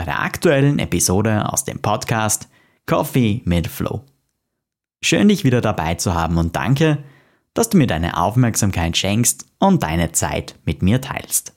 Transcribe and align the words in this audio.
bei 0.00 0.06
der 0.06 0.22
aktuellen 0.22 0.78
Episode 0.78 1.52
aus 1.52 1.66
dem 1.66 1.80
Podcast 1.80 2.48
Coffee 2.86 3.42
mit 3.44 3.66
Flow. 3.66 4.02
Schön 5.04 5.28
dich 5.28 5.44
wieder 5.44 5.60
dabei 5.60 5.96
zu 5.96 6.14
haben 6.14 6.38
und 6.38 6.56
danke, 6.56 7.04
dass 7.52 7.68
du 7.68 7.76
mir 7.76 7.86
deine 7.86 8.16
Aufmerksamkeit 8.16 8.96
schenkst 8.96 9.44
und 9.58 9.82
deine 9.82 10.12
Zeit 10.12 10.58
mit 10.64 10.80
mir 10.80 11.02
teilst. 11.02 11.54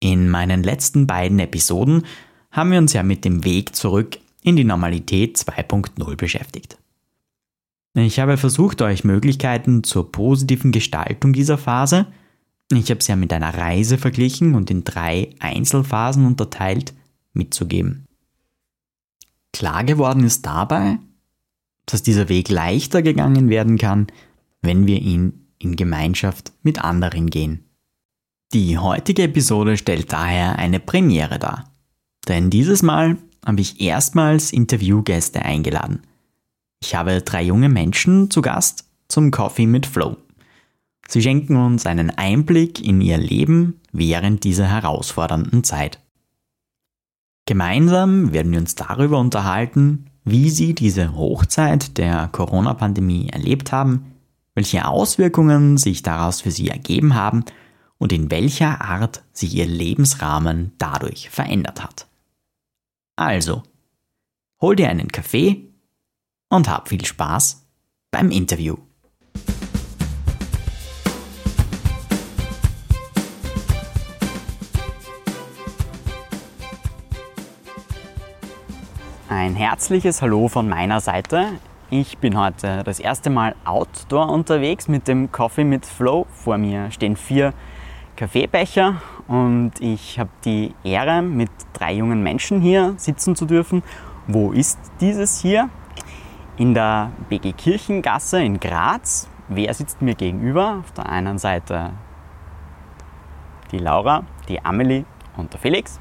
In 0.00 0.28
meinen 0.28 0.64
letzten 0.64 1.06
beiden 1.06 1.38
Episoden 1.38 2.04
haben 2.50 2.72
wir 2.72 2.78
uns 2.78 2.92
ja 2.92 3.04
mit 3.04 3.24
dem 3.24 3.44
Weg 3.44 3.76
zurück 3.76 4.18
in 4.42 4.56
die 4.56 4.64
Normalität 4.64 5.38
2.0 5.38 6.16
beschäftigt. 6.16 6.76
Ich 7.94 8.18
habe 8.18 8.36
versucht, 8.36 8.82
euch 8.82 9.04
Möglichkeiten 9.04 9.84
zur 9.84 10.10
positiven 10.10 10.72
Gestaltung 10.72 11.32
dieser 11.32 11.56
Phase, 11.56 12.08
ich 12.72 12.90
habe 12.90 13.02
sie 13.02 13.12
ja 13.12 13.16
mit 13.16 13.32
einer 13.32 13.54
Reise 13.54 13.98
verglichen 13.98 14.54
und 14.54 14.70
in 14.70 14.84
drei 14.84 15.30
Einzelphasen 15.38 16.26
unterteilt, 16.26 16.94
mitzugeben. 17.32 18.06
Klar 19.52 19.84
geworden 19.84 20.24
ist 20.24 20.44
dabei, 20.46 20.98
dass 21.86 22.02
dieser 22.02 22.28
Weg 22.28 22.48
leichter 22.48 23.02
gegangen 23.02 23.48
werden 23.48 23.78
kann, 23.78 24.08
wenn 24.62 24.86
wir 24.86 25.00
ihn 25.00 25.46
in 25.58 25.76
Gemeinschaft 25.76 26.52
mit 26.62 26.82
anderen 26.82 27.30
gehen. 27.30 27.64
Die 28.52 28.78
heutige 28.78 29.24
Episode 29.24 29.76
stellt 29.76 30.12
daher 30.12 30.58
eine 30.58 30.80
Premiere 30.80 31.38
dar. 31.38 31.72
Denn 32.28 32.50
dieses 32.50 32.82
Mal 32.82 33.16
habe 33.44 33.60
ich 33.60 33.80
erstmals 33.80 34.52
Interviewgäste 34.52 35.42
eingeladen– 35.42 36.00
ich 36.82 36.94
habe 36.94 37.22
drei 37.22 37.42
junge 37.42 37.68
Menschen 37.68 38.30
zu 38.30 38.42
Gast 38.42 38.84
zum 39.08 39.30
Coffee 39.30 39.66
mit 39.66 39.86
Flow. 39.86 40.16
Sie 41.08 41.22
schenken 41.22 41.56
uns 41.56 41.86
einen 41.86 42.10
Einblick 42.10 42.84
in 42.84 43.00
ihr 43.00 43.18
Leben 43.18 43.80
während 43.92 44.44
dieser 44.44 44.66
herausfordernden 44.66 45.64
Zeit. 45.64 46.00
Gemeinsam 47.46 48.32
werden 48.32 48.52
wir 48.52 48.58
uns 48.58 48.74
darüber 48.74 49.18
unterhalten, 49.18 50.10
wie 50.24 50.50
sie 50.50 50.74
diese 50.74 51.14
Hochzeit 51.14 51.96
der 51.98 52.28
Corona-Pandemie 52.28 53.28
erlebt 53.28 53.70
haben, 53.70 54.12
welche 54.54 54.86
Auswirkungen 54.86 55.76
sich 55.76 56.02
daraus 56.02 56.40
für 56.40 56.50
sie 56.50 56.68
ergeben 56.68 57.14
haben 57.14 57.44
und 57.98 58.12
in 58.12 58.30
welcher 58.30 58.80
Art 58.80 59.22
sich 59.32 59.54
ihr 59.54 59.66
Lebensrahmen 59.66 60.72
dadurch 60.78 61.30
verändert 61.30 61.84
hat. 61.84 62.08
Also, 63.14 63.62
hol 64.60 64.74
dir 64.74 64.88
einen 64.88 65.08
Kaffee 65.08 65.68
und 66.48 66.68
hab 66.68 66.88
viel 66.88 67.04
Spaß 67.04 67.64
beim 68.10 68.30
Interview. 68.30 68.76
Ein 79.38 79.54
herzliches 79.54 80.22
Hallo 80.22 80.48
von 80.48 80.66
meiner 80.66 81.02
Seite. 81.02 81.48
Ich 81.90 82.16
bin 82.16 82.40
heute 82.40 82.82
das 82.84 82.98
erste 82.98 83.28
Mal 83.28 83.54
outdoor 83.66 84.30
unterwegs 84.30 84.88
mit 84.88 85.08
dem 85.08 85.30
Coffee 85.30 85.64
mit 85.64 85.84
Flow. 85.84 86.26
Vor 86.32 86.56
mir 86.56 86.90
stehen 86.90 87.16
vier 87.16 87.52
Kaffeebecher 88.16 89.02
und 89.28 89.72
ich 89.80 90.18
habe 90.18 90.30
die 90.46 90.74
Ehre, 90.84 91.20
mit 91.20 91.50
drei 91.74 91.92
jungen 91.92 92.22
Menschen 92.22 92.62
hier 92.62 92.94
sitzen 92.96 93.36
zu 93.36 93.44
dürfen. 93.44 93.82
Wo 94.26 94.52
ist 94.52 94.78
dieses 95.02 95.38
hier? 95.42 95.68
in 96.56 96.72
der 96.72 97.12
BG 97.28 97.52
Kirchengasse 97.52 98.42
in 98.42 98.58
Graz. 98.58 99.28
Wer 99.48 99.74
sitzt 99.74 100.00
mir 100.00 100.14
gegenüber? 100.14 100.78
Auf 100.80 100.92
der 100.92 101.10
einen 101.10 101.36
Seite 101.36 101.92
die 103.70 103.78
Laura, 103.80 104.24
die 104.48 104.64
Amelie 104.64 105.04
und 105.36 105.52
der 105.52 105.60
Felix. 105.60 106.00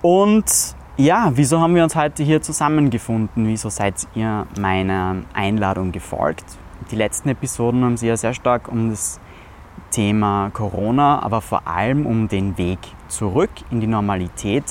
Und 0.00 0.74
ja, 0.96 1.32
wieso 1.34 1.60
haben 1.60 1.74
wir 1.74 1.82
uns 1.82 1.96
heute 1.96 2.22
hier 2.22 2.40
zusammengefunden? 2.40 3.48
Wieso 3.48 3.68
seid 3.68 3.94
ihr 4.14 4.46
meiner 4.58 5.16
Einladung 5.32 5.90
gefolgt? 5.90 6.44
Die 6.90 6.96
letzten 6.96 7.30
Episoden 7.30 7.82
haben 7.84 7.96
sich 7.96 8.08
ja 8.08 8.16
sehr 8.16 8.34
stark 8.34 8.68
um 8.68 8.90
das 8.90 9.18
Thema 9.90 10.50
Corona, 10.52 11.20
aber 11.22 11.40
vor 11.40 11.66
allem 11.66 12.06
um 12.06 12.28
den 12.28 12.58
Weg 12.58 12.78
zurück 13.08 13.50
in 13.70 13.80
die 13.80 13.86
Normalität 13.86 14.64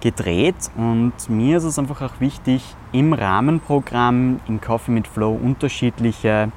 gedreht 0.00 0.70
und 0.76 1.12
mir 1.28 1.58
ist 1.58 1.64
es 1.64 1.78
einfach 1.78 2.02
auch 2.02 2.18
wichtig, 2.18 2.74
im 2.90 3.12
Rahmenprogramm 3.12 4.40
im 4.48 4.60
Coffee 4.60 4.90
mit 4.90 5.06
Flow 5.06 5.32
unterschiedliche 5.32 6.50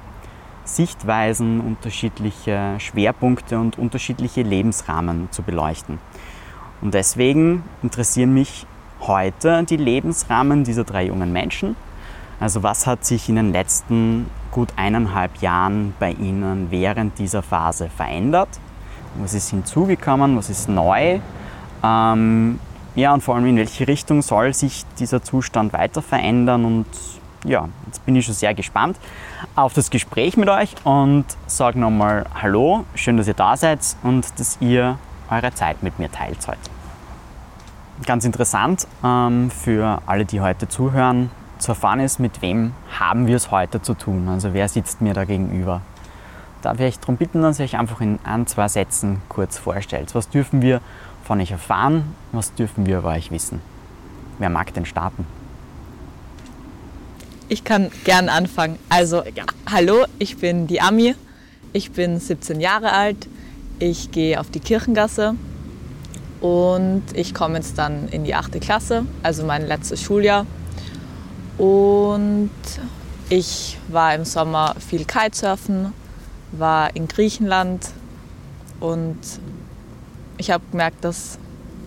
Sichtweisen, 0.64 1.62
unterschiedliche 1.62 2.75
Schwerpunkte 2.80 3.59
und 3.59 3.78
unterschiedliche 3.78 4.41
Lebensrahmen 4.41 5.28
zu 5.31 5.44
beleuchten. 5.44 6.00
Und 6.81 6.94
deswegen 6.94 7.63
interessieren 7.81 8.34
mich 8.34 8.66
heute 9.02 9.63
die 9.63 9.78
Lebensrahmen 9.78 10.63
dieser 10.63 10.84
drei 10.84 11.06
jungen 11.06 11.31
Menschen. 11.31 11.75
Also 12.40 12.63
was 12.63 12.86
hat 12.86 13.06
sich 13.06 13.30
in 13.30 13.36
den 13.36 13.52
letzten 13.52 14.30
gut 14.52 14.69
eineinhalb 14.75 15.38
Jahren 15.41 15.94
bei 16.00 16.12
Ihnen 16.12 16.68
während 16.69 17.18
dieser 17.18 17.41
Phase 17.41 17.90
verändert? 17.90 18.50
Was 19.19 19.34
ist 19.34 19.50
hinzugekommen? 19.50 20.38
Was 20.38 20.50
ist 20.50 20.68
neu? 20.68 21.19
Ähm, 21.84 22.59
ja, 22.96 23.14
und 23.14 23.22
vor 23.22 23.35
allem 23.35 23.46
in 23.46 23.58
welche 23.58 23.88
Richtung 23.88 24.22
soll 24.22 24.53
sich 24.53 24.85
dieser 25.00 25.22
Zustand 25.22 25.74
weiter 25.74 26.02
verändern 26.02 26.66
und 26.66 26.85
ja, 27.46 27.69
jetzt 27.85 28.06
bin 28.06 28.16
ich 28.16 28.25
schon 28.25 28.34
sehr 28.34 28.53
gespannt 28.53 28.97
auf 29.56 29.74
das 29.74 29.90
Gespräch 29.90 30.35
mit 30.35 30.50
euch 30.50 30.74
und 30.84 31.25
sage 31.46 31.80
nochmal 31.80 32.25
Hallo, 32.41 32.85
schön, 32.96 33.18
dass 33.18 33.28
ihr 33.28 33.34
da 33.34 33.56
seid 33.56 33.80
und 34.02 34.40
dass 34.40 34.58
ihr 34.62 34.97
eure 35.30 35.53
Zeit 35.53 35.84
mit 35.84 36.00
mir 36.00 36.12
teilt 36.12 36.47
heute. 36.47 36.59
Ganz 38.06 38.25
interessant 38.25 38.88
ähm, 39.03 39.50
für 39.50 40.02
alle, 40.06 40.25
die 40.25 40.41
heute 40.41 40.68
zuhören, 40.68 41.31
zu 41.59 41.72
erfahren 41.72 42.02
ist, 42.02 42.19
mit 42.19 42.41
wem 42.41 42.74
haben 43.00 43.28
wir 43.28 43.38
es 43.38 43.52
heute 43.52 43.81
zu 43.81 43.94
tun. 43.94 44.28
Also 44.28 44.53
wer 44.53 44.68
sitzt 44.68 45.02
mir 45.02 45.14
da 45.14 45.24
gegenüber. 45.24 45.81
Darf 46.62 46.80
ich 46.80 46.85
euch 46.85 47.00
darum 47.00 47.18
bitten, 47.18 47.41
dass 47.41 47.59
ihr 47.59 47.66
euch 47.66 47.78
einfach 47.78 48.02
in 48.02 48.19
ein, 48.24 48.47
zwei 48.47 48.68
Sätzen 48.68 49.22
kurz 49.30 49.58
vorstellt. 49.58 50.14
Was 50.16 50.30
dürfen 50.30 50.62
wir 50.62 50.81
von 51.24 51.40
euch 51.40 51.52
erfahren? 51.52 52.16
Was 52.31 52.53
dürfen 52.53 52.85
wir 52.85 53.00
über 53.00 53.09
euch 53.09 53.31
wissen? 53.31 53.62
Wer 54.40 54.50
mag 54.50 54.74
denn 54.74 54.85
starten? 54.85 55.25
Ich 57.47 57.64
kann 57.64 57.91
gern 58.03 58.28
anfangen. 58.28 58.80
Also, 58.90 59.24
hallo, 59.72 60.06
ich 60.18 60.38
bin 60.38 60.68
die 60.68 60.81
Ami. 60.81 61.16
Ich 61.74 61.91
bin 61.91 62.19
17 62.19 62.59
Jahre 62.59 62.91
alt. 62.91 63.28
Ich 63.80 64.12
gehe 64.12 64.40
auf 64.40 64.50
die 64.50 64.62
Kirchengasse 64.62 65.36
und 66.40 67.03
ich 67.14 67.34
komme 67.34 67.58
jetzt 67.58 67.78
dann 67.78 68.08
in 68.08 68.23
die 68.23 68.34
8. 68.34 68.61
Klasse, 68.61 69.05
also 69.22 69.44
mein 69.44 69.67
letztes 69.67 70.02
Schuljahr. 70.02 70.46
Und 71.58 72.52
ich 73.29 73.78
war 73.90 74.16
im 74.16 74.23
Sommer 74.23 74.76
viel 74.79 75.03
Kitesurfen, 75.03 75.94
war 76.52 76.96
in 76.96 77.08
Griechenland 77.08 77.90
und 78.79 79.17
ich 80.38 80.52
habe 80.52 80.64
gemerkt, 80.72 81.03
dass 81.03 81.38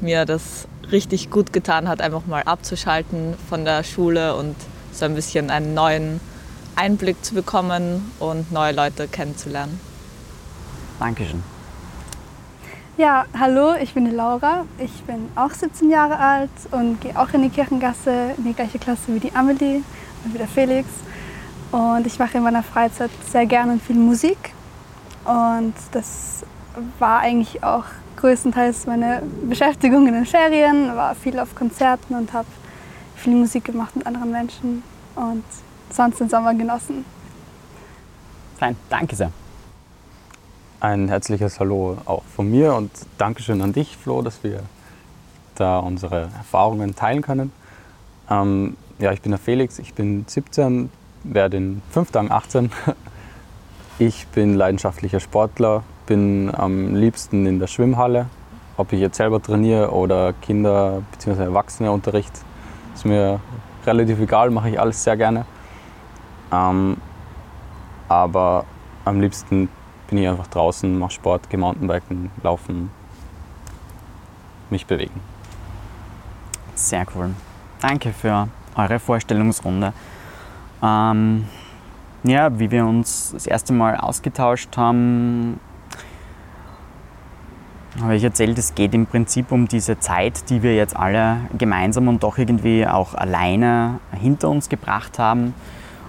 mir 0.01 0.25
das 0.25 0.69
richtig 0.91 1.31
gut 1.31 1.53
getan 1.53 1.89
hat, 1.89 2.01
einfach 2.01 2.27
mal 2.27 2.43
abzuschalten 2.43 3.35
von 3.49 3.65
der 3.65 3.85
Schule 3.85 4.37
und 4.37 4.57
so 4.93 5.05
ein 5.05 5.15
bisschen 5.15 5.51
einen 5.51 5.75
neuen 5.75 6.21
Einblick 6.77 7.25
zu 7.25 7.35
bekommen 7.35 8.11
und 8.19 8.53
neue 8.53 8.73
Leute 8.73 9.09
kennenzulernen. 9.09 9.81
Dankeschön. 10.99 11.43
Ja, 12.99 13.27
hallo, 13.39 13.75
ich 13.81 13.95
bin 13.95 14.07
die 14.07 14.11
Laura. 14.11 14.65
Ich 14.81 15.05
bin 15.05 15.29
auch 15.37 15.53
17 15.53 15.89
Jahre 15.89 16.19
alt 16.19 16.51
und 16.73 17.01
gehe 17.01 17.17
auch 17.17 17.33
in 17.33 17.43
die 17.43 17.49
Kirchengasse, 17.49 18.35
in 18.37 18.43
die 18.43 18.55
gleiche 18.55 18.81
Klasse 18.81 19.15
wie 19.15 19.21
die 19.21 19.33
Amelie 19.37 19.83
und 20.25 20.35
wie 20.35 20.39
der 20.39 20.49
Felix. 20.49 20.89
Und 21.71 22.09
ich 22.09 22.19
mache 22.19 22.39
in 22.39 22.43
meiner 22.43 22.65
Freizeit 22.65 23.13
sehr 23.31 23.47
gerne 23.47 23.79
viel 23.79 23.95
Musik. 23.95 24.53
Und 25.25 25.75
das 25.93 26.45
war 26.99 27.21
eigentlich 27.21 27.63
auch 27.63 27.85
größtenteils 28.17 28.87
meine 28.87 29.23
Beschäftigung 29.49 30.09
in 30.09 30.15
den 30.15 30.27
Ferien, 30.27 30.97
war 30.97 31.15
viel 31.15 31.39
auf 31.39 31.55
Konzerten 31.55 32.17
und 32.17 32.33
habe 32.33 32.49
viel 33.15 33.37
Musik 33.37 33.67
gemacht 33.67 33.95
mit 33.95 34.09
anderen 34.09 34.33
Menschen 34.33 34.83
und 35.15 35.45
sonst 35.91 36.19
den 36.19 36.29
Sommer 36.29 36.53
genossen. 36.53 37.05
Fein, 38.59 38.75
danke 38.91 39.15
sehr. 39.15 39.31
Ein 40.81 41.09
herzliches 41.09 41.59
Hallo 41.59 41.99
auch 42.05 42.23
von 42.23 42.49
mir 42.49 42.73
und 42.75 42.93
Dankeschön 43.19 43.61
an 43.63 43.73
dich, 43.73 43.97
Flo, 43.97 44.23
dass 44.23 44.45
wir 44.45 44.61
da 45.57 45.81
unsere 45.81 46.29
Erfahrungen 46.37 46.95
teilen 46.95 47.21
können. 47.21 47.51
Ähm, 48.31 48.77
ja, 49.01 49.11
ich 49.11 49.21
bin 49.21 49.33
der 49.33 49.41
Felix, 49.41 49.81
ich 49.81 49.95
bin 49.95 50.25
17, 50.29 50.89
werde 51.25 51.57
in 51.57 51.83
fünf 51.91 52.13
Tagen 52.13 52.31
18. 52.31 52.71
Ich 54.01 54.29
bin 54.29 54.55
leidenschaftlicher 54.55 55.19
Sportler, 55.19 55.83
bin 56.07 56.55
am 56.55 56.95
liebsten 56.95 57.47
in 57.47 57.59
der 57.59 57.67
Schwimmhalle. 57.67 58.27
Ob 58.77 58.93
ich 58.93 59.01
jetzt 59.01 59.17
selber 59.17 59.43
trainiere 59.43 59.91
oder 59.91 60.33
Kinder 60.35 61.03
bzw. 61.11 61.43
Erwachsene 61.43 61.91
unterricht, 61.91 62.31
ist 62.95 63.05
mir 63.05 63.41
relativ 63.85 64.21
egal, 64.21 64.51
mache 64.51 64.71
ich 64.71 64.79
alles 64.79 65.03
sehr 65.03 65.17
gerne. 65.17 65.45
Ähm, 66.53 66.99
aber 68.07 68.67
am 69.05 69.21
liebsten 69.21 69.69
bin 70.09 70.19
ich 70.19 70.29
einfach 70.29 70.47
draußen, 70.49 70.99
mache 70.99 71.13
Sport, 71.13 71.49
gehe 71.51 71.61
Mountainbiken, 71.61 72.31
laufen, 72.43 72.91
mich 74.71 74.87
bewegen. 74.87 75.21
Sehr 76.75 77.07
cool. 77.15 77.31
Danke 77.81 78.13
für 78.13 78.49
eure 78.75 78.99
Vorstellungsrunde. 78.99 79.93
Ähm, 80.83 81.47
ja, 82.25 82.59
wie 82.59 82.71
wir 82.71 82.85
uns 82.87 83.31
das 83.33 83.47
erste 83.47 83.73
Mal 83.73 83.97
ausgetauscht 83.97 84.77
haben, 84.77 85.61
habe 88.01 88.17
ich 88.17 88.25
erzählt, 88.25 88.57
es 88.59 88.75
geht 88.75 88.95
im 88.95 89.07
Prinzip 89.07 89.51
um 89.51 89.67
diese 89.67 89.99
Zeit, 89.99 90.51
die 90.51 90.63
wir 90.63 90.75
jetzt 90.75 90.97
alle 90.97 91.39
gemeinsam 91.57 92.09
und 92.09 92.23
doch 92.23 92.39
irgendwie 92.39 92.87
auch 92.87 93.15
alleine 93.15 93.99
hinter 94.13 94.49
uns 94.51 94.69
gebracht 94.69 95.19
haben. 95.19 95.55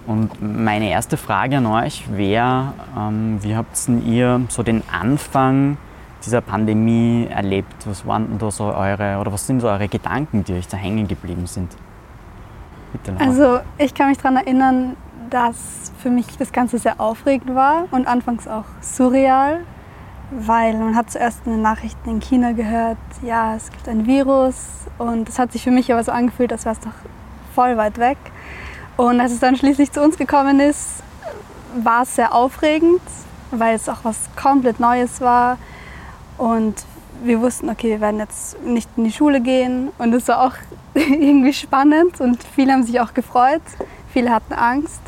Und 0.07 0.41
meine 0.41 0.89
erste 0.89 1.17
Frage 1.17 1.57
an 1.57 1.65
euch 1.65 2.05
wäre, 2.11 2.73
ähm, 2.97 3.37
wie 3.41 3.55
habt 3.55 3.77
ihr 4.05 4.41
so 4.49 4.63
den 4.63 4.81
Anfang 4.91 5.77
dieser 6.25 6.41
Pandemie 6.41 7.27
erlebt? 7.29 7.75
Was 7.85 8.05
waren 8.05 8.27
denn 8.27 8.39
da 8.39 8.51
so 8.51 8.65
eure, 8.65 9.19
oder 9.19 9.31
was 9.31 9.45
sind 9.45 9.59
so 9.59 9.67
eure 9.67 9.87
Gedanken, 9.87 10.43
die 10.43 10.53
euch 10.53 10.67
da 10.67 10.77
hängen 10.77 11.07
geblieben 11.07 11.45
sind? 11.45 11.75
Bitte. 12.91 13.15
Also 13.19 13.59
ich 13.77 13.93
kann 13.93 14.09
mich 14.09 14.17
daran 14.17 14.37
erinnern, 14.37 14.95
dass 15.29 15.91
für 15.99 16.09
mich 16.09 16.25
das 16.37 16.51
Ganze 16.51 16.79
sehr 16.79 16.99
aufregend 16.99 17.53
war 17.53 17.85
und 17.91 18.07
anfangs 18.07 18.47
auch 18.47 18.65
surreal, 18.81 19.59
weil 20.31 20.77
man 20.77 20.95
hat 20.95 21.11
zuerst 21.11 21.45
in 21.45 21.53
den 21.53 21.61
Nachrichten 21.61 22.09
in 22.09 22.19
China 22.19 22.51
gehört, 22.51 22.97
ja, 23.21 23.55
es 23.55 23.69
gibt 23.69 23.87
ein 23.87 24.07
Virus 24.07 24.87
und 24.97 25.29
es 25.29 25.37
hat 25.37 25.51
sich 25.51 25.63
für 25.63 25.71
mich 25.71 25.91
aber 25.91 26.03
so 26.03 26.11
angefühlt, 26.11 26.51
als 26.51 26.65
wäre 26.65 26.73
es 26.73 26.79
doch 26.79 26.93
voll 27.53 27.77
weit 27.77 27.97
weg. 27.99 28.17
Und 28.99 29.21
als 29.21 29.31
es 29.31 29.39
dann 29.39 29.55
schließlich 29.55 29.93
zu 29.93 30.01
uns 30.01 30.17
gekommen 30.17 30.59
ist, 30.59 31.03
war 31.73 32.03
es 32.03 32.17
sehr 32.17 32.35
aufregend, 32.35 32.99
weil 33.49 33.73
es 33.73 33.87
auch 33.87 33.99
was 34.03 34.17
komplett 34.35 34.81
Neues 34.81 35.21
war 35.21 35.57
und 36.37 36.75
wir 37.23 37.39
wussten, 37.39 37.69
okay, 37.69 37.91
wir 37.91 38.01
werden 38.01 38.19
jetzt 38.19 38.61
nicht 38.61 38.89
in 38.97 39.05
die 39.05 39.13
Schule 39.13 39.39
gehen 39.39 39.93
und 39.99 40.13
es 40.13 40.27
war 40.27 40.45
auch 40.45 40.51
irgendwie 40.95 41.53
spannend 41.53 42.19
und 42.19 42.43
viele 42.43 42.73
haben 42.73 42.83
sich 42.83 42.99
auch 42.99 43.13
gefreut, 43.13 43.61
viele 44.11 44.31
hatten 44.31 44.51
Angst. 44.51 44.99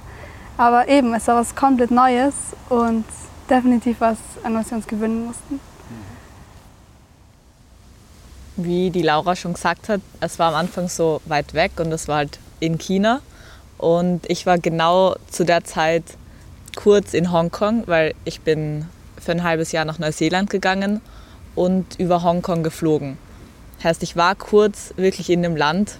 Aber 0.55 0.87
eben, 0.87 1.13
es 1.13 1.27
war 1.27 1.35
was 1.35 1.53
komplett 1.53 1.91
Neues 1.91 2.33
und 2.69 3.03
definitiv 3.49 3.99
was, 3.99 4.19
an 4.43 4.55
was 4.55 4.71
wir 4.71 4.77
uns 4.77 4.87
gewöhnen 4.87 5.25
mussten. 5.25 5.59
Wie 8.55 8.89
die 8.89 9.01
Laura 9.01 9.35
schon 9.35 9.55
gesagt 9.55 9.89
hat, 9.89 9.99
es 10.21 10.39
war 10.39 10.47
am 10.47 10.55
Anfang 10.55 10.87
so 10.87 11.19
weit 11.25 11.53
weg 11.53 11.73
und 11.77 11.91
es 11.91 12.07
war 12.07 12.15
halt 12.15 12.39
in 12.61 12.77
China. 12.77 13.19
Und 13.81 14.29
ich 14.29 14.45
war 14.45 14.59
genau 14.59 15.15
zu 15.29 15.43
der 15.43 15.63
Zeit 15.63 16.03
kurz 16.75 17.15
in 17.15 17.31
Hongkong, 17.31 17.83
weil 17.87 18.13
ich 18.25 18.41
bin 18.41 18.85
für 19.19 19.31
ein 19.31 19.43
halbes 19.43 19.71
Jahr 19.71 19.85
nach 19.85 19.97
Neuseeland 19.97 20.51
gegangen 20.51 21.01
und 21.55 21.99
über 21.99 22.21
Hongkong 22.21 22.61
geflogen. 22.61 23.17
Heißt, 23.83 24.03
ich 24.03 24.15
war 24.15 24.35
kurz 24.35 24.93
wirklich 24.97 25.31
in 25.31 25.41
dem 25.41 25.55
Land, 25.55 25.97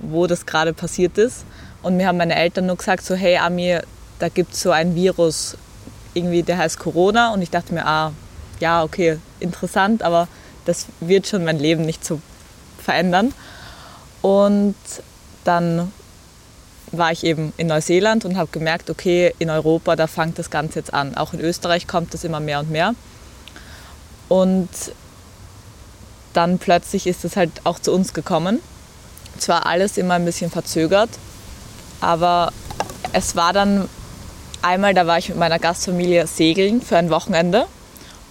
wo 0.00 0.26
das 0.26 0.46
gerade 0.46 0.72
passiert 0.72 1.16
ist. 1.16 1.44
Und 1.82 1.96
mir 1.96 2.08
haben 2.08 2.18
meine 2.18 2.34
Eltern 2.34 2.66
nur 2.66 2.76
gesagt, 2.76 3.04
so 3.04 3.14
hey 3.14 3.36
Amir, 3.36 3.84
da 4.18 4.28
gibt 4.28 4.54
es 4.54 4.60
so 4.60 4.72
ein 4.72 4.96
Virus, 4.96 5.56
irgendwie 6.14 6.42
der 6.42 6.58
heißt 6.58 6.80
Corona. 6.80 7.32
Und 7.32 7.42
ich 7.42 7.50
dachte 7.50 7.72
mir, 7.72 7.86
ah, 7.86 8.12
ja, 8.58 8.82
okay, 8.82 9.18
interessant, 9.38 10.02
aber 10.02 10.26
das 10.64 10.86
wird 10.98 11.28
schon 11.28 11.44
mein 11.44 11.60
Leben 11.60 11.86
nicht 11.86 12.04
so 12.04 12.20
verändern. 12.78 13.32
Und 14.22 14.74
dann 15.44 15.92
war 16.92 17.12
ich 17.12 17.24
eben 17.24 17.52
in 17.56 17.66
Neuseeland 17.66 18.24
und 18.24 18.36
habe 18.36 18.50
gemerkt, 18.52 18.90
okay, 18.90 19.34
in 19.38 19.50
Europa, 19.50 19.96
da 19.96 20.06
fängt 20.06 20.38
das 20.38 20.50
Ganze 20.50 20.80
jetzt 20.80 20.92
an. 20.94 21.16
Auch 21.16 21.32
in 21.32 21.40
Österreich 21.40 21.86
kommt 21.86 22.14
das 22.14 22.24
immer 22.24 22.40
mehr 22.40 22.60
und 22.60 22.70
mehr. 22.70 22.94
Und 24.28 24.68
dann 26.32 26.58
plötzlich 26.58 27.06
ist 27.06 27.24
es 27.24 27.36
halt 27.36 27.50
auch 27.64 27.78
zu 27.78 27.92
uns 27.92 28.12
gekommen. 28.12 28.60
Zwar 29.38 29.66
alles 29.66 29.96
immer 29.96 30.14
ein 30.14 30.24
bisschen 30.24 30.50
verzögert, 30.50 31.10
aber 32.00 32.52
es 33.12 33.34
war 33.36 33.52
dann 33.52 33.88
einmal, 34.60 34.94
da 34.94 35.06
war 35.06 35.18
ich 35.18 35.28
mit 35.28 35.38
meiner 35.38 35.58
Gastfamilie 35.58 36.26
segeln 36.26 36.82
für 36.82 36.96
ein 36.96 37.10
Wochenende 37.10 37.66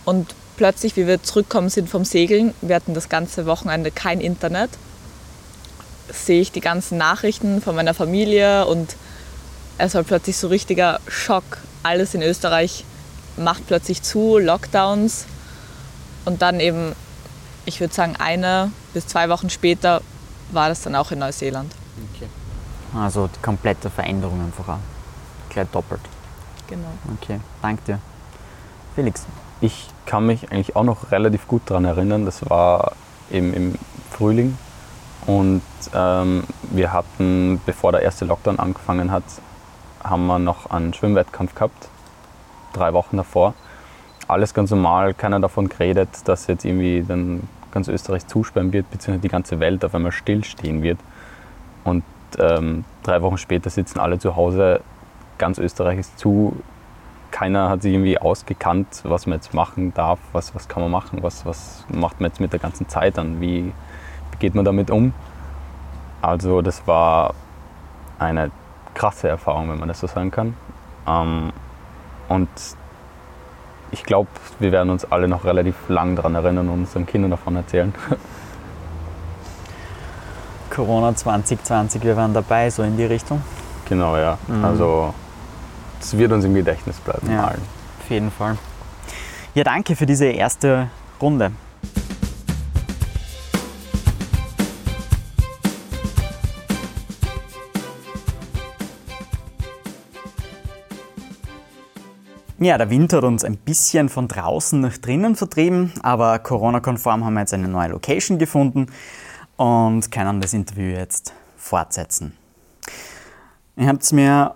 und 0.06 0.34
plötzlich, 0.58 0.96
wie 0.96 1.08
wir 1.08 1.24
zurückkommen 1.24 1.70
sind 1.70 1.90
vom 1.90 2.06
Segeln, 2.06 2.54
wir 2.62 2.76
hatten 2.76 2.94
das 2.94 3.10
ganze 3.10 3.46
Wochenende 3.46 3.92
kein 3.92 4.22
Internet, 4.22 4.70
sehe 6.12 6.42
ich 6.42 6.52
die 6.52 6.62
ganzen 6.62 6.98
Nachrichten 6.98 7.62
von 7.62 7.76
meiner 7.76 7.94
Familie 7.94 8.66
und 8.66 8.96
es 9.78 9.96
war 9.96 10.04
plötzlich 10.04 10.38
so 10.38 10.48
richtiger 10.48 11.00
Schock. 11.08 11.44
Alles 11.84 12.14
in 12.14 12.22
Österreich 12.22 12.86
macht 13.38 13.68
plötzlich 13.68 14.04
zu, 14.04 14.38
Lockdowns 14.38 15.26
und 16.26 16.42
dann 16.42 16.60
eben, 16.60 16.94
ich 17.66 17.80
würde 17.80 17.94
sagen, 17.94 18.16
eine 18.18 18.72
bis 18.94 19.08
zwei 19.08 19.30
Wochen 19.30 19.50
später 19.50 20.02
war 20.52 20.70
das 20.70 20.82
dann 20.82 20.96
auch 20.96 21.12
in 21.12 21.20
Neuseeland. 21.20 21.72
Okay. 22.14 22.28
Also 22.94 23.28
die 23.28 23.42
komplette 23.42 23.90
Veränderung 23.90 24.42
einfach 24.44 24.68
auch. 24.68 24.80
Gleich 25.50 25.68
doppelt. 25.72 26.02
Genau. 26.68 26.92
Okay, 27.22 27.40
danke 27.62 27.84
dir. 27.84 28.00
Felix. 28.96 29.26
Ich 29.62 29.88
kann 30.06 30.26
mich 30.26 30.52
eigentlich 30.52 30.76
auch 30.76 30.84
noch 30.84 31.12
relativ 31.12 31.48
gut 31.48 31.62
daran 31.66 31.86
erinnern. 31.86 32.26
Das 32.26 32.50
war 32.50 32.94
eben 33.30 33.54
im 33.54 33.76
Frühling. 34.10 34.58
Und 35.28 35.62
ähm, 35.94 36.44
wir 36.72 36.94
hatten, 36.94 37.62
bevor 37.66 37.92
der 37.92 38.02
erste 38.02 38.26
Lockdown 38.26 38.60
angefangen 38.60 39.12
hat, 39.12 39.24
haben 40.04 40.26
wir 40.28 40.40
noch 40.40 40.70
einen 40.70 40.94
Schwimmwettkampf 40.94 41.54
gehabt. 41.56 41.90
Drei 42.74 42.94
Wochen 42.94 43.18
davor. 43.18 43.54
Alles 44.28 44.54
ganz 44.54 44.72
normal, 44.72 45.14
keiner 45.14 45.40
davon 45.40 45.70
geredet, 45.70 46.10
dass 46.26 46.48
jetzt 46.48 46.66
irgendwie 46.66 47.04
dann 47.08 47.48
ganz 47.72 47.88
Österreich 47.88 48.28
zusperren 48.28 48.74
wird, 48.74 48.90
beziehungsweise 48.90 49.22
die 49.22 49.30
ganze 49.30 49.60
Welt 49.60 49.84
auf 49.86 49.94
einmal 49.94 50.12
stillstehen 50.12 50.84
wird. 50.84 51.00
Und 51.84 52.04
ähm, 52.40 52.86
drei 53.04 53.22
Wochen 53.22 53.38
später 53.38 53.70
sitzen 53.70 54.00
alle 54.00 54.20
zu 54.20 54.36
Hause, 54.36 54.82
ganz 55.38 55.58
Österreich 55.58 56.00
ist 56.00 56.20
zu, 56.20 56.56
keiner 57.32 57.70
hat 57.70 57.82
sich 57.82 57.94
irgendwie 57.94 58.20
ausgekannt, 58.20 58.88
was 59.04 59.26
man 59.26 59.38
jetzt 59.38 59.54
machen 59.54 59.94
darf, 59.94 60.20
was, 60.34 60.54
was 60.54 60.68
kann 60.68 60.84
man 60.84 60.92
machen, 60.92 61.24
was, 61.24 61.46
was 61.46 61.86
macht 61.90 62.20
man 62.20 62.30
jetzt 62.30 62.40
mit 62.40 62.54
der 62.54 62.60
ganzen 62.60 62.88
Zeit 62.88 63.18
an, 63.18 63.42
wie, 63.42 63.72
geht 64.42 64.56
man 64.56 64.66
damit 64.66 64.92
um. 64.92 65.14
Also 66.22 66.62
das 66.62 66.86
war 66.86 67.34
eine 68.20 68.52
krasse 68.94 69.30
Erfahrung, 69.30 69.70
wenn 69.70 69.80
man 69.80 69.88
das 69.88 70.02
so 70.02 70.08
sagen 70.08 70.32
kann. 70.32 70.56
Ähm, 71.08 71.54
und 72.28 72.50
ich 73.92 74.04
glaube, 74.04 74.30
wir 74.60 74.72
werden 74.72 74.90
uns 74.90 75.10
alle 75.10 75.28
noch 75.28 75.46
relativ 75.46 75.76
lang 75.88 76.16
daran 76.16 76.36
erinnern 76.36 76.68
und 76.70 76.80
unseren 76.82 77.06
Kindern 77.06 77.32
davon 77.32 77.56
erzählen. 77.56 77.94
Corona 80.70 81.16
2020, 81.16 82.04
wir 82.04 82.16
waren 82.16 82.34
dabei, 82.34 82.70
so 82.70 82.84
in 82.84 82.98
die 82.98 83.06
Richtung. 83.06 83.42
Genau, 83.88 84.18
ja. 84.18 84.38
Mhm. 84.48 84.64
Also 84.64 85.14
es 86.00 86.18
wird 86.18 86.32
uns 86.32 86.46
im 86.46 86.54
Gedächtnis 86.54 86.98
bleiben, 86.98 87.30
ja, 87.30 87.48
allen. 87.48 87.62
Auf 88.00 88.10
jeden 88.10 88.32
Fall. 88.32 88.58
Ja, 89.54 89.66
danke 89.66 89.96
für 89.98 90.06
diese 90.06 90.26
erste 90.26 90.88
Runde. 91.22 91.52
Ja, 102.64 102.78
der 102.78 102.92
Winter 102.92 103.18
hat 103.18 103.24
uns 103.24 103.44
ein 103.44 103.58
bisschen 103.58 104.08
von 104.08 104.28
draußen 104.28 104.80
nach 104.80 104.96
drinnen 105.00 105.36
vertrieben, 105.36 105.92
aber 106.04 106.38
Corona-konform 106.38 107.26
haben 107.26 107.34
wir 107.34 107.40
jetzt 107.40 107.56
eine 107.56 107.68
neue 107.68 107.88
Location 107.88 108.38
gefunden 108.38 108.86
und 109.58 110.12
können 110.12 110.42
das 110.42 110.54
Interview 110.54 110.96
jetzt 110.96 111.34
fortsetzen. 111.58 112.34
Ihr 113.78 113.88
habt 113.88 114.14
mir 114.14 114.54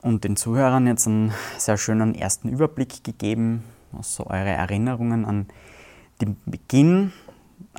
und 0.00 0.22
den 0.22 0.36
Zuhörern 0.36 0.86
jetzt 0.86 1.08
einen 1.08 1.32
sehr 1.58 1.76
schönen 1.76 2.14
ersten 2.14 2.50
Überblick 2.50 3.02
gegeben, 3.02 3.64
was 3.90 4.14
so 4.14 4.28
eure 4.28 4.50
Erinnerungen 4.50 5.24
an 5.24 5.46
den 6.20 6.36
Beginn 6.46 7.12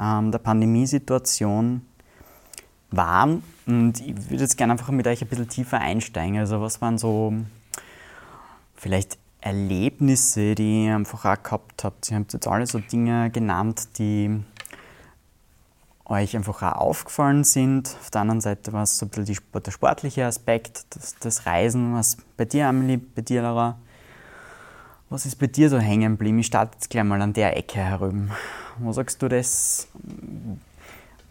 ähm, 0.02 0.34
der 0.34 0.40
Pandemiesituation 0.40 1.86
waren. 2.90 3.42
Und 3.66 4.02
ich 4.02 4.30
würde 4.30 4.44
jetzt 4.44 4.58
gerne 4.58 4.74
einfach 4.74 4.90
mit 4.90 5.08
euch 5.08 5.22
ein 5.22 5.30
bisschen 5.30 5.48
tiefer 5.48 5.80
einsteigen. 5.80 6.40
Also 6.40 6.60
was 6.60 6.82
waren 6.82 6.98
so 6.98 7.34
vielleicht 8.76 9.21
Erlebnisse, 9.42 10.56
die 10.56 10.86
ihr 10.86 10.96
einfach 10.96 11.26
auch 11.26 11.44
gehabt 11.44 11.84
habt? 11.84 12.10
Ihr 12.12 12.18
habt 12.18 12.34
jetzt 12.34 12.48
alle 12.48 12.68
so 12.68 12.80
Dinge 12.80 13.30
genannt, 13.32 13.98
die 13.98 14.44
euch 16.06 16.36
einfach 16.36 16.62
auch 16.62 16.80
aufgefallen 16.80 17.44
sind. 17.44 17.96
Auf 18.00 18.12
der 18.12 18.22
anderen 18.22 18.42
Seite 18.42 18.74
war 18.74 18.84
es 18.84 18.98
so 18.98 19.06
ein 19.06 19.10
bisschen 19.10 19.38
der 19.54 19.72
sportliche 19.72 20.26
Aspekt, 20.26 20.86
das, 20.92 21.16
das 21.20 21.46
Reisen, 21.46 21.96
was 21.96 22.18
bei 22.38 22.46
dir, 22.46 22.68
Amelie, 22.68 22.98
bei 22.98 23.22
dir, 23.22 23.42
Laura. 23.42 23.78
Was 25.10 25.26
ist 25.26 25.36
bei 25.36 25.48
dir 25.48 25.70
so 25.70 25.80
hängen 25.80 26.14
geblieben? 26.14 26.40
Ich 26.40 26.48
starte 26.48 26.76
jetzt 26.76 26.90
gleich 26.90 27.04
mal 27.04 27.22
an 27.22 27.34
der 27.34 27.58
Ecke 27.58 27.80
herüben. 27.80 28.32
Wo 28.78 28.94
sagst 28.94 29.22
du 29.22 29.28
das? 29.28 29.88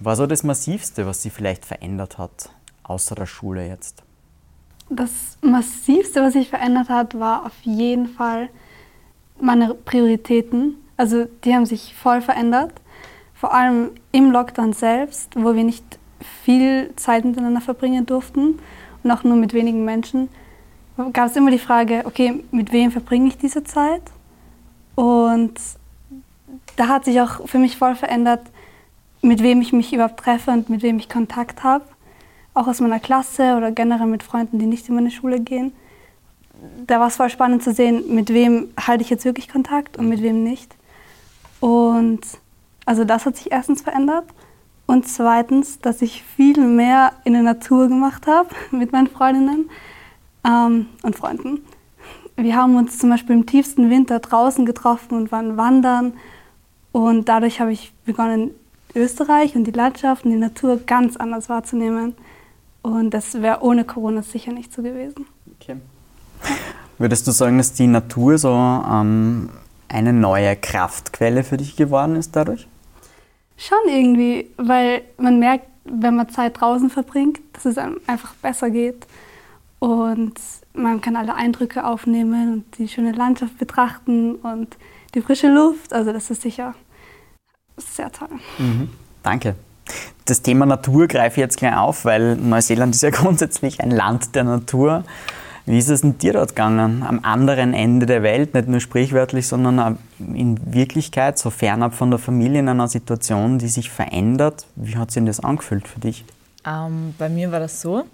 War 0.01 0.17
so 0.17 0.27
das 0.27 0.43
Massivste, 0.43 1.07
was 1.07 1.23
sich 1.23 1.33
vielleicht 1.33 1.65
verändert 1.65 2.19
hat, 2.19 2.51
außer 2.83 3.15
der 3.15 3.27
Schule 3.27 3.67
jetzt? 3.67 4.03
Das 4.91 5.39
Massivste, 5.41 6.21
was 6.21 6.33
sich 6.33 6.49
verändert 6.49 6.89
hat, 6.89 7.19
war 7.19 7.47
auf 7.47 7.53
jeden 7.63 8.09
Fall 8.09 8.49
meine 9.41 9.73
Prioritäten. 9.75 10.75
Also 10.97 11.27
die 11.45 11.55
haben 11.55 11.65
sich 11.65 11.95
voll 11.95 12.21
verändert. 12.21 12.73
Vor 13.35 13.55
allem 13.55 13.93
im 14.11 14.33
Lockdown 14.33 14.73
selbst, 14.73 15.31
wo 15.37 15.55
wir 15.55 15.65
nicht 15.65 15.85
viel 16.45 16.91
Zeit 16.97 17.25
miteinander 17.25 17.61
verbringen 17.61 18.05
durften 18.05 18.59
und 19.03 19.11
auch 19.11 19.23
nur 19.23 19.37
mit 19.37 19.55
wenigen 19.55 19.85
Menschen, 19.85 20.29
gab 21.13 21.29
es 21.29 21.37
immer 21.37 21.53
die 21.53 21.59
Frage, 21.59 22.03
okay, 22.05 22.43
mit 22.51 22.73
wem 22.73 22.91
verbringe 22.91 23.29
ich 23.29 23.39
diese 23.39 23.65
Zeit? 23.65 24.03
Und 24.97 25.55
da 26.77 26.89
hat 26.89 27.05
sich 27.05 27.21
auch 27.21 27.47
für 27.47 27.59
mich 27.59 27.77
voll 27.77 27.95
verändert, 27.95 28.43
mit 29.23 29.43
wem 29.43 29.63
ich 29.63 29.73
mich 29.73 29.93
überhaupt 29.93 30.19
treffe 30.19 30.51
und 30.51 30.69
mit 30.69 30.83
wem 30.83 30.99
ich 30.99 31.09
Kontakt 31.09 31.63
habe. 31.63 31.85
Auch 32.61 32.67
aus 32.67 32.83
meiner 32.83 33.01
Klasse 33.01 33.57
oder 33.57 33.73
generell 33.73 34.07
mit 34.07 34.23
Freunden, 34.23 34.59
die 34.59 34.67
nicht 34.67 34.87
in 34.91 34.95
meine 34.95 35.11
Schule 35.11 35.41
gehen. 35.41 35.73
Da 36.87 37.01
war 37.01 37.07
es 37.07 37.17
voll 37.17 37.31
spannend 37.31 37.63
zu 37.63 37.73
sehen, 37.73 38.15
mit 38.15 38.29
wem 38.35 38.69
halte 38.79 39.03
ich 39.03 39.09
jetzt 39.09 39.25
wirklich 39.25 39.49
Kontakt 39.49 39.97
und 39.97 40.11
mit 40.11 40.21
wem 40.21 40.45
nicht. 40.45 40.77
Und 41.61 42.21
also 42.85 43.05
das 43.05 43.25
hat 43.25 43.37
sich 43.37 43.51
erstens 43.51 43.81
verändert. 43.81 44.27
Und 44.85 45.09
zweitens, 45.09 45.79
dass 45.79 46.03
ich 46.03 46.23
viel 46.23 46.61
mehr 46.61 47.13
in 47.25 47.33
der 47.33 47.41
Natur 47.41 47.89
gemacht 47.89 48.27
habe 48.27 48.51
mit 48.73 48.93
meinen 48.93 49.07
Freundinnen 49.07 49.71
ähm, 50.47 50.85
und 51.03 51.17
Freunden. 51.17 51.65
Wir 52.37 52.57
haben 52.57 52.77
uns 52.77 52.99
zum 52.99 53.09
Beispiel 53.09 53.37
im 53.37 53.47
tiefsten 53.47 53.89
Winter 53.89 54.19
draußen 54.19 54.67
getroffen 54.67 55.15
und 55.15 55.33
waren 55.33 55.57
wandern. 55.57 56.13
Und 56.93 57.27
dadurch 57.31 57.59
habe 57.59 57.73
ich 57.73 57.95
begonnen, 58.05 58.51
Österreich 58.95 59.57
und 59.57 59.65
die 59.65 59.71
Landschaft 59.71 60.27
und 60.27 60.33
die 60.33 60.37
Natur 60.37 60.77
ganz 60.85 61.17
anders 61.17 61.49
wahrzunehmen. 61.49 62.15
Und 62.83 63.11
das 63.11 63.35
wäre 63.43 63.63
ohne 63.63 63.85
Corona 63.85 64.23
sicher 64.23 64.53
nicht 64.53 64.73
so 64.73 64.83
gewesen. 64.83 65.27
Okay. 65.61 65.77
Würdest 66.99 67.27
du 67.27 67.31
sagen, 67.31 67.59
dass 67.59 67.73
die 67.73 67.87
Natur 67.87 68.39
so 68.39 68.51
ähm, 68.51 69.51
eine 69.89 70.13
neue 70.13 70.57
Kraftquelle 70.57 71.45
für 71.45 71.57
dich 71.57 71.77
geworden 71.77 72.17
ist 72.17 72.37
dadurch? 72.37 72.67
Schon 73.57 73.79
irgendwie, 73.89 74.51
weil 74.57 75.03
man 75.19 75.39
merkt, 75.39 75.67
wenn 75.85 76.17
man 76.17 76.29
Zeit 76.29 76.61
draußen 76.61 76.91
verbringt, 76.91 77.41
dass 77.53 77.65
es 77.67 77.79
einem 77.79 78.01
einfach 78.07 78.35
besser 78.35 78.71
geht. 78.71 79.07
Und 79.79 80.35
man 80.75 81.01
kann 81.01 81.17
alle 81.17 81.35
Eindrücke 81.35 81.85
aufnehmen 81.85 82.53
und 82.53 82.79
die 82.79 82.89
schöne 82.89 83.13
Landschaft 83.13 83.59
betrachten 83.59 84.37
und 84.37 84.77
die 85.15 85.23
frische 85.23 85.49
Luft. 85.49 85.93
Also 85.93 86.13
das 86.13 86.31
ist 86.31 86.43
sicher 86.43 86.75
sehr 87.77 88.13
toll. 88.13 88.29
Mhm. 88.59 88.91
Danke. 89.23 89.57
Das 90.25 90.43
Thema 90.43 90.67
Natur 90.67 91.09
greife 91.09 91.41
ich 91.41 91.45
jetzt 91.45 91.59
gleich 91.59 91.77
auf, 91.77 92.05
weil 92.05 92.37
Neuseeland 92.37 92.95
ist 92.95 93.03
ja 93.03 93.11
grundsätzlich 93.11 93.81
ein 93.81 93.91
Land 93.91 94.35
der 94.35 94.45
Natur. 94.45 95.05
Wie 95.67 95.79
ist 95.79 95.89
es 95.89 96.01
denn 96.01 96.19
dir 96.19 96.33
dort 96.33 96.51
gegangen? 96.51 97.03
Am 97.03 97.21
anderen 97.23 97.75
Ende 97.75 98.07
der 98.07 98.23
Welt, 98.23 98.55
nicht 98.55 98.67
nur 98.67 98.81
sprichwörtlich, 98.81 99.47
sondern 99.47 99.99
in 100.19 100.59
Wirklichkeit, 100.73 101.39
so 101.39 101.51
fernab 101.51 101.95
von 101.95 102.11
der 102.11 102.19
Familie 102.19 102.61
in 102.61 102.69
einer 102.69 102.89
Situation, 102.89 103.59
die 103.59 103.69
sich 103.69 103.91
verändert. 103.91 104.67
Wie 104.75 104.97
hat 104.97 105.11
sich 105.11 105.25
das 105.25 105.41
angefühlt 105.41 105.87
für 105.87 106.01
dich? 106.01 106.25
Ähm, 106.67 107.15
bei 107.19 107.29
mir 107.29 107.53
war 107.53 107.61
das 107.61 107.81
so, 107.81 108.05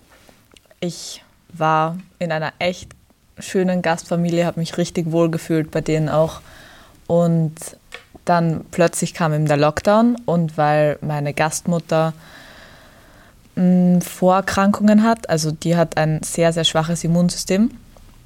ich 0.80 1.24
war 1.52 1.96
in 2.18 2.32
einer 2.32 2.52
echt 2.58 2.90
schönen 3.38 3.82
Gastfamilie, 3.82 4.46
habe 4.46 4.60
mich 4.60 4.76
richtig 4.76 5.10
wohl 5.12 5.30
gefühlt 5.30 5.70
bei 5.70 5.80
denen 5.80 6.08
auch. 6.08 6.40
Und 7.06 7.54
dann 8.26 8.64
plötzlich 8.70 9.14
kam 9.14 9.32
eben 9.32 9.46
der 9.46 9.56
Lockdown 9.56 10.16
und 10.26 10.58
weil 10.58 10.98
meine 11.00 11.32
Gastmutter 11.32 12.12
mh, 13.54 14.00
Vorerkrankungen 14.02 15.02
hat, 15.02 15.30
also 15.30 15.50
die 15.50 15.76
hat 15.76 15.96
ein 15.96 16.22
sehr, 16.22 16.52
sehr 16.52 16.64
schwaches 16.64 17.02
Immunsystem, 17.04 17.70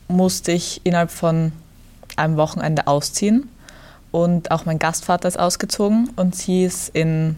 musste 0.09 0.51
ich 0.53 0.81
innerhalb 0.85 1.11
von 1.11 1.53
einem 2.17 2.37
Wochenende 2.37 2.87
ausziehen. 2.89 3.49
Und 4.11 4.51
auch 4.51 4.65
mein 4.65 4.81
Gastvater 4.81 5.29
ist 5.29 5.39
ausgezogen 5.39 6.11
und 6.17 6.35
sie 6.35 6.65
ist 6.65 6.89
in 6.89 7.37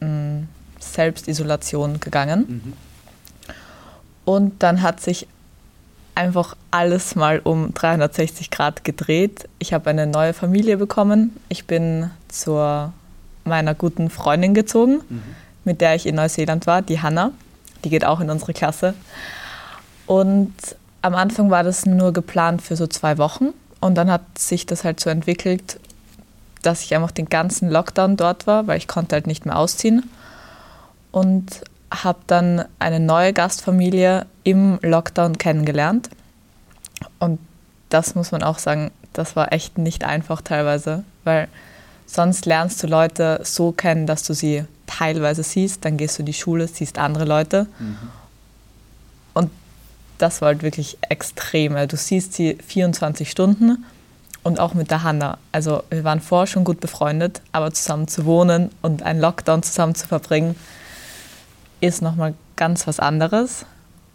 mh, 0.00 0.48
Selbstisolation 0.80 2.00
gegangen. 2.00 2.44
Mhm. 2.48 2.72
Und 4.24 4.62
dann 4.62 4.82
hat 4.82 5.00
sich 5.00 5.28
einfach 6.18 6.56
alles 6.70 7.14
mal 7.14 7.40
um 7.42 7.72
360 7.72 8.50
Grad 8.50 8.84
gedreht. 8.84 9.48
Ich 9.58 9.72
habe 9.72 9.88
eine 9.90 10.06
neue 10.06 10.34
Familie 10.34 10.76
bekommen. 10.76 11.36
Ich 11.48 11.66
bin 11.66 12.10
zu 12.28 12.90
meiner 13.44 13.74
guten 13.74 14.10
Freundin 14.10 14.52
gezogen. 14.52 15.00
Mhm 15.08 15.22
mit 15.68 15.82
der 15.82 15.94
ich 15.94 16.06
in 16.06 16.16
Neuseeland 16.16 16.66
war, 16.66 16.82
die 16.82 17.00
Hanna. 17.00 17.30
Die 17.84 17.90
geht 17.90 18.04
auch 18.04 18.20
in 18.20 18.30
unsere 18.30 18.54
Klasse. 18.54 18.94
Und 20.06 20.54
am 21.02 21.14
Anfang 21.14 21.50
war 21.50 21.62
das 21.62 21.86
nur 21.86 22.12
geplant 22.12 22.62
für 22.62 22.74
so 22.74 22.88
zwei 22.88 23.18
Wochen. 23.18 23.50
Und 23.78 23.94
dann 23.94 24.10
hat 24.10 24.22
sich 24.36 24.66
das 24.66 24.82
halt 24.82 24.98
so 24.98 25.10
entwickelt, 25.10 25.78
dass 26.62 26.82
ich 26.82 26.96
einfach 26.96 27.12
den 27.12 27.28
ganzen 27.28 27.70
Lockdown 27.70 28.16
dort 28.16 28.48
war, 28.48 28.66
weil 28.66 28.78
ich 28.78 28.88
konnte 28.88 29.14
halt 29.14 29.28
nicht 29.28 29.46
mehr 29.46 29.56
ausziehen. 29.56 30.10
Und 31.12 31.62
habe 31.90 32.18
dann 32.26 32.64
eine 32.78 33.00
neue 33.00 33.32
Gastfamilie 33.32 34.26
im 34.44 34.78
Lockdown 34.82 35.38
kennengelernt. 35.38 36.10
Und 37.18 37.38
das 37.88 38.14
muss 38.14 38.32
man 38.32 38.42
auch 38.42 38.58
sagen, 38.58 38.90
das 39.12 39.36
war 39.36 39.52
echt 39.52 39.78
nicht 39.78 40.04
einfach 40.04 40.42
teilweise, 40.42 41.04
weil 41.24 41.48
sonst 42.06 42.46
lernst 42.46 42.82
du 42.82 42.86
Leute 42.86 43.40
so 43.42 43.72
kennen, 43.72 44.06
dass 44.06 44.22
du 44.22 44.34
sie 44.34 44.64
teilweise 44.86 45.42
siehst, 45.42 45.84
dann 45.84 45.96
gehst 45.96 46.18
du 46.18 46.22
in 46.22 46.26
die 46.26 46.34
Schule, 46.34 46.66
siehst 46.68 46.98
andere 46.98 47.24
Leute. 47.24 47.66
Mhm. 47.78 47.96
Und 49.34 49.50
das 50.18 50.40
war 50.40 50.48
halt 50.48 50.62
wirklich 50.62 50.98
extrem. 51.08 51.74
Du 51.88 51.96
siehst 51.96 52.32
sie 52.34 52.58
24 52.66 53.30
Stunden 53.30 53.84
und 54.42 54.58
auch 54.58 54.74
mit 54.74 54.90
der 54.90 55.02
Hanna. 55.02 55.38
Also 55.52 55.82
wir 55.90 56.04
waren 56.04 56.20
vorher 56.20 56.46
schon 56.46 56.64
gut 56.64 56.80
befreundet, 56.80 57.40
aber 57.52 57.72
zusammen 57.72 58.08
zu 58.08 58.24
wohnen 58.24 58.70
und 58.82 59.02
einen 59.02 59.20
Lockdown 59.20 59.62
zusammen 59.62 59.94
zu 59.94 60.06
verbringen, 60.06 60.56
ist 61.80 62.02
nochmal 62.02 62.34
ganz 62.56 62.86
was 62.86 63.00
anderes. 63.00 63.64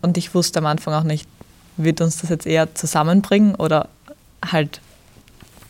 Und 0.01 0.17
ich 0.17 0.33
wusste 0.35 0.59
am 0.59 0.65
Anfang 0.65 0.93
auch 0.93 1.03
nicht, 1.03 1.27
wird 1.77 2.01
uns 2.01 2.17
das 2.17 2.29
jetzt 2.29 2.45
eher 2.45 2.75
zusammenbringen 2.75 3.55
oder 3.55 3.87
halt 4.45 4.81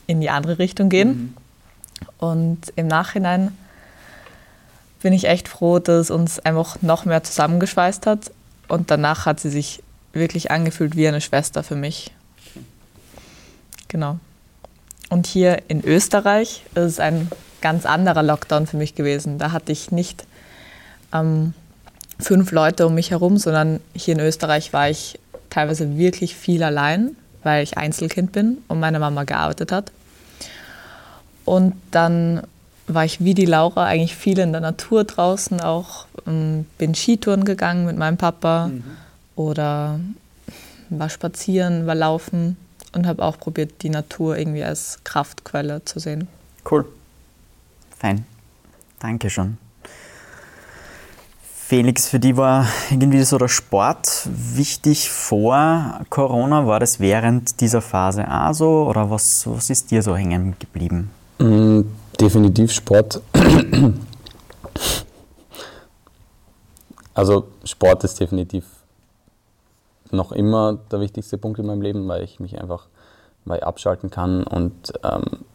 in 0.07 0.21
die 0.21 0.29
andere 0.29 0.59
Richtung 0.59 0.89
gehen. 0.89 1.07
Mhm. 1.09 1.33
Und 2.17 2.73
im 2.75 2.87
Nachhinein 2.87 3.55
bin 5.01 5.13
ich 5.13 5.25
echt 5.25 5.47
froh, 5.47 5.79
dass 5.79 6.05
es 6.05 6.11
uns 6.11 6.39
einfach 6.39 6.81
noch 6.81 7.05
mehr 7.05 7.23
zusammengeschweißt 7.23 8.07
hat. 8.07 8.31
Und 8.67 8.89
danach 8.89 9.25
hat 9.25 9.39
sie 9.39 9.49
sich 9.49 9.83
wirklich 10.13 10.51
angefühlt 10.51 10.95
wie 10.95 11.07
eine 11.07 11.21
Schwester 11.21 11.63
für 11.63 11.75
mich. 11.75 12.11
Genau. 13.87 14.17
Und 15.09 15.27
hier 15.27 15.61
in 15.67 15.83
Österreich 15.83 16.63
ist 16.73 16.83
es 16.83 16.99
ein 16.99 17.29
ganz 17.61 17.85
anderer 17.85 18.23
Lockdown 18.23 18.65
für 18.65 18.77
mich 18.77 18.95
gewesen. 18.95 19.37
Da 19.37 19.51
hatte 19.51 19.71
ich 19.71 19.91
nicht 19.91 20.25
ähm, 21.13 21.53
fünf 22.19 22.51
Leute 22.51 22.87
um 22.87 22.95
mich 22.95 23.11
herum, 23.11 23.37
sondern 23.37 23.79
hier 23.93 24.15
in 24.15 24.19
Österreich 24.19 24.73
war 24.73 24.89
ich 24.89 25.19
teilweise 25.49 25.97
wirklich 25.97 26.35
viel 26.35 26.63
allein, 26.63 27.15
weil 27.43 27.63
ich 27.63 27.77
Einzelkind 27.77 28.31
bin 28.31 28.59
und 28.67 28.79
meine 28.79 28.99
Mama 28.99 29.23
gearbeitet 29.23 29.71
hat. 29.71 29.91
Und 31.45 31.75
dann 31.91 32.41
war 32.87 33.05
ich 33.05 33.23
wie 33.23 33.33
die 33.33 33.45
Laura 33.45 33.85
eigentlich 33.85 34.15
viel 34.15 34.39
in 34.39 34.51
der 34.51 34.61
Natur 34.61 35.03
draußen 35.03 35.61
auch. 35.61 36.07
Ähm, 36.27 36.65
bin 36.77 36.95
Skitouren 36.95 37.45
gegangen 37.45 37.85
mit 37.85 37.97
meinem 37.97 38.17
Papa 38.17 38.67
mhm. 38.67 38.83
oder 39.35 39.99
war 40.89 41.09
spazieren, 41.09 41.87
war 41.87 41.95
laufen 41.95 42.57
und 42.93 43.07
habe 43.07 43.23
auch 43.23 43.37
probiert, 43.37 43.81
die 43.81 43.89
Natur 43.89 44.37
irgendwie 44.37 44.63
als 44.63 44.99
Kraftquelle 45.03 45.83
zu 45.85 45.99
sehen. 45.99 46.27
Cool. 46.69 46.85
Fein. 47.97 48.25
Danke 48.99 49.29
schon. 49.29 49.57
Felix, 51.65 52.07
für 52.07 52.19
die 52.19 52.37
war 52.37 52.67
irgendwie 52.91 53.23
so 53.23 53.37
der 53.37 53.47
Sport 53.47 54.27
wichtig 54.27 55.09
vor 55.09 56.01
Corona. 56.09 56.67
War 56.67 56.79
das 56.79 56.99
während 56.99 57.61
dieser 57.61 57.81
Phase 57.81 58.29
auch 58.29 58.53
so 58.53 58.87
oder 58.87 59.09
was, 59.09 59.47
was 59.47 59.69
ist 59.69 59.91
dir 59.91 60.01
so 60.03 60.15
hängen 60.15 60.55
geblieben? 60.59 61.09
Mhm 61.39 61.85
definitiv 62.19 62.71
Sport. 62.71 63.21
Also 67.15 67.45
Sport 67.63 68.03
ist 68.05 68.19
definitiv 68.19 68.65
noch 70.09 70.31
immer 70.31 70.79
der 70.91 70.99
wichtigste 70.99 71.37
Punkt 71.37 71.59
in 71.59 71.67
meinem 71.67 71.83
Leben, 71.83 72.07
weil 72.07 72.23
ich 72.23 72.39
mich 72.39 72.59
einfach 72.59 72.87
weil 73.45 73.59
abschalten 73.59 74.09
kann 74.09 74.43
und 74.43 74.93
ähm, 75.03 75.45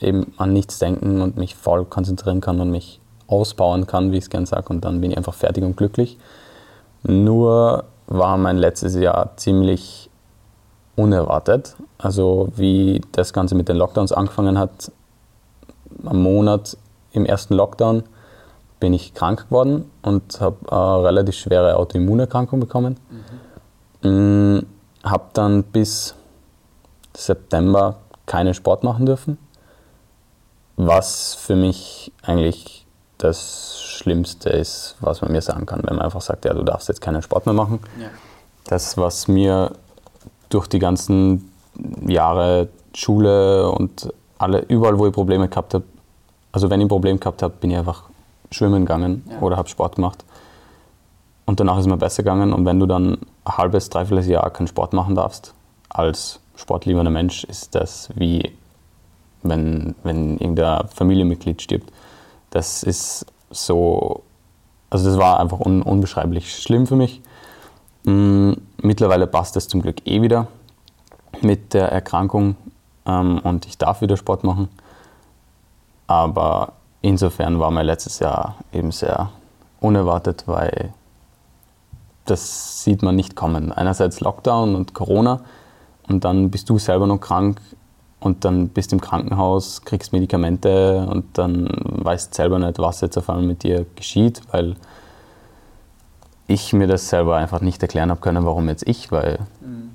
eben 0.00 0.32
an 0.38 0.54
nichts 0.54 0.78
denken 0.78 1.20
und 1.20 1.36
mich 1.36 1.56
voll 1.56 1.84
konzentrieren 1.84 2.40
kann 2.40 2.58
und 2.60 2.70
mich 2.70 3.00
ausbauen 3.26 3.86
kann, 3.86 4.12
wie 4.12 4.18
ich 4.18 4.24
es 4.24 4.30
gerne 4.30 4.46
sage, 4.46 4.68
und 4.68 4.84
dann 4.84 5.00
bin 5.00 5.10
ich 5.10 5.16
einfach 5.16 5.34
fertig 5.34 5.64
und 5.64 5.76
glücklich. 5.76 6.18
Nur 7.02 7.84
war 8.06 8.36
mein 8.36 8.58
letztes 8.58 8.94
Jahr 8.94 9.36
ziemlich 9.36 10.10
unerwartet. 10.96 11.76
Also 11.98 12.48
wie 12.56 13.00
das 13.12 13.32
Ganze 13.32 13.54
mit 13.54 13.68
den 13.68 13.76
Lockdowns 13.76 14.12
angefangen 14.12 14.58
hat, 14.58 14.92
am 16.04 16.22
Monat 16.22 16.76
im 17.12 17.24
ersten 17.24 17.54
Lockdown 17.54 18.04
bin 18.80 18.92
ich 18.92 19.14
krank 19.14 19.46
geworden 19.48 19.90
und 20.02 20.40
habe 20.40 20.70
eine 20.70 21.04
relativ 21.04 21.36
schwere 21.36 21.76
Autoimmunerkrankung 21.76 22.60
bekommen. 22.60 22.98
Mhm. 24.02 24.56
Mm, 24.56 24.66
habe 25.04 25.24
dann 25.32 25.62
bis 25.62 26.14
September 27.16 27.96
keinen 28.26 28.54
Sport 28.54 28.84
machen 28.84 29.06
dürfen, 29.06 29.38
was 30.76 31.34
für 31.34 31.56
mich 31.56 32.12
eigentlich 32.22 32.83
das 33.18 33.80
Schlimmste 33.80 34.50
ist, 34.50 34.96
was 35.00 35.22
man 35.22 35.32
mir 35.32 35.40
sagen 35.40 35.66
kann, 35.66 35.82
wenn 35.84 35.96
man 35.96 36.04
einfach 36.04 36.20
sagt, 36.20 36.44
ja, 36.44 36.52
du 36.52 36.62
darfst 36.62 36.88
jetzt 36.88 37.00
keinen 37.00 37.22
Sport 37.22 37.46
mehr 37.46 37.54
machen. 37.54 37.80
Ja. 38.00 38.08
Das, 38.64 38.96
was 38.96 39.28
mir 39.28 39.72
durch 40.48 40.66
die 40.66 40.78
ganzen 40.78 41.50
Jahre 42.06 42.68
Schule 42.94 43.70
und 43.70 44.12
alle, 44.38 44.60
überall, 44.60 44.98
wo 44.98 45.06
ich 45.06 45.12
Probleme 45.12 45.48
gehabt 45.48 45.74
habe, 45.74 45.84
also 46.52 46.70
wenn 46.70 46.80
ich 46.80 46.84
ein 46.86 46.88
Problem 46.88 47.18
gehabt 47.18 47.42
habe, 47.42 47.54
bin 47.60 47.70
ich 47.70 47.76
einfach 47.76 48.04
schwimmen 48.50 48.84
gegangen 48.84 49.24
ja. 49.30 49.40
oder 49.40 49.56
habe 49.56 49.68
Sport 49.68 49.96
gemacht. 49.96 50.24
Und 51.46 51.60
danach 51.60 51.74
ist 51.76 51.82
es 51.82 51.86
mir 51.88 51.96
besser 51.96 52.22
gegangen. 52.22 52.52
Und 52.52 52.64
wenn 52.64 52.78
du 52.78 52.86
dann 52.86 53.18
ein 53.44 53.56
halbes, 53.56 53.90
dreiviertel 53.90 54.24
Jahr 54.30 54.50
keinen 54.50 54.66
Sport 54.66 54.92
machen 54.92 55.14
darfst, 55.14 55.54
als 55.88 56.40
sportliebender 56.56 57.10
Mensch, 57.10 57.44
ist 57.44 57.74
das 57.74 58.08
wie 58.14 58.52
wenn, 59.42 59.94
wenn 60.02 60.38
irgendein 60.38 60.88
Familienmitglied 60.88 61.60
stirbt. 61.60 61.92
Das 62.54 62.84
ist 62.84 63.26
so, 63.50 64.22
also 64.88 65.10
das 65.10 65.18
war 65.18 65.40
einfach 65.40 65.58
un, 65.58 65.82
unbeschreiblich 65.82 66.54
schlimm 66.54 66.86
für 66.86 66.94
mich. 66.94 67.20
Mm, 68.04 68.52
mittlerweile 68.80 69.26
passt 69.26 69.56
es 69.56 69.66
zum 69.66 69.82
Glück 69.82 70.06
eh 70.06 70.22
wieder 70.22 70.46
mit 71.40 71.74
der 71.74 71.90
Erkrankung 71.90 72.54
ähm, 73.06 73.40
und 73.40 73.66
ich 73.66 73.76
darf 73.76 74.02
wieder 74.02 74.16
Sport 74.16 74.44
machen. 74.44 74.68
Aber 76.06 76.74
insofern 77.02 77.58
war 77.58 77.72
mein 77.72 77.86
letztes 77.86 78.20
Jahr 78.20 78.54
eben 78.72 78.92
sehr 78.92 79.30
unerwartet, 79.80 80.44
weil 80.46 80.94
das 82.24 82.84
sieht 82.84 83.02
man 83.02 83.16
nicht 83.16 83.34
kommen. 83.34 83.72
Einerseits 83.72 84.20
Lockdown 84.20 84.76
und 84.76 84.94
Corona 84.94 85.40
und 86.06 86.24
dann 86.24 86.52
bist 86.52 86.70
du 86.70 86.78
selber 86.78 87.08
noch 87.08 87.18
krank 87.18 87.60
und 88.24 88.46
dann 88.46 88.68
bist 88.68 88.90
du 88.90 88.96
im 88.96 89.02
Krankenhaus, 89.02 89.82
kriegst 89.82 90.14
Medikamente 90.14 91.06
und 91.06 91.36
dann 91.36 91.68
weißt 91.70 92.32
selber 92.32 92.58
nicht, 92.58 92.78
was 92.78 93.02
jetzt 93.02 93.18
auf 93.18 93.28
einmal 93.28 93.44
mit 93.44 93.62
dir 93.62 93.84
geschieht, 93.96 94.40
weil 94.50 94.76
ich 96.46 96.72
mir 96.72 96.86
das 96.86 97.10
selber 97.10 97.36
einfach 97.36 97.60
nicht 97.60 97.82
erklären 97.82 98.10
habe 98.10 98.22
können, 98.22 98.46
warum 98.46 98.68
jetzt 98.68 98.88
ich, 98.88 99.12
weil 99.12 99.40
mhm. 99.60 99.90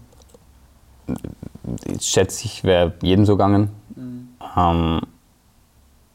ich 1.85 2.05
schätze, 2.05 2.45
ich 2.45 2.63
wäre 2.63 2.93
jedem 3.01 3.25
so 3.25 3.33
gegangen. 3.33 3.69
Mhm. 3.95 4.27
Ähm, 4.55 5.01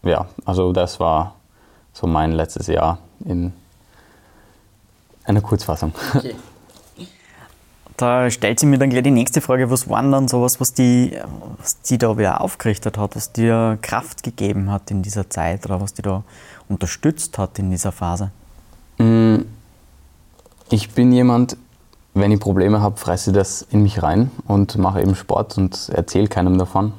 ja, 0.05 0.27
also 0.45 0.73
das 0.73 1.01
war 1.01 1.35
so 1.93 2.07
mein 2.07 2.31
letztes 2.31 2.69
Jahr 2.69 2.99
in 3.25 3.53
einer 5.25 5.41
Kurzfassung. 5.41 5.93
Okay. 6.15 6.37
Da 7.97 8.29
stellt 8.31 8.59
sich 8.59 8.69
mir 8.69 8.79
dann 8.79 8.91
gleich 8.91 9.05
die 9.05 9.13
nächste 9.13 9.41
Frage, 9.41 9.71
was 9.71 9.89
war 9.89 10.03
dann 10.03 10.27
sowas, 10.27 10.61
was 10.61 10.73
die, 10.73 11.17
was 11.59 11.81
die 11.83 11.97
da 11.97 12.19
wieder 12.19 12.41
aufgerichtet 12.41 12.99
hat, 12.99 13.15
was 13.15 13.33
dir 13.33 13.79
Kraft 13.83 14.25
gegeben 14.25 14.71
hat 14.71 14.91
in 14.91 15.03
dieser 15.03 15.31
Zeit 15.31 15.65
oder 15.65 15.81
was 15.81 15.95
die 15.95 16.03
da 16.03 16.25
unterstützt 16.69 17.39
hat 17.39 17.59
in 17.61 17.71
dieser 17.71 17.93
Phase? 17.93 18.33
Mm, 18.99 19.43
ich 20.71 20.91
bin 20.91 21.13
jemand, 21.13 21.57
wenn 22.15 22.33
ich 22.33 22.41
Probleme 22.41 22.81
habe, 22.81 22.97
fresse 22.97 23.31
das 23.31 23.63
in 23.63 23.85
mich 23.85 24.03
rein 24.03 24.31
und 24.49 24.77
mache 24.77 25.01
eben 25.01 25.15
Sport 25.15 25.57
und 25.57 25.89
erzähle 25.91 26.27
keinem 26.27 26.59
davon. 26.59 26.95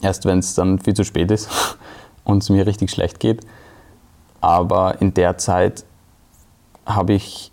Erst 0.00 0.24
wenn 0.24 0.38
es 0.38 0.54
dann 0.54 0.78
viel 0.78 0.94
zu 0.94 1.04
spät 1.04 1.30
ist 1.30 1.50
und 2.24 2.42
es 2.42 2.48
mir 2.48 2.66
richtig 2.66 2.90
schlecht 2.90 3.20
geht. 3.20 3.40
Aber 4.40 5.02
in 5.02 5.12
der 5.12 5.36
Zeit 5.36 5.84
habe 6.86 7.12
ich 7.12 7.52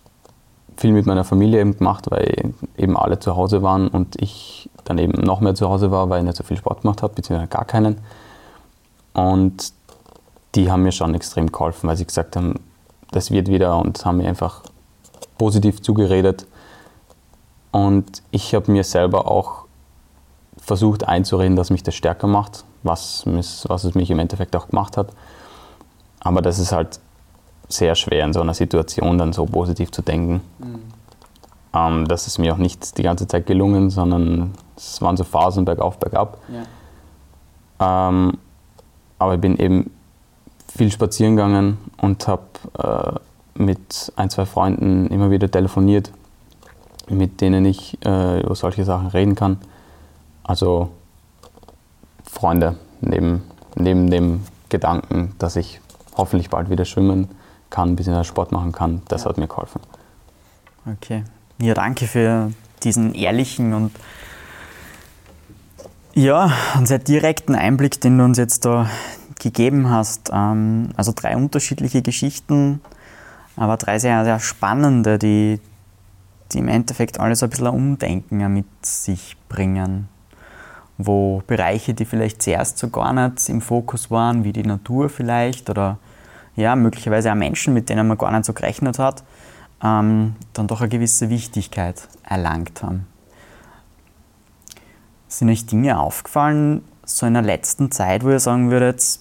viel 0.77 0.91
mit 0.91 1.05
meiner 1.05 1.23
Familie 1.23 1.61
eben 1.61 1.77
gemacht, 1.77 2.09
weil 2.09 2.53
eben 2.77 2.97
alle 2.97 3.19
zu 3.19 3.35
Hause 3.35 3.61
waren 3.61 3.87
und 3.87 4.21
ich 4.21 4.69
dann 4.83 4.97
eben 4.97 5.21
noch 5.21 5.39
mehr 5.39 5.55
zu 5.55 5.69
Hause 5.69 5.91
war, 5.91 6.09
weil 6.09 6.19
ich 6.19 6.25
nicht 6.25 6.37
so 6.37 6.43
viel 6.43 6.57
Sport 6.57 6.81
gemacht 6.81 7.01
habe, 7.01 7.13
beziehungsweise 7.13 7.49
gar 7.49 7.65
keinen. 7.65 7.97
Und 9.13 9.73
die 10.55 10.71
haben 10.71 10.83
mir 10.83 10.91
schon 10.91 11.15
extrem 11.15 11.51
geholfen, 11.51 11.87
weil 11.87 11.97
sie 11.97 12.05
gesagt 12.05 12.35
haben, 12.35 12.59
das 13.11 13.31
wird 13.31 13.47
wieder 13.47 13.77
und 13.77 14.05
haben 14.05 14.17
mir 14.17 14.27
einfach 14.27 14.61
positiv 15.37 15.81
zugeredet. 15.81 16.45
Und 17.71 18.21
ich 18.31 18.53
habe 18.55 18.71
mir 18.71 18.83
selber 18.83 19.29
auch 19.29 19.65
versucht 20.57 21.07
einzureden, 21.07 21.55
dass 21.55 21.69
mich 21.69 21.83
das 21.83 21.95
stärker 21.95 22.27
macht, 22.27 22.63
was, 22.83 23.23
was 23.25 23.83
es 23.83 23.95
mich 23.95 24.09
im 24.11 24.19
Endeffekt 24.19 24.55
auch 24.55 24.69
gemacht 24.69 24.97
hat. 24.97 25.09
Aber 26.19 26.41
das 26.41 26.59
ist 26.59 26.71
halt 26.71 26.99
sehr 27.67 27.95
schwer 27.95 28.25
in 28.25 28.33
so 28.33 28.41
einer 28.41 28.53
Situation 28.53 29.17
dann 29.17 29.33
so 29.33 29.45
positiv 29.45 29.91
zu 29.91 30.01
denken. 30.01 30.41
Mhm. 30.59 30.79
Ähm, 31.73 32.07
das 32.07 32.27
ist 32.27 32.37
mir 32.37 32.53
auch 32.53 32.57
nicht 32.57 32.97
die 32.97 33.03
ganze 33.03 33.27
Zeit 33.27 33.45
gelungen, 33.45 33.89
sondern 33.89 34.53
es 34.75 35.01
waren 35.01 35.17
so 35.17 35.23
Phasen 35.23 35.65
bergauf, 35.65 35.97
bergab. 35.97 36.37
Ja. 37.79 38.09
Ähm, 38.09 38.37
aber 39.19 39.35
ich 39.35 39.41
bin 39.41 39.57
eben 39.57 39.91
viel 40.67 40.91
spazieren 40.91 41.35
gegangen 41.35 41.77
und 41.97 42.27
habe 42.27 42.43
äh, 42.77 43.61
mit 43.61 44.11
ein, 44.15 44.29
zwei 44.29 44.45
Freunden 44.45 45.07
immer 45.07 45.31
wieder 45.31 45.49
telefoniert, 45.49 46.11
mit 47.09 47.41
denen 47.41 47.65
ich 47.65 47.97
äh, 48.05 48.41
über 48.41 48.55
solche 48.55 48.83
Sachen 48.83 49.07
reden 49.07 49.35
kann. 49.35 49.57
Also 50.43 50.89
Freunde 52.23 52.75
neben, 53.01 53.43
neben 53.75 54.09
dem 54.09 54.43
Gedanken, 54.69 55.33
dass 55.39 55.55
ich 55.55 55.79
hoffentlich 56.17 56.49
bald 56.49 56.69
wieder 56.69 56.85
schwimmen 56.85 57.29
kann, 57.75 57.89
ein 57.89 57.95
bisschen 57.95 58.23
Sport 58.23 58.51
machen 58.51 58.71
kann, 58.71 59.01
das 59.09 59.23
ja. 59.23 59.29
hat 59.29 59.37
mir 59.37 59.47
geholfen. 59.47 59.81
Okay. 60.85 61.23
Ja, 61.59 61.73
danke 61.73 62.07
für 62.07 62.51
diesen 62.83 63.13
ehrlichen 63.13 63.73
und 63.73 63.91
ja, 66.13 66.51
einen 66.73 66.85
sehr 66.85 66.99
direkten 66.99 67.55
Einblick, 67.55 67.99
den 67.99 68.17
du 68.17 68.23
uns 68.23 68.37
jetzt 68.37 68.63
da 68.63 68.89
gegeben 69.37 69.89
hast. 69.89 70.31
Ähm, 70.33 70.89
also 70.95 71.11
drei 71.13 71.35
unterschiedliche 71.35 72.01
Geschichten, 72.01 72.79
aber 73.57 73.75
drei 73.75 73.99
sehr, 73.99 74.23
sehr 74.23 74.39
spannende, 74.39 75.19
die, 75.19 75.59
die 76.53 76.59
im 76.59 76.69
Endeffekt 76.69 77.19
alles 77.19 77.43
ein 77.43 77.49
bisschen 77.49 77.67
ein 77.67 77.73
Umdenken 77.73 78.53
mit 78.53 78.85
sich 78.85 79.35
bringen. 79.49 80.07
Wo 80.97 81.43
Bereiche, 81.45 81.93
die 81.93 82.05
vielleicht 82.05 82.41
zuerst 82.41 82.77
so 82.77 82.87
gar 82.89 83.11
nicht 83.11 83.49
im 83.49 83.59
Fokus 83.59 84.09
waren, 84.09 84.45
wie 84.45 84.53
die 84.53 84.63
Natur 84.63 85.09
vielleicht 85.09 85.69
oder 85.69 85.97
ja, 86.55 86.75
möglicherweise 86.75 87.31
auch 87.31 87.35
Menschen, 87.35 87.73
mit 87.73 87.89
denen 87.89 88.07
man 88.07 88.17
gar 88.17 88.31
nicht 88.31 88.45
so 88.45 88.53
gerechnet 88.53 88.99
hat, 88.99 89.23
ähm, 89.83 90.35
dann 90.53 90.67
doch 90.67 90.81
eine 90.81 90.89
gewisse 90.89 91.29
Wichtigkeit 91.29 92.07
erlangt 92.23 92.81
haben. 92.81 93.07
Sind 95.27 95.49
euch 95.49 95.65
Dinge 95.65 95.99
aufgefallen, 95.99 96.83
so 97.03 97.25
in 97.25 97.33
der 97.33 97.43
letzten 97.43 97.91
Zeit, 97.91 98.23
wo 98.23 98.29
ihr 98.29 98.39
sagen 98.39 98.71
würdet, 98.71 99.19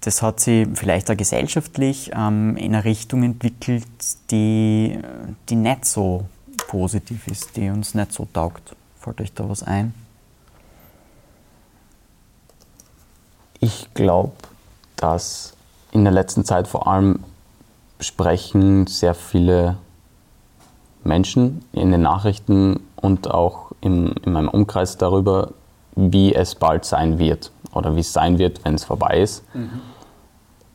das 0.00 0.20
hat 0.20 0.40
sich 0.40 0.68
vielleicht 0.74 1.10
auch 1.10 1.16
gesellschaftlich 1.16 2.10
ähm, 2.14 2.56
in 2.56 2.74
eine 2.74 2.84
Richtung 2.84 3.22
entwickelt, 3.22 3.86
die, 4.30 4.98
die 5.48 5.56
nicht 5.56 5.86
so 5.86 6.26
positiv 6.68 7.26
ist, 7.26 7.56
die 7.56 7.70
uns 7.70 7.94
nicht 7.94 8.12
so 8.12 8.28
taugt. 8.32 8.74
Fällt 9.00 9.20
euch 9.20 9.32
da 9.32 9.48
was 9.48 9.62
ein? 9.62 9.94
Ich 13.60 13.88
glaube, 13.94 14.32
dass 14.96 15.54
in 15.94 16.04
der 16.04 16.12
letzten 16.12 16.44
Zeit 16.44 16.68
vor 16.68 16.86
allem 16.86 17.20
sprechen 18.00 18.86
sehr 18.86 19.14
viele 19.14 19.76
Menschen 21.04 21.64
in 21.72 21.92
den 21.92 22.02
Nachrichten 22.02 22.80
und 22.96 23.30
auch 23.30 23.70
in, 23.80 24.08
in 24.24 24.32
meinem 24.32 24.48
Umkreis 24.48 24.98
darüber, 24.98 25.52
wie 25.94 26.34
es 26.34 26.56
bald 26.56 26.84
sein 26.84 27.18
wird 27.18 27.52
oder 27.72 27.94
wie 27.94 28.00
es 28.00 28.12
sein 28.12 28.38
wird, 28.38 28.64
wenn 28.64 28.74
es 28.74 28.84
vorbei 28.84 29.20
ist. 29.20 29.44
Mhm. 29.54 29.80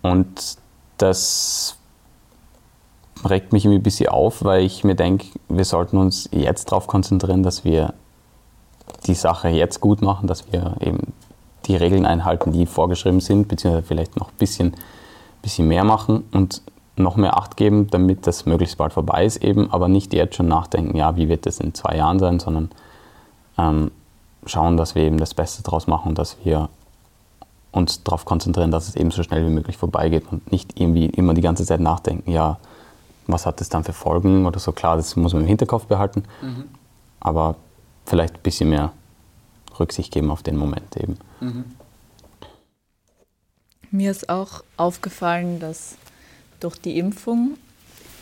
Und 0.02 0.58
das 0.98 1.76
regt 3.28 3.52
mich 3.52 3.66
irgendwie 3.66 3.80
ein 3.80 3.84
bisschen 3.84 4.10
auf, 4.10 4.44
weil 4.46 4.64
ich 4.64 4.86
mir 4.86 4.96
denke, 4.96 5.28
wir 5.50 5.66
sollten 5.66 5.98
uns 5.98 6.30
jetzt 6.32 6.72
darauf 6.72 6.88
konzentrieren, 6.88 7.44
dass 7.44 7.66
wir 7.66 7.94
die 9.06 9.16
Sache 9.16 9.50
jetzt 9.50 9.82
gut 9.82 10.02
machen, 10.02 10.28
dass 10.28 10.52
wir 10.54 10.78
eben 10.80 11.12
die 11.66 11.76
Regeln 11.76 12.06
einhalten, 12.06 12.54
die 12.54 12.66
vorgeschrieben 12.66 13.20
sind, 13.20 13.50
beziehungsweise 13.50 13.86
vielleicht 13.86 14.16
noch 14.16 14.30
ein 14.30 14.38
bisschen 14.38 14.76
bisschen 15.42 15.68
mehr 15.68 15.84
machen 15.84 16.24
und 16.32 16.62
noch 16.96 17.16
mehr 17.16 17.38
Acht 17.38 17.58
geben, 17.58 17.88
damit 17.90 18.28
das 18.28 18.46
möglichst 18.46 18.78
bald 18.78 18.94
vorbei 18.94 19.26
ist 19.26 19.44
eben, 19.44 19.72
aber 19.72 19.88
nicht 19.88 20.14
jetzt 20.14 20.36
schon 20.36 20.48
nachdenken, 20.48 20.98
ja, 20.98 21.16
wie 21.16 21.30
wird 21.30 21.46
das 21.46 21.60
in 21.60 21.74
zwei 21.74 21.96
Jahren 21.96 22.20
sein, 22.20 22.40
sondern 22.40 22.70
ähm, 23.58 23.92
schauen, 24.46 24.78
dass 24.78 24.96
wir 24.96 25.04
eben 25.04 25.18
das 25.18 25.34
Beste 25.34 25.64
daraus 25.64 25.88
machen 25.88 26.10
und 26.10 26.18
dass 26.18 26.38
wir 26.44 26.70
uns 27.72 28.04
darauf 28.04 28.26
konzentrieren, 28.26 28.72
dass 28.72 28.88
es 28.88 28.96
eben 28.96 29.12
so 29.12 29.24
schnell 29.24 29.46
wie 29.46 29.54
möglich 29.54 29.78
vorbeigeht 29.78 30.26
und 30.32 30.52
nicht 30.52 30.80
irgendwie 30.80 31.06
immer 31.06 31.34
die 31.34 31.42
ganze 31.42 31.66
Zeit 31.66 31.80
nachdenken, 31.80 32.32
ja, 32.32 32.58
was 33.28 33.46
hat 33.46 33.62
das 33.62 33.70
dann 33.70 33.84
für 33.84 33.94
Folgen 33.94 34.46
oder 34.46 34.60
so. 34.60 34.72
Klar, 34.72 34.98
das 34.98 35.16
muss 35.16 35.34
man 35.34 35.44
im 35.44 35.48
Hinterkopf 35.48 35.86
behalten, 35.86 36.24
mhm. 36.42 36.66
aber 37.20 37.56
vielleicht 38.06 38.36
ein 38.36 38.42
bisschen 38.42 38.70
mehr 38.70 38.92
Rücksicht 39.80 40.12
geben 40.12 40.32
auf 40.32 40.42
den 40.42 40.58
Moment 40.58 40.98
eben. 40.98 41.18
Mhm. 41.40 41.66
Mir 43.92 44.12
ist 44.12 44.30
auch 44.30 44.64
aufgefallen, 44.78 45.60
dass 45.60 45.96
durch 46.60 46.78
die 46.78 47.00
Impfung, 47.00 47.58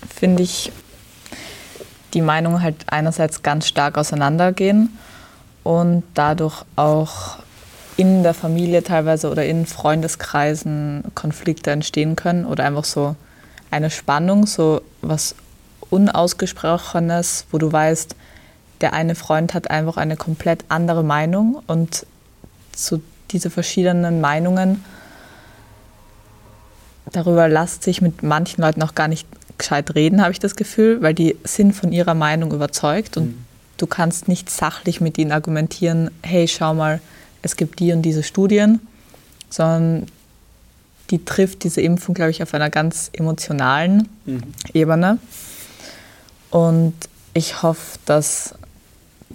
finde 0.08 0.44
ich, 0.44 0.72
die 2.14 2.22
Meinungen 2.22 2.62
halt 2.62 2.86
einerseits 2.88 3.44
ganz 3.44 3.68
stark 3.68 3.98
auseinandergehen 3.98 4.98
und 5.66 6.04
dadurch 6.14 6.64
auch 6.78 7.40
in 7.98 8.24
der 8.24 8.34
Familie 8.34 8.82
teilweise 8.82 9.30
oder 9.30 9.46
in 9.46 9.66
Freundeskreisen 9.66 11.04
Konflikte 11.16 11.72
entstehen 11.72 12.16
können 12.16 12.46
oder 12.46 12.64
einfach 12.64 12.86
so 12.86 13.18
eine 13.70 13.90
Spannung, 13.90 14.46
so 14.46 14.82
was 15.02 15.36
Unausgesprochenes, 15.90 17.46
wo 17.52 17.58
du 17.58 17.70
weißt, 17.70 18.16
der 18.80 18.94
eine 18.94 19.16
Freund 19.16 19.54
hat 19.54 19.70
einfach 19.70 19.98
eine 19.98 20.16
komplett 20.16 20.64
andere 20.70 21.04
Meinung 21.04 21.62
und 21.68 22.06
zu 22.72 23.02
diese 23.32 23.50
verschiedenen 23.50 24.22
Meinungen 24.22 24.86
darüber 27.12 27.48
lässt 27.48 27.84
sich 27.84 28.02
mit 28.02 28.24
manchen 28.24 28.62
Leuten 28.62 28.82
auch 28.84 28.96
gar 28.96 29.08
nicht 29.08 29.28
gescheit 29.58 29.96
reden, 29.96 30.22
habe 30.22 30.32
ich 30.32 30.40
das 30.40 30.56
Gefühl, 30.56 31.02
weil 31.02 31.14
die 31.14 31.36
sind 31.44 31.74
von 31.74 31.92
ihrer 31.92 32.14
Meinung 32.14 32.52
überzeugt 32.54 33.18
und 33.18 33.28
mhm. 33.28 33.46
du 33.78 33.88
kannst 33.88 34.28
nicht 34.28 34.50
sachlich 34.50 35.02
mit 35.02 35.18
ihnen 35.18 35.32
argumentieren, 35.32 36.12
hey, 36.22 36.48
schau 36.48 36.74
mal, 36.74 37.02
es 37.42 37.56
gibt 37.56 37.80
die 37.80 37.92
und 37.92 38.02
diese 38.02 38.24
Studien, 38.24 38.82
sondern 39.50 40.08
die 41.10 41.24
trifft 41.24 41.64
diese 41.64 41.82
Impfung, 41.82 42.14
glaube 42.14 42.32
ich, 42.32 42.44
auf 42.44 42.54
einer 42.54 42.70
ganz 42.70 43.10
emotionalen 43.14 44.10
mhm. 44.26 44.44
Ebene. 44.74 45.20
Und 46.50 46.94
ich 47.34 47.62
hoffe, 47.64 48.00
dass 48.06 48.56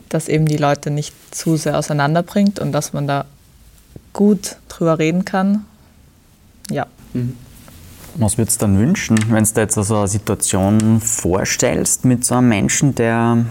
das 0.09 0.29
eben 0.29 0.47
die 0.47 0.57
Leute 0.57 0.91
nicht 0.91 1.15
zu 1.35 1.57
sehr 1.57 1.79
auseinanderbringt 1.79 2.59
und 2.59 2.73
dass 2.73 2.93
man 2.93 3.07
da 3.07 3.25
gut 4.13 4.57
drüber 4.69 4.99
reden 4.99 5.25
kann. 5.25 5.65
Ja. 6.71 6.87
Mhm. 7.15 7.37
Was 8.17 8.37
würdest 8.37 8.61
du 8.61 8.67
dann 8.67 8.79
wünschen, 8.79 9.19
wenn 9.31 9.45
du 9.45 9.53
dir 9.53 9.63
jetzt 9.63 9.75
so 9.75 9.97
eine 9.97 10.09
Situation 10.09 11.01
vorstellst 11.01 12.05
mit 12.05 12.25
so 12.25 12.35
einem 12.35 12.49
Menschen, 12.49 12.95
der, 12.95 13.45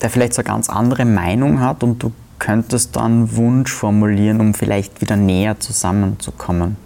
der 0.00 0.10
vielleicht 0.10 0.34
so 0.34 0.42
eine 0.42 0.48
ganz 0.48 0.68
andere 0.68 1.04
Meinung 1.04 1.60
hat 1.60 1.82
und 1.82 2.02
du 2.02 2.12
könntest 2.38 2.94
dann 2.94 3.04
einen 3.04 3.36
Wunsch 3.36 3.72
formulieren, 3.72 4.40
um 4.40 4.54
vielleicht 4.54 5.00
wieder 5.00 5.16
näher 5.16 5.58
zusammenzukommen? 5.58 6.76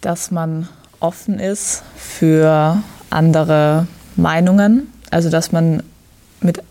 Dass 0.00 0.30
man 0.30 0.68
offen 1.00 1.38
ist 1.38 1.82
für 1.96 2.82
andere 3.10 3.86
Meinungen, 4.16 4.90
also 5.10 5.28
dass 5.28 5.52
man 5.52 5.82
mit 6.40 6.62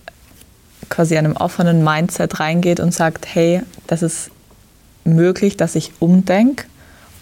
quasi 0.89 1.17
einem 1.17 1.36
offenen 1.36 1.84
Mindset 1.84 2.39
reingeht 2.39 2.80
und 2.80 2.93
sagt, 2.93 3.28
hey, 3.34 3.62
das 3.86 4.02
ist 4.02 4.32
möglich, 5.04 5.58
dass 5.58 5.76
ich 5.76 5.93
umdenke 5.99 6.65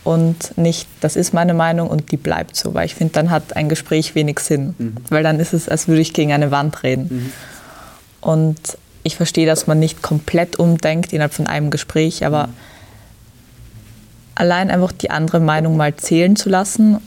und 0.03 0.57
nicht, 0.57 0.87
das 0.99 1.15
ist 1.15 1.33
meine 1.33 1.53
Meinung 1.53 1.87
und 1.89 2.11
die 2.11 2.17
bleibt 2.17 2.55
so, 2.55 2.73
weil 2.73 2.85
ich 2.85 2.95
finde, 2.95 3.13
dann 3.13 3.29
hat 3.29 3.55
ein 3.55 3.69
Gespräch 3.69 4.15
wenig 4.15 4.39
Sinn, 4.39 4.73
mhm. 4.77 4.95
weil 5.09 5.23
dann 5.23 5.39
ist 5.39 5.53
es, 5.53 5.69
als 5.69 5.87
würde 5.87 6.01
ich 6.01 6.13
gegen 6.13 6.33
eine 6.33 6.49
Wand 6.49 6.83
reden. 6.83 7.07
Mhm. 7.09 7.31
Und 8.21 8.77
ich 9.03 9.15
verstehe, 9.15 9.45
dass 9.45 9.67
man 9.67 9.79
nicht 9.79 10.01
komplett 10.01 10.57
umdenkt 10.57 11.13
innerhalb 11.13 11.33
von 11.33 11.47
einem 11.47 11.69
Gespräch, 11.69 12.25
aber 12.25 12.47
mhm. 12.47 12.53
allein 14.35 14.71
einfach 14.71 14.91
die 14.91 15.11
andere 15.11 15.39
Meinung 15.39 15.77
mal 15.77 15.95
zählen 15.95 16.35
zu 16.35 16.49
lassen, 16.49 16.97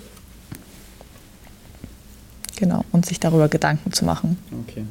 genau, 2.57 2.85
und 2.93 3.07
sich 3.07 3.19
darüber 3.19 3.49
Gedanken 3.49 3.93
zu 3.93 4.05
machen. 4.05 4.39
Okay. 4.63 4.85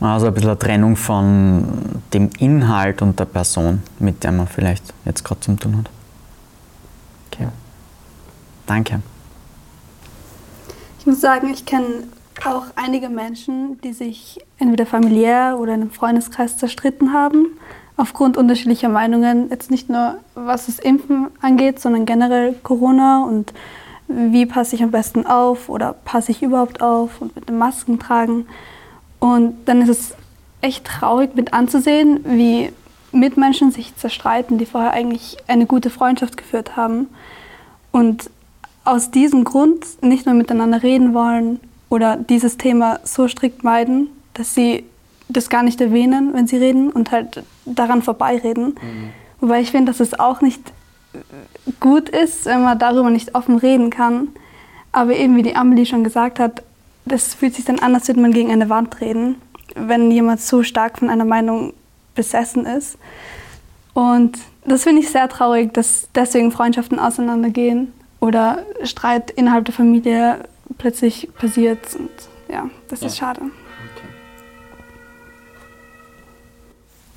Also 0.00 0.26
ein 0.26 0.34
bisschen 0.34 0.50
eine 0.50 0.58
Trennung 0.58 0.96
von 0.96 2.02
dem 2.12 2.30
Inhalt 2.38 3.02
und 3.02 3.18
der 3.18 3.24
Person, 3.24 3.82
mit 3.98 4.22
der 4.24 4.32
man 4.32 4.46
vielleicht 4.48 4.84
jetzt 5.04 5.24
gerade 5.24 5.40
zu 5.40 5.54
tun 5.54 5.78
hat. 5.78 5.90
Danke. 8.66 9.00
Ich 10.98 11.06
muss 11.06 11.20
sagen, 11.20 11.50
ich 11.52 11.66
kenne 11.66 12.04
auch 12.44 12.64
einige 12.76 13.08
Menschen, 13.08 13.80
die 13.82 13.92
sich 13.92 14.40
entweder 14.58 14.86
familiär 14.86 15.56
oder 15.58 15.74
in 15.74 15.82
einem 15.82 15.90
Freundeskreis 15.90 16.56
zerstritten 16.58 17.12
haben, 17.12 17.46
aufgrund 17.96 18.36
unterschiedlicher 18.36 18.88
Meinungen. 18.88 19.50
Jetzt 19.50 19.70
nicht 19.70 19.88
nur, 19.88 20.18
was 20.34 20.66
das 20.66 20.78
Impfen 20.78 21.28
angeht, 21.40 21.78
sondern 21.80 22.06
generell 22.06 22.54
Corona 22.62 23.24
und 23.24 23.52
wie 24.08 24.46
passe 24.46 24.76
ich 24.76 24.82
am 24.82 24.90
besten 24.90 25.26
auf 25.26 25.68
oder 25.68 25.92
passe 25.92 26.32
ich 26.32 26.42
überhaupt 26.42 26.82
auf 26.82 27.20
und 27.20 27.34
mit 27.36 27.48
den 27.48 27.58
Masken 27.58 27.98
tragen. 27.98 28.46
Und 29.20 29.54
dann 29.66 29.82
ist 29.82 29.88
es 29.88 30.14
echt 30.60 30.84
traurig 30.84 31.34
mit 31.34 31.52
anzusehen, 31.52 32.20
wie 32.24 32.72
Mitmenschen 33.12 33.70
sich 33.70 33.96
zerstreiten, 33.96 34.58
die 34.58 34.66
vorher 34.66 34.92
eigentlich 34.92 35.36
eine 35.46 35.66
gute 35.66 35.88
Freundschaft 35.88 36.36
geführt 36.36 36.76
haben. 36.76 37.08
Und 37.92 38.28
aus 38.84 39.10
diesem 39.10 39.44
Grund 39.44 40.02
nicht 40.02 40.26
mehr 40.26 40.34
miteinander 40.34 40.82
reden 40.82 41.14
wollen 41.14 41.60
oder 41.88 42.16
dieses 42.16 42.56
Thema 42.56 43.00
so 43.04 43.28
strikt 43.28 43.64
meiden, 43.64 44.08
dass 44.34 44.54
sie 44.54 44.84
das 45.28 45.48
gar 45.48 45.62
nicht 45.62 45.80
erwähnen, 45.80 46.34
wenn 46.34 46.46
sie 46.46 46.56
reden 46.56 46.90
und 46.90 47.10
halt 47.10 47.42
daran 47.64 48.02
vorbeireden. 48.02 48.66
Mhm. 48.66 49.10
Wobei 49.40 49.60
ich 49.60 49.70
finde, 49.70 49.90
dass 49.90 50.00
es 50.00 50.18
auch 50.18 50.40
nicht 50.40 50.60
gut 51.80 52.08
ist, 52.08 52.46
wenn 52.46 52.62
man 52.62 52.78
darüber 52.78 53.10
nicht 53.10 53.34
offen 53.34 53.56
reden 53.56 53.90
kann. 53.90 54.28
Aber 54.92 55.16
eben 55.16 55.36
wie 55.36 55.42
die 55.42 55.56
Amelie 55.56 55.86
schon 55.86 56.04
gesagt 56.04 56.38
hat, 56.38 56.62
das 57.04 57.34
fühlt 57.34 57.54
sich 57.54 57.64
dann 57.64 57.78
an, 57.78 57.94
als 57.94 58.08
würde 58.08 58.20
man 58.20 58.32
gegen 58.32 58.50
eine 58.50 58.68
Wand 58.68 59.00
reden, 59.00 59.36
wenn 59.74 60.10
jemand 60.10 60.40
so 60.40 60.62
stark 60.62 60.98
von 60.98 61.10
einer 61.10 61.24
Meinung 61.24 61.72
besessen 62.14 62.66
ist. 62.66 62.98
Und 63.92 64.38
das 64.64 64.84
finde 64.84 65.02
ich 65.02 65.10
sehr 65.10 65.28
traurig, 65.28 65.72
dass 65.72 66.08
deswegen 66.14 66.52
Freundschaften 66.52 66.98
auseinandergehen 66.98 67.92
oder 68.24 68.60
Streit 68.84 69.30
innerhalb 69.30 69.66
der 69.66 69.74
Familie 69.74 70.38
plötzlich 70.78 71.28
passiert. 71.38 71.94
Und 71.94 72.10
ja, 72.48 72.70
das 72.88 73.02
ja. 73.02 73.06
ist 73.08 73.18
schade. 73.18 73.40
Okay. 73.42 74.08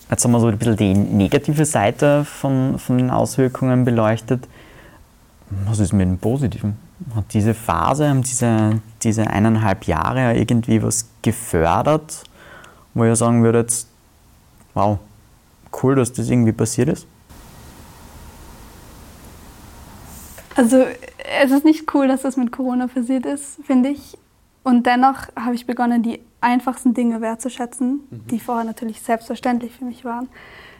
Jetzt 0.09 0.25
haben 0.25 0.31
wir 0.31 0.39
so 0.41 0.47
ein 0.47 0.57
bisschen 0.57 0.75
die 0.75 0.93
negative 0.93 1.65
Seite 1.65 2.25
von, 2.25 2.77
von 2.77 2.97
den 2.97 3.09
Auswirkungen 3.09 3.85
beleuchtet. 3.85 4.47
Was 5.65 5.79
ist 5.79 5.93
mit 5.93 6.07
dem 6.07 6.17
Positiven? 6.17 6.75
Hat 7.15 7.25
diese 7.31 7.53
Phase, 7.53 8.09
haben 8.09 8.23
diese, 8.23 8.81
diese 9.01 9.27
eineinhalb 9.27 9.85
Jahre 9.85 10.35
irgendwie 10.35 10.83
was 10.83 11.07
gefördert, 11.21 12.23
wo 12.93 13.05
ihr 13.05 13.15
sagen 13.15 13.43
würdet, 13.43 13.85
wow, 14.73 14.99
cool, 15.81 15.95
dass 15.95 16.11
das 16.11 16.29
irgendwie 16.29 16.51
passiert 16.51 16.89
ist? 16.89 17.07
Also 20.57 20.85
es 21.41 21.51
ist 21.51 21.65
nicht 21.65 21.93
cool, 21.93 22.07
dass 22.07 22.23
das 22.23 22.35
mit 22.35 22.51
Corona 22.51 22.87
passiert 22.87 23.25
ist, 23.25 23.59
finde 23.63 23.89
ich. 23.89 24.17
Und 24.63 24.85
dennoch 24.85 25.27
habe 25.35 25.55
ich 25.55 25.65
begonnen, 25.65 26.01
die 26.01 26.19
einfachsten 26.41 26.93
Dinge 26.93 27.21
wertzuschätzen, 27.21 28.01
mhm. 28.09 28.27
die 28.29 28.39
vorher 28.39 28.65
natürlich 28.65 29.01
selbstverständlich 29.01 29.71
für 29.73 29.85
mich 29.85 30.03
waren. 30.03 30.27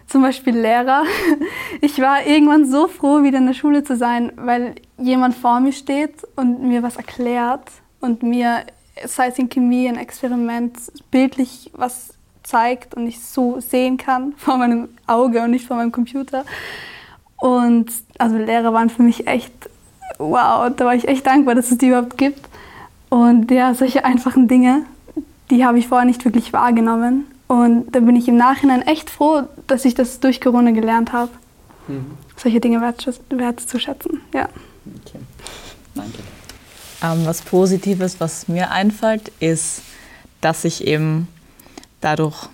Zum 0.08 0.24
Beispiel 0.24 0.58
Lehrer. 0.58 1.04
Ich 1.82 2.02
war 2.02 2.26
irgendwann 2.26 2.66
so 2.66 2.88
froh, 2.88 3.24
wieder 3.24 3.38
in 3.38 3.46
der 3.46 3.54
Schule 3.54 3.84
zu 3.84 3.96
sein, 3.96 4.32
weil 4.36 4.76
jemand 4.98 5.36
vor 5.36 5.60
mir 5.60 5.74
steht 5.74 6.26
und 6.36 6.64
mir 6.64 6.82
was 6.82 6.96
erklärt 6.98 7.70
und 8.00 8.24
mir, 8.24 8.64
sei 9.06 9.28
es 9.28 9.38
in 9.38 9.50
Chemie, 9.50 9.88
ein 9.88 9.98
Experiment, 9.98 10.78
bildlich 11.12 11.70
was 11.74 12.14
zeigt 12.42 12.96
und 12.96 13.06
ich 13.06 13.24
so 13.24 13.60
sehen 13.60 13.98
kann 13.98 14.34
vor 14.38 14.58
meinem 14.58 14.90
Auge 15.06 15.44
und 15.44 15.52
nicht 15.52 15.68
vor 15.68 15.78
meinem 15.78 15.92
Computer. 15.92 16.46
Und 17.38 17.92
also 18.18 18.38
Lehrer 18.38 18.74
waren 18.74 18.90
für 18.90 19.04
mich 19.04 19.28
echt, 19.28 19.54
wow, 20.18 20.72
da 20.76 20.86
war 20.86 20.96
ich 20.96 21.08
echt 21.08 21.26
dankbar, 21.26 21.56
dass 21.56 21.72
es 21.72 21.78
die 21.78 21.88
überhaupt 21.88 22.18
gibt. 22.18 22.48
Und 23.10 23.52
ja, 23.52 23.74
solche 23.74 24.04
einfachen 24.04 24.48
Dinge, 24.48 24.84
die 25.50 25.66
habe 25.66 25.80
ich 25.80 25.88
vorher 25.88 26.06
nicht 26.06 26.26
wirklich 26.26 26.52
wahrgenommen. 26.54 27.26
Und 27.48 27.92
da 27.96 28.00
bin 28.02 28.16
ich 28.16 28.28
im 28.28 28.36
Nachhinein 28.36 28.82
echt 28.82 29.10
froh, 29.10 29.44
dass 29.68 29.86
ich 29.86 29.94
das 29.94 30.20
durch 30.20 30.42
Corona 30.42 30.72
gelernt 30.72 31.14
habe, 31.14 31.32
mhm. 31.88 32.18
solche 32.36 32.60
Dinge 32.60 32.82
wertzuschätzen. 32.82 34.22
Ja. 34.34 34.50
Okay. 35.06 35.20
Danke. 35.96 36.20
Ähm, 37.02 37.26
was 37.26 37.42
Positives, 37.42 38.20
was 38.20 38.48
mir 38.48 38.72
einfällt, 38.72 39.32
ist, 39.40 39.82
dass 40.42 40.66
ich 40.66 40.86
eben 40.86 41.28
dadurch 42.02 42.50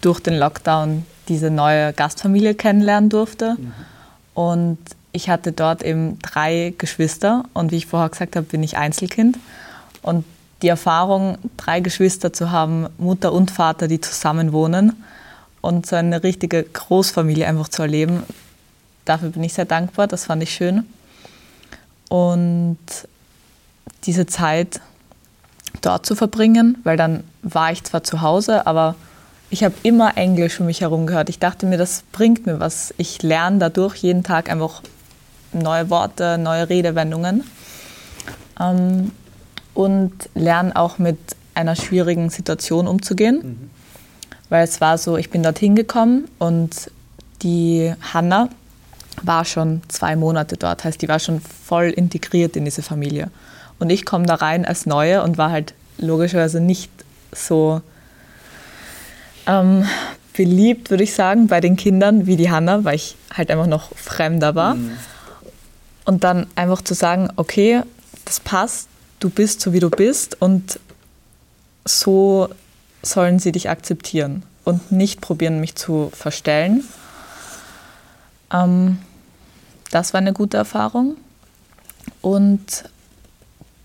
durch 0.00 0.20
den 0.20 0.38
Lockdown 0.38 1.04
diese 1.28 1.50
neue 1.50 1.92
Gastfamilie 1.92 2.54
kennenlernen 2.54 3.10
durfte. 3.10 3.56
Mhm. 3.58 3.72
Und 4.34 4.78
ich 5.12 5.28
hatte 5.28 5.52
dort 5.52 5.82
eben 5.82 6.18
drei 6.20 6.74
Geschwister 6.76 7.44
und 7.54 7.70
wie 7.70 7.76
ich 7.76 7.86
vorher 7.86 8.08
gesagt 8.08 8.36
habe, 8.36 8.46
bin 8.46 8.62
ich 8.62 8.76
Einzelkind. 8.76 9.38
Und 10.02 10.24
die 10.60 10.68
Erfahrung, 10.68 11.38
drei 11.56 11.80
Geschwister 11.80 12.32
zu 12.32 12.50
haben, 12.50 12.88
Mutter 12.98 13.32
und 13.32 13.50
Vater, 13.50 13.86
die 13.88 14.00
zusammen 14.00 14.52
wohnen 14.52 15.04
und 15.60 15.86
so 15.86 15.96
eine 15.96 16.22
richtige 16.22 16.62
Großfamilie 16.62 17.46
einfach 17.46 17.68
zu 17.68 17.82
erleben, 17.82 18.24
dafür 19.04 19.30
bin 19.30 19.44
ich 19.44 19.54
sehr 19.54 19.64
dankbar, 19.66 20.06
das 20.06 20.24
fand 20.24 20.42
ich 20.42 20.54
schön. 20.54 20.84
Und 22.08 22.78
diese 24.04 24.26
Zeit 24.26 24.80
dort 25.80 26.06
zu 26.06 26.14
verbringen, 26.16 26.78
weil 26.84 26.96
dann 26.96 27.24
war 27.42 27.72
ich 27.72 27.84
zwar 27.84 28.04
zu 28.04 28.20
Hause, 28.20 28.66
aber 28.66 28.94
ich 29.54 29.62
habe 29.62 29.76
immer 29.84 30.16
Englisch 30.16 30.58
um 30.58 30.66
mich 30.66 30.80
herum 30.80 31.06
gehört. 31.06 31.28
Ich 31.28 31.38
dachte 31.38 31.64
mir, 31.66 31.78
das 31.78 32.02
bringt 32.10 32.44
mir 32.44 32.58
was. 32.58 32.92
Ich 32.96 33.22
lerne 33.22 33.58
dadurch 33.58 33.94
jeden 33.94 34.24
Tag 34.24 34.50
einfach 34.50 34.82
neue 35.52 35.90
Worte, 35.90 36.38
neue 36.38 36.68
Redewendungen 36.68 37.44
ähm, 38.58 39.12
und 39.72 40.12
lerne 40.34 40.74
auch 40.74 40.98
mit 40.98 41.18
einer 41.54 41.76
schwierigen 41.76 42.30
Situation 42.30 42.88
umzugehen. 42.88 43.36
Mhm. 43.44 43.70
Weil 44.48 44.64
es 44.64 44.80
war 44.80 44.98
so, 44.98 45.16
ich 45.16 45.30
bin 45.30 45.44
dorthin 45.44 45.76
gekommen 45.76 46.24
und 46.40 46.90
die 47.42 47.94
Hanna 48.12 48.48
war 49.22 49.44
schon 49.44 49.82
zwei 49.86 50.16
Monate 50.16 50.56
dort, 50.56 50.82
heißt, 50.82 51.00
die 51.00 51.06
war 51.08 51.20
schon 51.20 51.40
voll 51.40 51.90
integriert 51.90 52.56
in 52.56 52.64
diese 52.64 52.82
Familie. 52.82 53.30
Und 53.78 53.90
ich 53.90 54.04
komme 54.04 54.26
da 54.26 54.34
rein 54.34 54.64
als 54.64 54.84
Neue 54.84 55.22
und 55.22 55.38
war 55.38 55.52
halt 55.52 55.74
logischerweise 55.98 56.60
nicht 56.60 56.90
so 57.30 57.82
ähm, 59.46 59.86
beliebt, 60.34 60.90
würde 60.90 61.04
ich 61.04 61.14
sagen, 61.14 61.46
bei 61.46 61.60
den 61.60 61.76
Kindern 61.76 62.26
wie 62.26 62.36
die 62.36 62.50
Hanna, 62.50 62.84
weil 62.84 62.96
ich 62.96 63.16
halt 63.32 63.50
einfach 63.50 63.66
noch 63.66 63.94
fremder 63.96 64.54
war. 64.54 64.74
Mhm. 64.74 64.92
Und 66.04 66.24
dann 66.24 66.46
einfach 66.54 66.82
zu 66.82 66.94
sagen, 66.94 67.30
okay, 67.36 67.82
das 68.24 68.40
passt, 68.40 68.88
du 69.20 69.30
bist 69.30 69.60
so 69.60 69.72
wie 69.72 69.80
du 69.80 69.90
bist 69.90 70.40
und 70.40 70.78
so 71.84 72.48
sollen 73.02 73.38
sie 73.38 73.52
dich 73.52 73.70
akzeptieren 73.70 74.42
und 74.64 74.92
nicht 74.92 75.20
probieren, 75.20 75.60
mich 75.60 75.74
zu 75.76 76.10
verstellen. 76.14 76.84
Ähm, 78.52 78.98
das 79.90 80.12
war 80.12 80.18
eine 80.18 80.32
gute 80.32 80.56
Erfahrung. 80.56 81.16
Und 82.20 82.84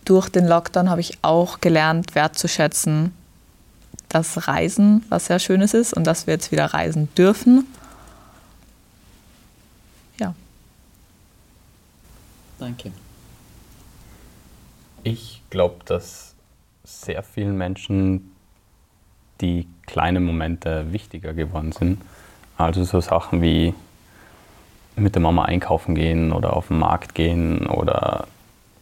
durch 0.05 0.29
den 0.29 0.47
Lockdown 0.47 0.89
habe 0.89 1.01
ich 1.01 1.19
auch 1.21 1.61
gelernt, 1.61 2.15
wertzuschätzen, 2.15 3.13
dass 4.09 4.47
Reisen 4.47 5.05
was 5.09 5.27
sehr 5.27 5.39
Schönes 5.39 5.73
ist 5.73 5.93
und 5.93 6.05
dass 6.05 6.27
wir 6.27 6.33
jetzt 6.33 6.51
wieder 6.51 6.65
reisen 6.65 7.07
dürfen. 7.15 7.65
Ja. 10.19 10.33
Danke. 12.57 12.91
Ich 15.03 15.41
glaube, 15.49 15.77
dass 15.85 16.35
sehr 16.83 17.23
vielen 17.23 17.57
Menschen 17.57 18.31
die 19.41 19.67
kleinen 19.85 20.25
Momente 20.25 20.91
wichtiger 20.91 21.33
geworden 21.33 21.71
sind. 21.71 22.01
Also 22.57 22.83
so 22.83 22.99
Sachen 22.99 23.41
wie 23.41 23.73
mit 24.95 25.15
der 25.15 25.21
Mama 25.21 25.45
einkaufen 25.45 25.95
gehen 25.95 26.33
oder 26.33 26.55
auf 26.55 26.67
den 26.67 26.79
Markt 26.79 27.15
gehen 27.15 27.67
oder 27.67 28.27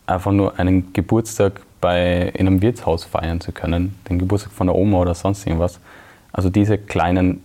einfach 0.07 0.31
nur 0.31 0.57
einen 0.57 0.93
Geburtstag 0.93 1.61
bei, 1.81 2.29
in 2.33 2.47
einem 2.47 2.61
Wirtshaus 2.61 3.03
feiern 3.03 3.41
zu 3.41 3.51
können, 3.51 3.97
den 4.09 4.19
Geburtstag 4.19 4.53
von 4.53 4.67
der 4.67 4.75
Oma 4.75 4.99
oder 4.99 5.13
sonst 5.13 5.45
irgendwas. 5.45 5.79
Also 6.31 6.49
diese 6.49 6.77
kleinen 6.77 7.43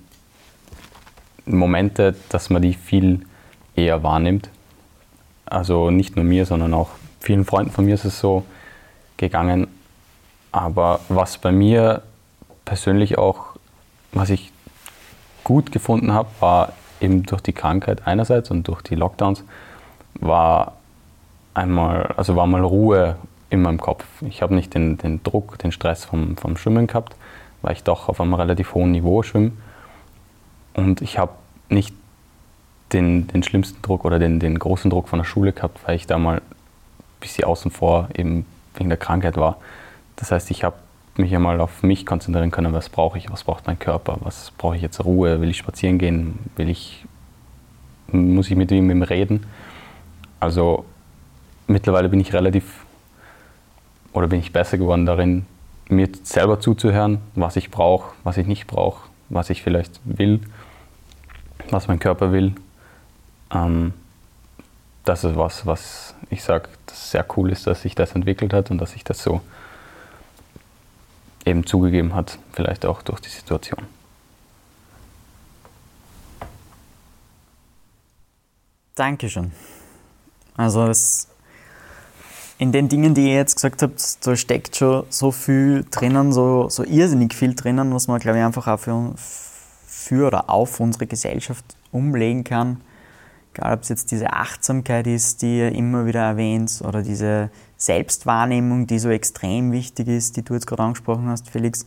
Momente, 1.45 2.15
dass 2.29 2.51
man 2.51 2.63
die 2.63 2.75
viel 2.75 3.21
eher 3.77 4.03
wahrnimmt. 4.03 4.49
Also 5.47 5.91
nicht 5.91 6.17
nur 6.17 6.25
mir, 6.25 6.47
sondern 6.47 6.75
auch 6.75 6.91
vielen 7.21 7.45
Freunden 7.45 7.73
von 7.73 7.85
mir 7.85 7.95
ist 7.95 8.05
es 8.05 8.19
so 8.19 8.45
gegangen. 9.17 9.67
Aber 10.51 11.01
was 11.09 11.39
bei 11.39 11.53
mir 11.53 12.03
persönlich 12.65 13.19
auch, 13.19 13.57
was 14.13 14.31
ich 14.31 14.53
gut 15.45 15.73
gefunden 15.73 16.13
habe, 16.13 16.29
war 16.41 16.73
eben 17.01 17.25
durch 17.25 17.41
die 17.41 17.53
Krankheit 17.53 18.07
einerseits 18.07 18.51
und 18.51 18.69
durch 18.69 18.83
die 18.83 18.95
Lockdowns, 18.95 19.45
war 20.15 20.75
einmal, 21.55 22.15
also 22.17 22.37
war 22.37 22.47
mal 22.47 22.63
Ruhe 22.63 23.17
in 23.53 23.61
meinem 23.61 23.79
Kopf. 23.79 24.07
Ich 24.23 24.41
habe 24.41 24.55
nicht 24.55 24.73
den, 24.73 24.97
den 24.97 25.23
Druck, 25.23 25.59
den 25.59 25.73
Stress 25.73 26.07
vom, 26.07 26.39
vom 26.39 26.57
Schwimmen 26.57 26.87
gehabt, 26.87 27.15
weil 27.61 27.75
ich 27.75 27.85
doch 27.85 28.09
auf 28.09 28.19
einem 28.19 28.33
relativ 28.33 28.75
hohen 28.75 28.93
Niveau 28.93 29.23
schwimme. 29.23 29.53
Und 30.73 31.03
ich 31.03 31.19
habe 31.19 31.33
nicht 31.69 31.95
den, 32.95 33.29
den 33.29 33.43
schlimmsten 33.43 33.83
Druck 33.83 34.07
oder 34.07 34.19
den, 34.19 34.41
den 34.41 34.59
großen 34.59 34.91
Druck 34.91 35.09
von 35.09 35.19
der 35.19 35.27
Schule 35.27 35.53
gehabt, 35.53 35.81
weil 35.87 35.97
ich 35.97 36.07
da 36.07 36.17
mal 36.19 36.37
ein 36.37 36.43
bisschen 37.21 37.45
außen 37.45 37.71
vor 37.71 38.09
eben 38.15 38.47
wegen 38.75 38.89
der 38.89 38.97
Krankheit 38.97 39.37
war. 39.37 39.59
Das 40.17 40.33
heißt, 40.33 40.51
ich 40.51 40.65
habe 40.65 40.77
mich 41.19 41.35
einmal 41.35 41.61
auf 41.61 41.83
mich 41.83 42.07
konzentrieren 42.07 42.51
können, 42.51 42.73
was 42.73 42.89
brauche 42.89 43.19
ich, 43.19 43.31
was 43.31 43.45
braucht 43.45 43.67
mein 43.67 43.79
Körper, 43.79 44.17
was 44.21 44.51
brauche 44.57 44.77
ich 44.77 44.83
jetzt 44.83 45.05
Ruhe, 45.05 45.43
will 45.43 45.51
ich 45.51 45.59
spazieren 45.59 45.99
gehen, 45.99 46.39
will 46.57 46.71
ich, 46.71 47.05
muss 48.07 48.51
ich 48.51 48.57
mit 48.57 48.71
ihm 48.71 49.03
reden. 49.03 49.45
Also 50.41 50.87
mittlerweile 51.67 52.09
bin 52.09 52.19
ich 52.19 52.33
relativ 52.33 52.87
oder 54.13 54.29
bin 54.29 54.41
ich 54.41 54.53
besser 54.53 54.79
geworden 54.79 55.07
darin, 55.07 55.47
mir 55.89 56.09
selber 56.23 56.61
zuzuhören, 56.61 57.19
was 57.35 57.57
ich 57.57 57.71
brauche, 57.71 58.15
was 58.25 58.37
ich 58.37 58.47
nicht 58.47 58.67
brauche, 58.67 59.09
was 59.29 59.51
ich 59.51 59.63
vielleicht 59.63 60.01
will, 60.05 60.41
was 61.71 61.89
mein 61.89 61.99
Körper 61.99 62.33
will. 62.33 62.55
Ähm, 63.53 63.93
das 65.05 65.25
ist 65.25 65.37
was, 65.37 65.67
was 65.67 66.15
ich 66.31 66.43
sage, 66.43 66.69
das 66.87 67.11
sehr 67.11 67.27
cool 67.37 67.51
ist, 67.51 67.67
dass 67.67 67.83
sich 67.83 67.95
das 67.95 68.13
entwickelt 68.13 68.53
hat 68.53 68.71
und 68.71 68.79
dass 68.79 68.93
sich 68.93 69.05
das 69.05 69.23
so 69.23 69.41
eben 71.45 71.67
zugegeben 71.67 72.15
hat, 72.15 72.39
vielleicht 72.53 72.87
auch 72.87 73.03
durch 73.03 73.21
die 73.21 73.29
Situation. 73.29 73.81
Dankeschön. 78.95 79.53
Also 80.57 80.87
es, 80.87 81.29
in 82.63 82.71
den 82.71 82.89
Dingen, 82.89 83.13
die 83.13 83.27
ihr 83.27 83.35
jetzt 83.35 83.57
gesagt 83.57 83.83
habt, 83.83 84.25
da 84.25 84.37
steckt 84.37 84.77
schon 84.77 85.03
so 85.09 85.33
viel 85.33 85.85
drinnen, 85.91 86.33
so, 86.33 86.69
so 86.69 86.85
irrsinnig 86.85 87.35
viel 87.35 87.57
drinnen, 87.57 87.93
was 87.93 88.07
man, 88.07 88.21
glaube 88.21 88.39
ich, 88.39 88.45
einfach 88.45 88.69
auch 88.69 88.79
für, 88.79 89.15
für 89.17 90.29
oder 90.29 90.49
auf 90.49 90.79
unsere 90.79 91.09
Gesellschaft 91.09 91.65
umlegen 91.91 92.45
kann. 92.45 92.81
Egal, 93.53 93.75
ob 93.75 93.83
es 93.83 93.89
jetzt 93.89 94.13
diese 94.13 94.33
Achtsamkeit 94.33 95.09
ist, 95.09 95.43
die 95.43 95.59
ihr 95.59 95.73
immer 95.73 96.07
wieder 96.07 96.21
erwähnt, 96.21 96.81
oder 96.87 97.03
diese 97.03 97.51
Selbstwahrnehmung, 97.79 98.87
die 98.87 99.01
so 99.01 99.11
extrem 99.11 99.73
wichtig 99.73 100.07
ist, 100.07 100.37
die 100.37 100.45
du 100.45 100.55
jetzt 100.55 100.69
gerade 100.69 100.85
angesprochen 100.85 101.27
hast, 101.31 101.51
Felix. 101.51 101.85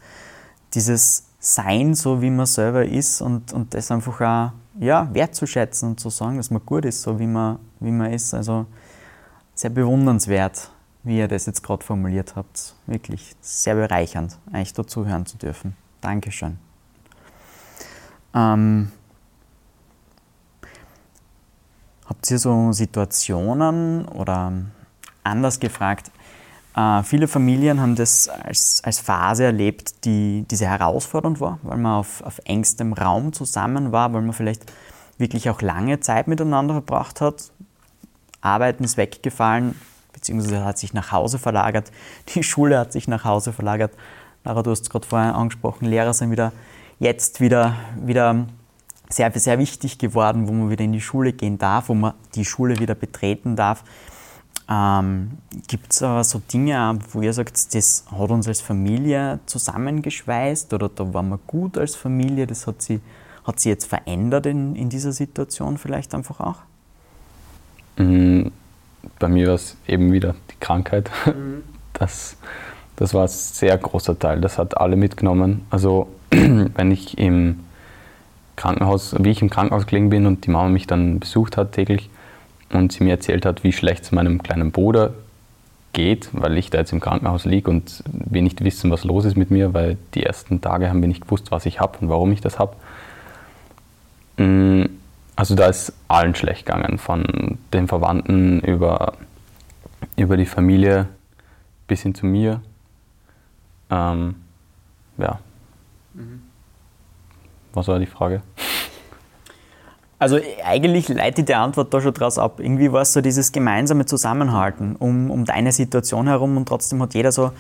Dieses 0.74 1.24
Sein, 1.40 1.94
so 1.94 2.22
wie 2.22 2.30
man 2.30 2.48
selber 2.48 2.84
ist 2.84 3.22
und, 3.22 3.54
und 3.54 3.74
das 3.74 3.92
einfach 3.92 4.20
auch 4.20 4.52
ja, 4.78 5.08
wertzuschätzen 5.14 5.92
und 5.92 6.02
zu 6.02 6.10
sagen, 6.10 6.36
dass 6.36 6.52
man 6.52 6.66
gut 6.66 6.84
ist, 6.84 7.02
so 7.02 7.18
wie 7.18 7.28
man, 7.28 7.60
wie 7.80 7.92
man 7.92 8.12
ist. 8.12 8.34
Also 8.34 8.66
sehr 9.56 9.72
bewundernswert, 9.72 10.70
wie 11.04 11.18
ihr 11.18 11.28
das 11.28 11.48
jetzt 11.48 11.64
gerade 11.64 11.84
formuliert 11.84 12.36
habt. 12.36 12.76
Wirklich 12.86 13.36
sehr 13.42 13.76
bereichernd, 13.76 14.38
eigentlich 14.52 14.74
dazu 14.74 15.06
hören 15.06 15.26
zu 15.26 15.38
dürfen. 15.38 15.76
Dankeschön. 16.02 16.60
Ähm, 18.34 18.92
Habt 22.06 22.30
ihr 22.30 22.38
so 22.38 22.72
Situationen 22.72 24.06
oder 24.08 24.54
anders 25.24 25.60
gefragt, 25.60 26.12
äh, 26.76 27.02
viele 27.04 27.28
Familien 27.28 27.82
haben 27.82 27.96
das 27.96 28.30
als, 28.30 28.82
als 28.84 29.00
Phase 29.00 29.46
erlebt, 29.46 30.06
die, 30.06 30.46
die 30.50 30.56
sehr 30.56 30.70
herausfordernd 30.70 31.40
war, 31.40 31.60
weil 31.64 31.78
man 31.78 31.94
auf, 31.94 32.22
auf 32.22 32.40
engstem 32.46 32.94
Raum 32.94 33.34
zusammen 33.34 33.92
war, 33.92 34.14
weil 34.14 34.22
man 34.22 34.34
vielleicht 34.34 34.72
wirklich 35.18 35.50
auch 35.50 35.62
lange 35.62 36.00
Zeit 36.00 36.28
miteinander 36.28 36.76
verbracht 36.76 37.22
hat. 37.22 37.52
Arbeiten 38.46 38.84
ist 38.84 38.98
weggefallen, 38.98 39.76
beziehungsweise 40.14 40.64
hat 40.64 40.78
sich 40.78 40.94
nach 40.94 41.12
Hause 41.12 41.40
verlagert. 41.40 41.92
Die 42.36 42.44
Schule 42.44 42.80
hat 42.80 42.94
sich 42.94 43.08
nach 43.08 43.26
Hause 43.26 43.54
verlagert. 43.54 43.94
Lara, 44.44 44.62
du 44.62 44.72
hast 44.72 44.84
es 44.84 44.90
gerade 44.90 45.08
vorher 45.08 45.36
angesprochen, 45.36 45.86
Lehrer 45.86 46.14
sind 46.14 46.32
wieder 46.32 46.52
jetzt 47.00 47.42
wieder, 47.42 47.76
wieder 48.00 48.46
sehr, 49.10 49.32
sehr 49.38 49.60
wichtig 49.60 49.98
geworden, 49.98 50.48
wo 50.48 50.52
man 50.52 50.70
wieder 50.70 50.84
in 50.84 50.94
die 50.94 51.02
Schule 51.02 51.34
gehen 51.34 51.58
darf, 51.58 51.90
wo 51.90 51.94
man 51.94 52.14
die 52.36 52.46
Schule 52.46 52.80
wieder 52.80 52.96
betreten 52.96 53.56
darf. 53.56 53.84
Ähm, 54.68 55.38
Gibt 55.68 55.94
es 55.94 56.02
aber 56.02 56.24
so 56.24 56.42
Dinge, 56.52 56.98
wo 57.12 57.22
ihr 57.22 57.34
sagt, 57.34 57.76
das 57.76 58.06
hat 58.12 58.32
uns 58.32 58.48
als 58.48 58.62
Familie 58.62 59.40
zusammengeschweißt 59.46 60.74
oder 60.74 60.90
da 60.90 61.14
waren 61.14 61.30
wir 61.30 61.40
gut 61.46 61.78
als 61.78 61.96
Familie, 61.96 62.48
das 62.48 62.66
hat 62.66 62.82
sie, 62.82 63.00
hat 63.44 63.60
sie 63.60 63.70
jetzt 63.70 63.86
verändert 63.86 64.48
in, 64.48 64.76
in 64.76 64.90
dieser 64.90 65.12
Situation 65.12 65.78
vielleicht 65.78 66.16
einfach 66.16 66.40
auch? 66.40 66.64
Mm, 67.98 68.48
bei 69.20 69.28
mir 69.28 69.48
war 69.48 69.56
es 69.56 69.78
eben 69.88 70.12
wieder 70.12 70.36
die 70.52 70.60
Krankheit. 70.60 71.10
Mhm. 71.26 71.64
Das, 71.98 72.36
das 72.98 73.14
war 73.14 73.22
ein 73.22 73.30
sehr 73.30 73.78
großer 73.78 74.20
Teil, 74.20 74.42
das 74.42 74.58
hat 74.58 74.76
alle 74.78 74.98
mitgenommen. 74.98 75.66
Also 75.70 76.10
wenn 76.30 76.92
ich 76.92 77.18
im 77.18 77.62
Krankenhaus, 78.58 79.16
wie 79.18 79.32
ich 79.32 79.42
im 79.42 79.50
Krankenhaus 79.50 79.86
gelegen 79.86 80.10
bin 80.10 80.26
und 80.26 80.46
die 80.46 80.50
Mama 80.50 80.68
mich 80.68 80.88
dann 80.88 81.22
besucht 81.22 81.56
hat 81.56 81.72
täglich 81.72 82.10
und 82.74 82.92
sie 82.92 83.06
mir 83.06 83.12
erzählt 83.12 83.46
hat, 83.46 83.64
wie 83.64 83.72
schlecht 83.72 84.04
es 84.04 84.12
meinem 84.12 84.44
kleinen 84.44 84.72
Bruder 84.72 85.14
geht, 85.94 86.30
weil 86.34 86.58
ich 86.58 86.70
da 86.70 86.80
jetzt 86.80 86.92
im 86.92 87.00
Krankenhaus 87.00 87.46
liege 87.46 87.70
und 87.70 88.04
wir 88.12 88.42
nicht 88.42 88.64
wissen, 88.64 88.92
was 88.92 89.04
los 89.04 89.26
ist 89.26 89.38
mit 89.38 89.50
mir, 89.52 89.74
weil 89.74 89.98
die 90.14 90.24
ersten 90.24 90.62
Tage 90.62 90.90
haben 90.90 91.02
wir 91.02 91.08
nicht 91.08 91.22
gewusst, 91.22 91.52
was 91.52 91.66
ich 91.66 91.80
habe 91.80 91.98
und 92.00 92.10
warum 92.10 92.32
ich 92.34 92.42
das 92.42 92.60
habe. 92.60 92.76
Mm, 94.38 94.86
Also 95.36 95.56
da 95.56 95.68
ist 95.68 95.94
allen 96.08 96.36
schlecht 96.36 96.66
gegangen, 96.66 96.98
von 96.98 97.58
den 97.74 97.88
Verwandten 97.88 98.62
über, 98.62 99.14
über 100.16 100.38
die 100.38 100.46
Familie 100.46 101.08
bis 101.88 102.02
hin 102.02 102.16
zu 102.16 102.26
mir. 102.26 102.62
Ähm, 103.90 104.36
ja. 105.18 105.40
Mhm. 106.14 106.42
Was 107.74 107.88
war 107.88 108.00
die 108.00 108.06
Frage? 108.06 108.42
Also 110.18 110.40
eigentlich 110.64 111.10
leitet 111.10 111.50
die 111.50 111.56
Antwort 111.56 111.94
da 111.94 112.00
schon 112.00 112.14
draus 112.14 112.40
ab. 112.40 112.60
Irgendwie 112.60 112.92
war 112.92 113.02
es 113.02 113.12
so 113.12 113.20
dieses 113.22 113.52
gemeinsame 113.52 114.06
Zusammenhalten 114.06 114.96
um, 114.96 115.30
um 115.30 115.44
deine 115.44 115.74
Situation 115.74 116.28
herum 116.28 116.56
und 116.56 116.68
trotzdem 116.68 117.02
hat 117.02 117.14
jeder 117.14 117.34
so 117.34 117.52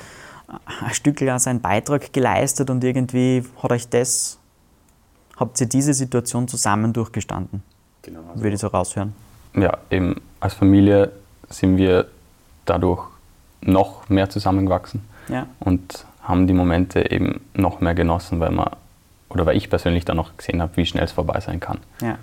ein 0.47 0.93
Stück 0.93 1.19
seinen 1.37 1.59
Beitrag 1.59 2.13
geleistet 2.13 2.69
und 2.69 2.83
irgendwie 2.83 3.43
hat 3.61 3.71
euch 3.71 3.89
das, 3.89 4.39
habt 5.37 5.59
ihr 5.61 5.67
diese 5.67 5.93
Situation 5.93 6.47
zusammen 6.47 6.93
durchgestanden? 6.93 7.63
Genau. 8.01 8.21
Also 8.29 8.43
Würde 8.43 8.55
ich 8.55 8.61
so 8.61 8.67
raushören. 8.67 9.13
Ja, 9.55 9.77
eben 9.89 10.21
als 10.39 10.53
Familie 10.53 11.11
sind 11.49 11.77
wir 11.77 12.07
dadurch 12.65 13.07
noch 13.61 14.09
mehr 14.09 14.29
zusammengewachsen 14.29 15.01
ja. 15.29 15.47
und 15.59 16.05
haben 16.21 16.47
die 16.47 16.53
Momente 16.53 17.11
eben 17.11 17.41
noch 17.53 17.79
mehr 17.79 17.95
genossen, 17.95 18.39
weil 18.39 18.51
man 18.51 18.69
oder 19.29 19.45
weil 19.45 19.57
ich 19.57 19.69
persönlich 19.69 20.05
dann 20.05 20.17
noch 20.17 20.37
gesehen 20.37 20.61
habe, 20.61 20.77
wie 20.77 20.85
schnell 20.85 21.03
es 21.03 21.11
vorbei 21.11 21.39
sein 21.39 21.59
kann. 21.59 21.79
Ja. 22.01 22.17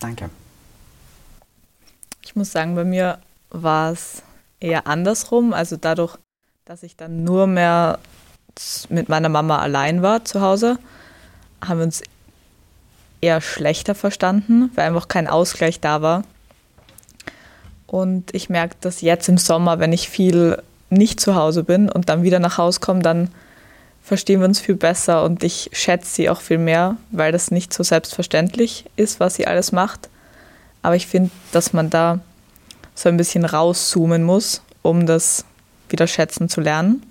Danke. 0.00 0.28
Ich 2.22 2.36
muss 2.36 2.52
sagen, 2.52 2.74
bei 2.74 2.84
mir 2.84 3.18
war 3.50 3.92
es 3.92 4.22
eher 4.60 4.86
andersrum. 4.86 5.52
Also 5.52 5.76
dadurch, 5.76 6.18
dass 6.64 6.82
ich 6.82 6.96
dann 6.96 7.24
nur 7.24 7.46
mehr 7.46 7.98
mit 8.88 9.08
meiner 9.08 9.28
Mama 9.28 9.58
allein 9.58 10.02
war 10.02 10.24
zu 10.24 10.40
Hause, 10.40 10.78
haben 11.60 11.78
wir 11.78 11.84
uns 11.84 12.02
eher 13.20 13.40
schlechter 13.40 13.94
verstanden, 13.94 14.70
weil 14.74 14.86
einfach 14.86 15.08
kein 15.08 15.26
Ausgleich 15.26 15.80
da 15.80 16.02
war. 16.02 16.24
Und 17.86 18.34
ich 18.34 18.48
merke 18.48 18.76
dass 18.80 19.00
jetzt 19.00 19.28
im 19.28 19.38
Sommer, 19.38 19.78
wenn 19.78 19.92
ich 19.92 20.08
viel 20.08 20.62
nicht 20.90 21.20
zu 21.20 21.34
Hause 21.34 21.64
bin 21.64 21.88
und 21.88 22.08
dann 22.08 22.22
wieder 22.22 22.38
nach 22.38 22.58
Hause 22.58 22.80
komme, 22.80 23.00
dann 23.00 23.30
verstehen 24.02 24.40
wir 24.40 24.46
uns 24.46 24.60
viel 24.60 24.76
besser 24.76 25.24
und 25.24 25.42
ich 25.42 25.70
schätze 25.72 26.14
sie 26.14 26.30
auch 26.30 26.40
viel 26.40 26.58
mehr, 26.58 26.96
weil 27.10 27.32
das 27.32 27.50
nicht 27.50 27.74
so 27.74 27.82
selbstverständlich 27.82 28.84
ist, 28.94 29.18
was 29.18 29.34
sie 29.34 29.46
alles 29.46 29.72
macht. 29.72 30.08
Aber 30.82 30.94
ich 30.94 31.08
finde, 31.08 31.30
dass 31.50 31.72
man 31.72 31.90
da 31.90 32.20
so 32.94 33.08
ein 33.08 33.16
bisschen 33.16 33.44
rauszoomen 33.44 34.22
muss, 34.22 34.62
um 34.82 35.06
das 35.06 35.44
wieder 35.88 36.06
schätzen 36.06 36.48
zu 36.48 36.60
lernen. 36.60 37.02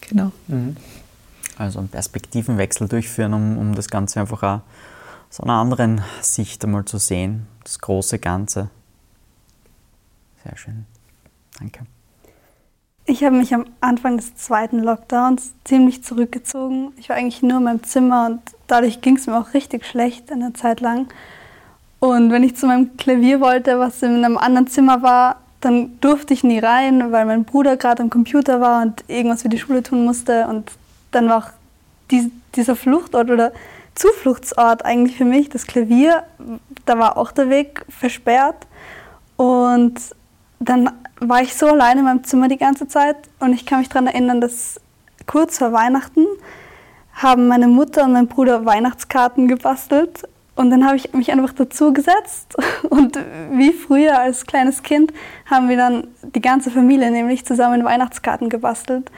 Genau. 0.00 0.32
Mhm. 0.48 0.76
Also 1.60 1.78
einen 1.78 1.88
Perspektivenwechsel 1.88 2.88
durchführen, 2.88 3.34
um, 3.34 3.58
um 3.58 3.74
das 3.74 3.90
Ganze 3.90 4.18
einfach 4.18 4.42
auch 4.42 4.60
aus 5.28 5.40
einer 5.40 5.52
anderen 5.52 6.00
Sicht 6.22 6.64
einmal 6.64 6.86
zu 6.86 6.96
sehen, 6.96 7.46
das 7.64 7.80
große 7.80 8.18
Ganze. 8.18 8.70
Sehr 10.42 10.56
schön. 10.56 10.86
Danke. 11.58 11.80
Ich 13.04 13.22
habe 13.24 13.36
mich 13.36 13.52
am 13.52 13.66
Anfang 13.82 14.16
des 14.16 14.34
zweiten 14.36 14.78
Lockdowns 14.78 15.52
ziemlich 15.64 16.02
zurückgezogen. 16.02 16.92
Ich 16.96 17.10
war 17.10 17.16
eigentlich 17.16 17.42
nur 17.42 17.58
in 17.58 17.64
meinem 17.64 17.84
Zimmer 17.84 18.24
und 18.24 18.40
dadurch 18.66 19.02
ging 19.02 19.16
es 19.16 19.26
mir 19.26 19.38
auch 19.38 19.52
richtig 19.52 19.84
schlecht 19.84 20.32
eine 20.32 20.54
Zeit 20.54 20.80
lang. 20.80 21.08
Und 21.98 22.30
wenn 22.32 22.42
ich 22.42 22.56
zu 22.56 22.66
meinem 22.66 22.96
Klavier 22.96 23.38
wollte, 23.40 23.78
was 23.78 24.02
in 24.02 24.24
einem 24.24 24.38
anderen 24.38 24.66
Zimmer 24.66 25.02
war, 25.02 25.42
dann 25.60 26.00
durfte 26.00 26.32
ich 26.32 26.42
nie 26.42 26.58
rein, 26.58 27.12
weil 27.12 27.26
mein 27.26 27.44
Bruder 27.44 27.76
gerade 27.76 28.02
am 28.02 28.08
Computer 28.08 28.62
war 28.62 28.80
und 28.80 29.04
irgendwas 29.08 29.42
für 29.42 29.50
die 29.50 29.58
Schule 29.58 29.82
tun 29.82 30.06
musste. 30.06 30.46
Und 30.46 30.72
dann 31.10 31.28
war 31.28 31.38
auch 31.38 31.50
die, 32.10 32.30
dieser 32.54 32.76
Fluchtort 32.76 33.30
oder 33.30 33.52
Zufluchtsort 33.94 34.84
eigentlich 34.84 35.16
für 35.16 35.24
mich, 35.24 35.48
das 35.48 35.66
Klavier, 35.66 36.24
da 36.86 36.98
war 36.98 37.16
auch 37.16 37.32
der 37.32 37.50
Weg 37.50 37.84
versperrt. 37.88 38.66
Und 39.36 39.98
dann 40.58 40.90
war 41.20 41.42
ich 41.42 41.54
so 41.54 41.66
alleine 41.66 42.00
in 42.00 42.06
meinem 42.06 42.24
Zimmer 42.24 42.48
die 42.48 42.56
ganze 42.56 42.88
Zeit 42.88 43.16
und 43.40 43.52
ich 43.52 43.66
kann 43.66 43.78
mich 43.78 43.88
daran 43.88 44.06
erinnern, 44.06 44.40
dass 44.40 44.80
kurz 45.26 45.58
vor 45.58 45.72
Weihnachten 45.72 46.26
haben 47.14 47.48
meine 47.48 47.68
Mutter 47.68 48.04
und 48.04 48.12
mein 48.12 48.26
Bruder 48.26 48.64
Weihnachtskarten 48.64 49.48
gebastelt 49.48 50.26
und 50.56 50.70
dann 50.70 50.86
habe 50.86 50.96
ich 50.96 51.12
mich 51.12 51.30
einfach 51.30 51.52
dazu 51.52 51.92
gesetzt 51.92 52.56
und 52.90 53.18
wie 53.52 53.72
früher 53.72 54.18
als 54.18 54.46
kleines 54.46 54.82
Kind 54.82 55.12
haben 55.46 55.68
wir 55.68 55.76
dann 55.76 56.08
die 56.22 56.40
ganze 56.40 56.70
Familie 56.70 57.10
nämlich 57.10 57.44
zusammen 57.44 57.84
Weihnachtskarten 57.84 58.48
gebastelt 58.48 59.10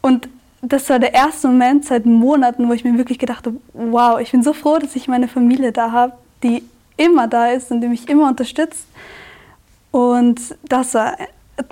und 0.00 0.28
das 0.68 0.88
war 0.90 0.98
der 0.98 1.14
erste 1.14 1.48
Moment 1.48 1.84
seit 1.84 2.06
Monaten, 2.06 2.68
wo 2.68 2.72
ich 2.72 2.84
mir 2.84 2.96
wirklich 2.98 3.18
gedacht 3.18 3.46
habe, 3.46 3.56
wow, 3.72 4.20
ich 4.20 4.32
bin 4.32 4.42
so 4.42 4.52
froh, 4.52 4.78
dass 4.78 4.96
ich 4.96 5.08
meine 5.08 5.28
Familie 5.28 5.72
da 5.72 5.92
habe, 5.92 6.14
die 6.42 6.62
immer 6.96 7.28
da 7.28 7.48
ist 7.50 7.70
und 7.70 7.80
die 7.80 7.88
mich 7.88 8.08
immer 8.08 8.28
unterstützt. 8.28 8.86
Und 9.90 10.40
das 10.68 10.94
war 10.94 11.16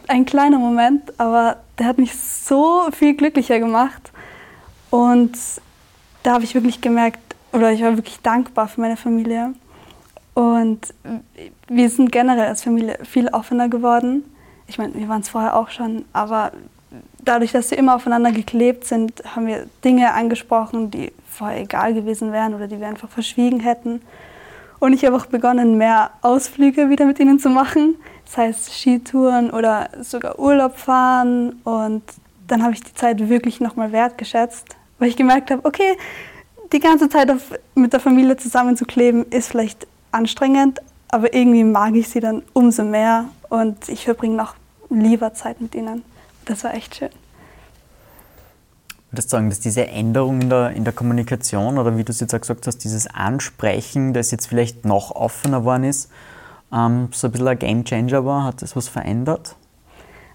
ein 0.08 0.24
kleiner 0.24 0.58
Moment, 0.58 1.12
aber 1.18 1.58
der 1.78 1.86
hat 1.86 1.98
mich 1.98 2.14
so 2.16 2.86
viel 2.92 3.14
glücklicher 3.14 3.58
gemacht. 3.58 4.12
Und 4.90 5.36
da 6.22 6.34
habe 6.34 6.44
ich 6.44 6.54
wirklich 6.54 6.80
gemerkt, 6.80 7.20
oder 7.52 7.72
ich 7.72 7.82
war 7.82 7.96
wirklich 7.96 8.20
dankbar 8.20 8.68
für 8.68 8.80
meine 8.80 8.96
Familie. 8.96 9.54
Und 10.34 10.94
wir 11.68 11.90
sind 11.90 12.12
generell 12.12 12.48
als 12.48 12.62
Familie 12.62 12.98
viel 13.04 13.28
offener 13.28 13.68
geworden. 13.68 14.24
Ich 14.66 14.78
meine, 14.78 14.94
wir 14.94 15.08
waren 15.08 15.20
es 15.20 15.28
vorher 15.28 15.56
auch 15.56 15.70
schon, 15.70 16.04
aber 16.12 16.52
dadurch, 17.24 17.52
dass 17.52 17.70
wir 17.70 17.78
immer 17.78 17.96
aufeinander 17.96 18.32
geklebt 18.32 18.84
sind, 18.84 19.22
haben 19.34 19.46
wir 19.46 19.66
Dinge 19.84 20.12
angesprochen, 20.12 20.90
die 20.90 21.12
vorher 21.28 21.60
egal 21.60 21.94
gewesen 21.94 22.32
wären 22.32 22.54
oder 22.54 22.68
die 22.68 22.80
wir 22.80 22.86
einfach 22.86 23.08
verschwiegen 23.08 23.60
hätten. 23.60 24.02
Und 24.80 24.92
ich 24.92 25.04
habe 25.04 25.16
auch 25.16 25.26
begonnen, 25.26 25.78
mehr 25.78 26.10
Ausflüge 26.20 26.90
wieder 26.90 27.06
mit 27.06 27.18
ihnen 27.18 27.38
zu 27.38 27.48
machen. 27.48 27.96
Das 28.26 28.36
heißt 28.36 28.72
Skitouren 28.74 29.50
oder 29.50 29.88
sogar 30.02 30.38
Urlaub 30.38 30.76
fahren. 30.76 31.60
Und 31.64 32.02
dann 32.46 32.62
habe 32.62 32.74
ich 32.74 32.82
die 32.82 32.94
Zeit 32.94 33.28
wirklich 33.28 33.60
nochmal 33.60 33.92
wertgeschätzt, 33.92 34.66
weil 34.98 35.08
ich 35.08 35.16
gemerkt 35.16 35.50
habe, 35.50 35.64
okay, 35.64 35.96
die 36.72 36.80
ganze 36.80 37.08
Zeit 37.08 37.32
mit 37.74 37.92
der 37.92 38.00
Familie 38.00 38.36
zusammenzukleben 38.36 39.24
ist 39.30 39.48
vielleicht 39.48 39.86
anstrengend, 40.12 40.80
aber 41.08 41.32
irgendwie 41.34 41.64
mag 41.64 41.94
ich 41.94 42.08
sie 42.08 42.20
dann 42.20 42.42
umso 42.52 42.84
mehr 42.84 43.26
und 43.48 43.88
ich 43.88 44.04
verbringe 44.04 44.36
noch 44.36 44.54
lieber 44.90 45.34
Zeit 45.34 45.60
mit 45.60 45.74
ihnen. 45.74 46.02
Das 46.44 46.64
war 46.64 46.74
echt 46.74 46.96
schön 46.96 47.10
würdest 49.14 49.30
sagen, 49.30 49.48
dass 49.48 49.60
diese 49.60 49.86
Änderung 49.86 50.40
in 50.40 50.50
der, 50.50 50.70
in 50.70 50.84
der 50.84 50.92
Kommunikation 50.92 51.78
oder 51.78 51.96
wie 51.96 52.04
du 52.04 52.10
es 52.10 52.20
jetzt 52.20 52.34
auch 52.34 52.40
gesagt 52.40 52.66
hast, 52.66 52.78
dieses 52.78 53.06
Ansprechen, 53.06 54.12
das 54.12 54.30
jetzt 54.30 54.46
vielleicht 54.46 54.84
noch 54.84 55.12
offener 55.12 55.60
geworden 55.60 55.84
ist, 55.84 56.10
ähm, 56.72 57.08
so 57.12 57.28
ein 57.28 57.32
bisschen 57.32 57.48
ein 57.48 57.58
Game 57.58 57.84
Changer 57.84 58.24
war? 58.24 58.44
Hat 58.44 58.60
das 58.60 58.74
was 58.74 58.88
verändert? 58.88 59.54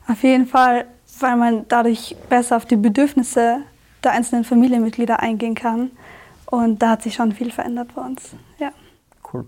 Auf 0.07 0.23
jeden 0.23 0.47
Fall, 0.47 0.85
weil 1.19 1.35
man 1.35 1.65
dadurch 1.67 2.15
besser 2.29 2.55
auf 2.55 2.65
die 2.65 2.77
Bedürfnisse 2.77 3.57
der 4.03 4.11
einzelnen 4.11 4.45
Familienmitglieder 4.45 5.19
eingehen 5.19 5.55
kann. 5.55 5.91
Und 6.45 6.81
da 6.81 6.91
hat 6.91 7.03
sich 7.03 7.15
schon 7.15 7.33
viel 7.33 7.51
verändert 7.51 7.89
bei 7.93 8.01
uns. 8.01 8.31
Ja. 8.59 8.71
Cool. 9.31 9.45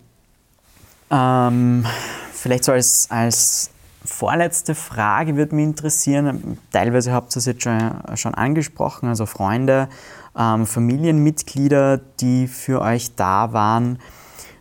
Ähm, 1.09 1.85
vielleicht 2.33 2.65
so 2.65 2.73
als, 2.73 3.07
als 3.09 3.71
vorletzte 4.03 4.75
Frage 4.75 5.35
würde 5.35 5.55
mich 5.55 5.65
interessieren. 5.65 6.57
Teilweise 6.71 7.11
habt 7.11 7.35
ihr 7.35 7.37
es 7.37 7.45
jetzt 7.45 7.63
schon, 7.63 7.93
schon 8.15 8.33
angesprochen, 8.33 9.09
also 9.09 9.25
Freunde, 9.25 9.89
ähm, 10.37 10.65
Familienmitglieder, 10.65 11.99
die 12.19 12.47
für 12.47 12.81
euch 12.81 13.15
da 13.15 13.53
waren. 13.53 13.99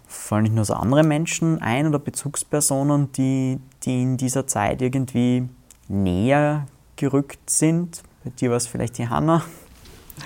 Fallen 0.06 0.44
nicht 0.44 0.54
nur 0.54 0.64
so 0.64 0.74
andere 0.74 1.02
Menschen 1.02 1.62
ein 1.62 1.86
oder 1.86 1.98
Bezugspersonen, 1.98 3.12
die, 3.12 3.60
die 3.84 4.02
in 4.02 4.16
dieser 4.16 4.46
Zeit 4.46 4.82
irgendwie 4.82 5.48
näher 5.88 6.66
gerückt 6.96 7.48
sind? 7.48 8.02
Bei 8.24 8.30
dir 8.30 8.50
war 8.50 8.56
es 8.56 8.66
vielleicht 8.66 8.98
die 8.98 9.08
Hanna. 9.08 9.42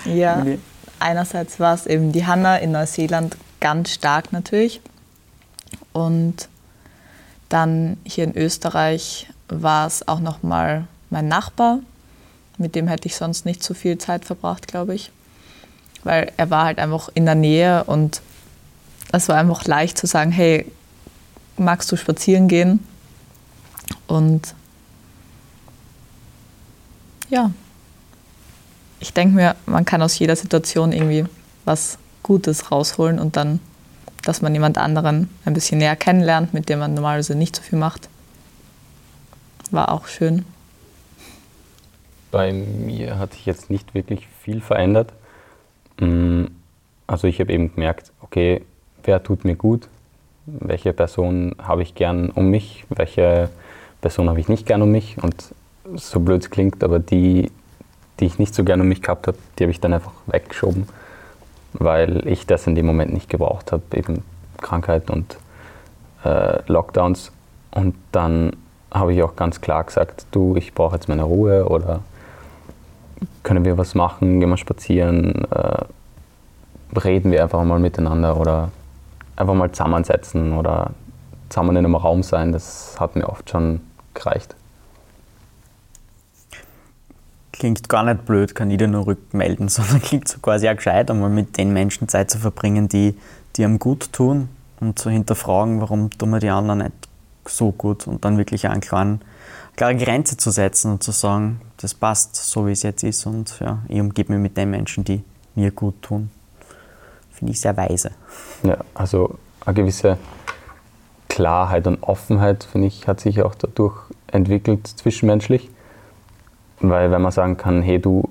Ja, 0.03 0.45
einerseits 0.99 1.59
war 1.59 1.73
es 1.73 1.85
eben 1.85 2.11
die 2.11 2.25
Hanna 2.25 2.57
in 2.57 2.71
Neuseeland 2.71 3.37
ganz 3.61 3.91
stark 3.91 4.33
natürlich. 4.33 4.81
Und 5.93 6.49
dann 7.49 7.97
hier 8.03 8.23
in 8.23 8.35
Österreich 8.35 9.27
war 9.47 9.87
es 9.87 10.07
auch 10.07 10.19
noch 10.19 10.43
mal 10.43 10.87
mein 11.09 11.27
Nachbar. 11.27 11.79
Mit 12.57 12.75
dem 12.75 12.87
hätte 12.87 13.07
ich 13.07 13.15
sonst 13.15 13.45
nicht 13.45 13.63
so 13.63 13.73
viel 13.73 13.97
Zeit 13.97 14.25
verbracht, 14.25 14.67
glaube 14.67 14.95
ich. 14.95 15.11
Weil 16.03 16.31
er 16.37 16.49
war 16.49 16.65
halt 16.65 16.79
einfach 16.79 17.09
in 17.13 17.25
der 17.25 17.35
Nähe 17.35 17.83
und 17.83 18.21
es 19.11 19.27
war 19.29 19.37
einfach 19.37 19.65
leicht 19.65 19.97
zu 19.97 20.07
sagen, 20.07 20.31
hey, 20.31 20.71
magst 21.57 21.91
du 21.91 21.95
spazieren 21.95 22.47
gehen? 22.47 22.85
Und 24.07 24.55
ja, 27.29 27.51
ich 28.99 29.13
denke 29.13 29.35
mir, 29.35 29.55
man 29.65 29.85
kann 29.85 30.01
aus 30.01 30.17
jeder 30.17 30.35
Situation 30.35 30.91
irgendwie 30.91 31.25
was 31.65 31.97
Gutes 32.23 32.71
rausholen 32.71 33.19
und 33.19 33.35
dann 33.35 33.59
dass 34.25 34.41
man 34.41 34.53
jemand 34.53 34.77
anderen 34.77 35.29
ein 35.45 35.53
bisschen 35.53 35.77
näher 35.77 35.95
kennenlernt, 35.95 36.53
mit 36.53 36.67
dem 36.67 36.79
man 36.79 36.93
normalerweise 36.93 37.35
nicht 37.35 37.55
so 37.55 37.61
viel 37.61 37.79
macht. 37.79 38.09
War 39.71 39.91
auch 39.91 40.07
schön. 40.07 40.45
Bei 42.31 42.51
mir 42.51 43.17
hat 43.17 43.33
sich 43.33 43.45
jetzt 43.45 43.69
nicht 43.69 43.93
wirklich 43.93 44.27
viel 44.41 44.59
verändert. 44.61 45.13
Mm, 45.99 46.45
Also 47.07 47.27
ich 47.27 47.39
habe 47.39 47.53
eben 47.53 47.73
gemerkt, 47.73 48.11
okay, 48.21 48.61
wer 49.03 49.21
tut 49.21 49.45
mir 49.45 49.55
gut, 49.55 49.87
welche 50.47 50.91
Person 50.91 51.55
habe 51.61 51.83
ich 51.83 51.93
gern 51.93 52.29
um 52.31 52.49
mich, 52.49 52.85
welche 52.89 53.49
Person 54.01 54.27
habe 54.27 54.39
ich 54.39 54.47
nicht 54.49 54.65
gern 54.65 54.81
um 54.81 54.91
mich 54.91 55.21
und 55.21 55.53
so 55.95 56.19
blöd 56.19 56.41
es 56.41 56.49
klingt, 56.49 56.83
aber 56.83 56.97
die, 56.99 57.51
die 58.19 58.25
ich 58.25 58.39
nicht 58.39 58.55
so 58.55 58.63
gern 58.63 58.81
um 58.81 58.87
mich 58.87 59.01
gehabt 59.03 59.27
habe, 59.27 59.37
die 59.57 59.63
habe 59.65 59.71
ich 59.71 59.79
dann 59.79 59.93
einfach 59.93 60.13
weggeschoben, 60.25 60.87
weil 61.79 62.27
ich 62.27 62.45
das 62.45 62.67
in 62.67 62.75
dem 62.75 62.85
Moment 62.85 63.13
nicht 63.13 63.29
gebraucht 63.29 63.71
habe, 63.71 63.83
eben 63.93 64.23
Krankheit 64.61 65.09
und 65.09 65.37
äh, 66.23 66.59
Lockdowns. 66.67 67.31
Und 67.71 67.95
dann 68.11 68.53
habe 68.91 69.13
ich 69.13 69.23
auch 69.23 69.35
ganz 69.35 69.61
klar 69.61 69.83
gesagt, 69.83 70.25
du, 70.31 70.55
ich 70.55 70.73
brauche 70.73 70.95
jetzt 70.95 71.09
meine 71.09 71.23
Ruhe 71.23 71.65
oder 71.65 72.01
können 73.43 73.65
wir 73.65 73.77
was 73.77 73.95
machen, 73.95 74.39
gehen 74.39 74.49
wir 74.49 74.57
spazieren, 74.57 75.45
äh, 75.51 75.83
reden 76.97 77.31
wir 77.31 77.43
einfach 77.43 77.63
mal 77.63 77.79
miteinander 77.79 78.37
oder 78.39 78.71
einfach 79.35 79.53
mal 79.53 79.71
zusammensetzen 79.71 80.53
oder 80.53 80.91
zusammen 81.49 81.71
in 81.71 81.85
einem 81.85 81.95
Raum 81.95 82.23
sein, 82.23 82.51
das 82.51 82.95
hat 82.99 83.15
mir 83.15 83.27
oft 83.27 83.49
schon 83.49 83.81
gereicht. 84.13 84.55
Klingt 87.57 87.87
gar 87.87 88.03
nicht 88.03 88.25
blöd, 88.25 88.53
kann 88.53 88.69
ich 88.69 88.77
dir 88.77 88.87
nur 88.87 89.07
rückmelden, 89.07 89.69
sondern 89.69 90.01
klingt 90.01 90.27
so 90.27 90.39
quasi 90.39 90.69
auch 90.69 90.75
gescheit, 90.75 91.09
einmal 91.09 91.29
mit 91.29 91.57
den 91.57 91.71
Menschen 91.73 92.07
Zeit 92.07 92.29
zu 92.29 92.37
verbringen, 92.37 92.89
die, 92.89 93.15
die 93.55 93.63
einem 93.63 93.79
gut 93.79 94.11
tun 94.11 94.49
und 94.79 94.99
zu 94.99 95.09
hinterfragen, 95.09 95.81
warum 95.81 96.09
tun 96.09 96.31
wir 96.31 96.39
die 96.39 96.49
anderen 96.49 96.79
nicht 96.79 96.93
so 97.47 97.71
gut 97.71 98.07
und 98.07 98.25
dann 98.25 98.37
wirklich 98.37 98.67
eine 98.67 98.79
klare, 98.79 99.19
klare 99.75 99.95
Grenze 99.95 100.37
zu 100.37 100.51
setzen 100.51 100.91
und 100.93 101.03
zu 101.03 101.11
sagen, 101.11 101.61
das 101.77 101.93
passt 101.93 102.35
so, 102.35 102.67
wie 102.67 102.71
es 102.71 102.83
jetzt 102.83 103.03
ist 103.03 103.25
und 103.25 103.59
ja, 103.59 103.79
ich 103.87 103.99
umgebe 103.99 104.33
mich 104.33 104.41
mit 104.41 104.57
den 104.57 104.71
Menschen, 104.71 105.03
die 105.03 105.23
mir 105.53 105.71
gut 105.71 106.01
tun. 106.01 106.31
Finde 107.31 107.51
ich 107.51 107.61
sehr 107.61 107.75
weise. 107.77 108.11
Ja, 108.63 108.77
also 108.93 109.37
eine 109.65 109.75
gewisse 109.75 110.17
Klarheit 111.29 111.85
und 111.87 112.01
Offenheit, 112.01 112.63
finde 112.63 112.87
ich, 112.87 113.07
hat 113.07 113.19
sich 113.19 113.41
auch 113.41 113.55
dadurch 113.55 113.95
entwickelt 114.27 114.87
zwischenmenschlich. 114.87 115.69
Weil 116.89 117.11
wenn 117.11 117.21
man 117.21 117.31
sagen 117.31 117.57
kann, 117.57 117.81
hey 117.81 117.99
du, 117.99 118.29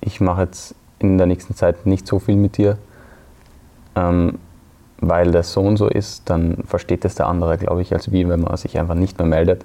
ich 0.00 0.20
mache 0.20 0.42
jetzt 0.42 0.74
in 0.98 1.18
der 1.18 1.26
nächsten 1.26 1.54
Zeit 1.54 1.86
nicht 1.86 2.06
so 2.06 2.18
viel 2.18 2.36
mit 2.36 2.56
dir, 2.56 2.78
ähm, 3.96 4.38
weil 4.98 5.32
das 5.32 5.52
so 5.52 5.60
und 5.60 5.76
so 5.76 5.88
ist, 5.88 6.28
dann 6.30 6.62
versteht 6.66 7.04
das 7.04 7.14
der 7.14 7.26
andere, 7.26 7.58
glaube 7.58 7.82
ich, 7.82 7.92
als 7.92 8.12
wie 8.12 8.28
wenn 8.28 8.40
man 8.40 8.56
sich 8.56 8.78
einfach 8.78 8.94
nicht 8.94 9.18
mehr 9.18 9.26
meldet. 9.26 9.64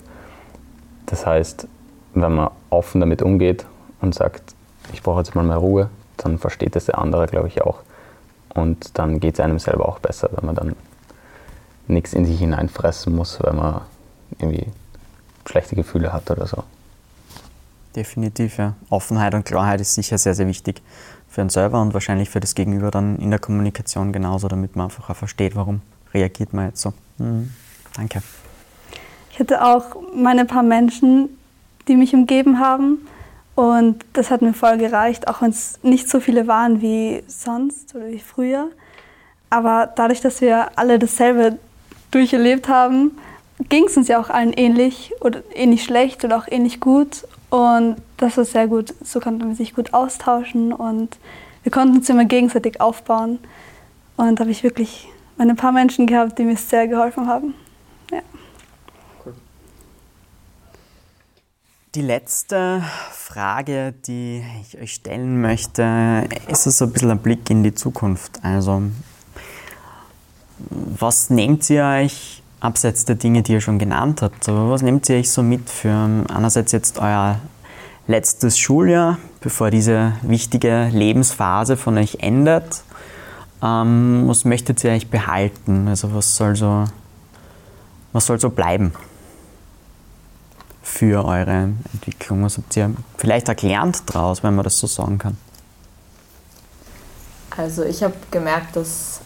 Das 1.05 1.25
heißt, 1.25 1.67
wenn 2.13 2.35
man 2.35 2.49
offen 2.69 2.99
damit 2.99 3.21
umgeht 3.21 3.65
und 4.01 4.15
sagt, 4.15 4.55
ich 4.91 5.03
brauche 5.03 5.19
jetzt 5.19 5.35
mal 5.35 5.43
mehr 5.43 5.57
Ruhe, 5.57 5.89
dann 6.17 6.37
versteht 6.37 6.75
das 6.75 6.85
der 6.85 6.97
andere, 6.97 7.27
glaube 7.27 7.47
ich, 7.47 7.61
auch. 7.61 7.79
Und 8.53 8.97
dann 8.97 9.19
geht 9.19 9.35
es 9.35 9.39
einem 9.39 9.59
selber 9.59 9.87
auch 9.87 9.99
besser, 9.99 10.29
wenn 10.33 10.45
man 10.45 10.55
dann 10.55 10.75
nichts 11.87 12.13
in 12.13 12.25
sich 12.25 12.39
hineinfressen 12.39 13.15
muss, 13.15 13.39
weil 13.41 13.53
man 13.53 13.81
irgendwie 14.39 14.67
schlechte 15.45 15.75
Gefühle 15.75 16.11
hat 16.11 16.29
oder 16.31 16.47
so. 16.47 16.63
Definitiv, 17.95 18.57
ja. 18.57 18.75
Offenheit 18.89 19.33
und 19.33 19.45
Klarheit 19.45 19.81
ist 19.81 19.95
sicher 19.95 20.17
sehr, 20.17 20.35
sehr 20.35 20.47
wichtig 20.47 20.81
für 21.27 21.41
uns 21.41 21.53
selber 21.53 21.81
und 21.81 21.93
wahrscheinlich 21.93 22.29
für 22.29 22.39
das 22.39 22.55
Gegenüber 22.55 22.91
dann 22.91 23.17
in 23.17 23.29
der 23.29 23.39
Kommunikation 23.39 24.11
genauso, 24.11 24.47
damit 24.47 24.75
man 24.75 24.85
einfach 24.85 25.09
auch 25.09 25.15
versteht, 25.15 25.55
warum 25.55 25.81
reagiert 26.13 26.53
man 26.53 26.67
jetzt 26.67 26.81
so. 26.81 26.93
Mhm. 27.17 27.51
Danke. 27.95 28.21
Ich 29.31 29.39
hatte 29.39 29.63
auch 29.63 29.95
meine 30.13 30.45
paar 30.45 30.63
Menschen, 30.63 31.29
die 31.87 31.95
mich 31.95 32.13
umgeben 32.13 32.59
haben 32.59 32.99
und 33.55 34.05
das 34.13 34.31
hat 34.31 34.41
mir 34.41 34.53
voll 34.53 34.77
gereicht, 34.77 35.27
auch 35.27 35.41
wenn 35.41 35.49
es 35.49 35.79
nicht 35.83 36.09
so 36.09 36.19
viele 36.19 36.47
waren 36.47 36.81
wie 36.81 37.23
sonst 37.27 37.95
oder 37.95 38.07
wie 38.07 38.19
früher. 38.19 38.69
Aber 39.49 39.91
dadurch, 39.95 40.21
dass 40.21 40.41
wir 40.41 40.77
alle 40.77 40.99
dasselbe 40.99 41.57
durcherlebt 42.11 42.69
haben, 42.69 43.17
ging 43.67 43.85
es 43.85 43.97
uns 43.97 44.07
ja 44.07 44.19
auch 44.19 44.29
allen 44.29 44.53
ähnlich 44.53 45.11
oder 45.21 45.41
ähnlich 45.53 45.83
schlecht 45.83 46.23
oder 46.23 46.37
auch 46.37 46.47
ähnlich 46.49 46.79
gut. 46.79 47.25
Und 47.49 47.97
das 48.17 48.37
war 48.37 48.45
sehr 48.45 48.67
gut. 48.67 48.93
So 49.03 49.19
konnte 49.19 49.45
man 49.45 49.55
sich 49.55 49.73
gut 49.73 49.93
austauschen 49.93 50.71
und 50.71 51.17
wir 51.63 51.71
konnten 51.71 51.97
uns 51.97 52.09
immer 52.09 52.25
gegenseitig 52.25 52.79
aufbauen. 52.79 53.39
Und 54.17 54.35
da 54.35 54.41
habe 54.41 54.51
ich 54.51 54.63
wirklich 54.63 55.07
meine 55.37 55.55
paar 55.55 55.71
Menschen 55.71 56.05
gehabt, 56.05 56.37
die 56.37 56.43
mir 56.43 56.57
sehr 56.57 56.87
geholfen 56.87 57.27
haben. 57.27 57.53
Ja. 58.11 58.21
Die 61.95 62.01
letzte 62.01 62.83
Frage, 63.11 63.93
die 64.05 64.43
ich 64.61 64.79
euch 64.79 64.93
stellen 64.93 65.41
möchte, 65.41 66.27
ist 66.47 66.63
so 66.63 66.85
ein 66.85 66.91
bisschen 66.91 67.11
ein 67.11 67.19
Blick 67.19 67.49
in 67.49 67.63
die 67.63 67.73
Zukunft. 67.73 68.43
Also, 68.43 68.83
was 70.69 71.29
nehmt 71.29 71.69
ihr 71.69 71.83
euch 71.83 72.43
abseits 72.59 73.05
der 73.05 73.15
Dinge, 73.15 73.41
die 73.41 73.53
ihr 73.53 73.61
schon 73.61 73.79
genannt 73.79 74.21
habt, 74.21 74.47
aber 74.49 74.69
was 74.69 74.81
nehmt 74.81 75.07
ihr 75.09 75.17
euch 75.17 75.31
so 75.31 75.43
mit 75.43 75.69
für 75.69 76.25
einerseits 76.29 76.71
jetzt 76.71 76.99
euer 76.99 77.39
letztes 78.07 78.57
Schuljahr, 78.57 79.17
bevor 79.39 79.69
diese 79.71 80.13
wichtige 80.21 80.89
Lebensphase 80.91 81.77
von 81.77 81.97
euch 81.97 82.17
endet? 82.21 82.83
Ähm, 83.61 84.23
was 84.25 84.45
möchtet 84.45 84.83
ihr 84.83 84.91
euch 84.91 85.09
behalten? 85.09 85.87
Also 85.87 86.13
was 86.13 86.35
soll 86.35 86.55
so, 86.55 86.85
was 88.13 88.25
soll 88.25 88.39
so 88.39 88.49
bleiben 88.49 88.93
für 90.81 91.23
eure 91.23 91.69
Entwicklung? 91.93 92.43
Was 92.43 92.57
habt 92.57 92.75
ihr 92.75 92.93
vielleicht 93.17 93.47
erklärt 93.47 94.01
daraus, 94.07 94.43
wenn 94.43 94.55
man 94.55 94.63
das 94.63 94.79
so 94.79 94.87
sagen 94.87 95.17
kann? 95.17 95.37
Also 97.55 97.83
ich 97.83 98.01
habe 98.03 98.15
gemerkt, 98.31 98.75
dass 98.75 99.21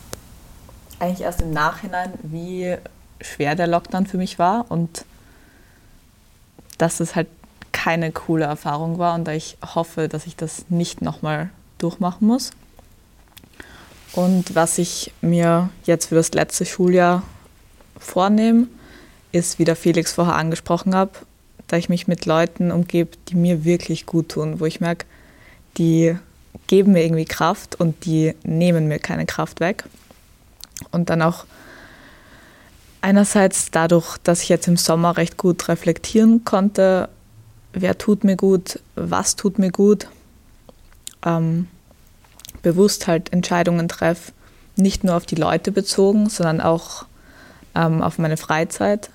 eigentlich 1.00 1.22
erst 1.22 1.42
im 1.42 1.52
Nachhinein, 1.52 2.14
wie 2.24 2.76
schwer 3.24 3.56
der 3.56 3.68
Lockdown 3.68 4.06
für 4.06 4.18
mich 4.18 4.38
war 4.38 4.70
und 4.70 5.06
dass 6.78 7.00
es 7.00 7.16
halt 7.16 7.28
keine 7.72 8.12
coole 8.12 8.46
Erfahrung 8.46 9.00
war 9.00 9.16
und 9.16 9.28
ich 9.28 9.58
hoffe, 9.76 10.08
dass 10.08 10.28
ich 10.28 10.36
das 10.36 10.66
nicht 10.70 11.02
nochmal 11.02 11.50
durchmachen 11.80 12.28
muss. 12.28 12.52
Und 14.14 14.54
was 14.54 14.78
ich 14.78 15.12
mir 15.22 15.70
jetzt 15.86 16.08
für 16.08 16.16
das 16.16 16.34
letzte 16.34 16.66
Schuljahr 16.66 17.24
vornehme, 17.98 18.68
ist, 19.32 19.58
wie 19.58 19.66
der 19.66 19.76
Felix 19.76 20.14
vorher 20.14 20.36
angesprochen 20.36 20.96
hat, 20.96 21.10
da 21.68 21.78
ich 21.78 21.90
mich 21.90 22.08
mit 22.08 22.26
Leuten 22.26 22.72
umgebe, 22.72 23.18
die 23.30 23.36
mir 23.36 23.66
wirklich 23.66 24.06
gut 24.06 24.30
tun, 24.30 24.60
wo 24.60 24.66
ich 24.66 24.80
merke, 24.80 25.08
die 25.78 26.16
geben 26.68 26.94
mir 26.94 27.04
irgendwie 27.04 27.26
Kraft 27.26 27.80
und 27.80 28.06
die 28.06 28.36
nehmen 28.44 28.88
mir 28.88 29.00
keine 29.00 29.26
Kraft 29.26 29.60
weg. 29.60 29.84
Und 30.92 31.10
dann 31.10 31.24
auch 31.24 31.46
einerseits 33.04 33.70
dadurch, 33.70 34.18
dass 34.24 34.42
ich 34.42 34.50
jetzt 34.50 34.68
im 34.68 34.78
Sommer 34.78 35.18
recht 35.18 35.38
gut 35.38 35.68
reflektieren 35.68 36.46
konnte, 36.46 37.10
wer 37.74 37.98
tut 37.98 38.24
mir 38.24 38.38
gut, 38.38 38.80
was 38.96 39.36
tut 39.36 39.60
mir 39.60 39.72
gut, 39.72 40.08
ähm, 41.26 41.68
bewusst 42.62 43.08
halt 43.08 43.34
Entscheidungen 43.34 43.90
treffe, 43.90 44.32
nicht 44.78 45.04
nur 45.04 45.16
auf 45.16 45.26
die 45.26 45.36
Leute 45.36 45.72
bezogen, 45.72 46.30
sondern 46.30 46.62
auch 46.62 47.06
ähm, 47.76 48.02
auf 48.02 48.20
meine 48.20 48.38
Freizeit. 48.38 49.10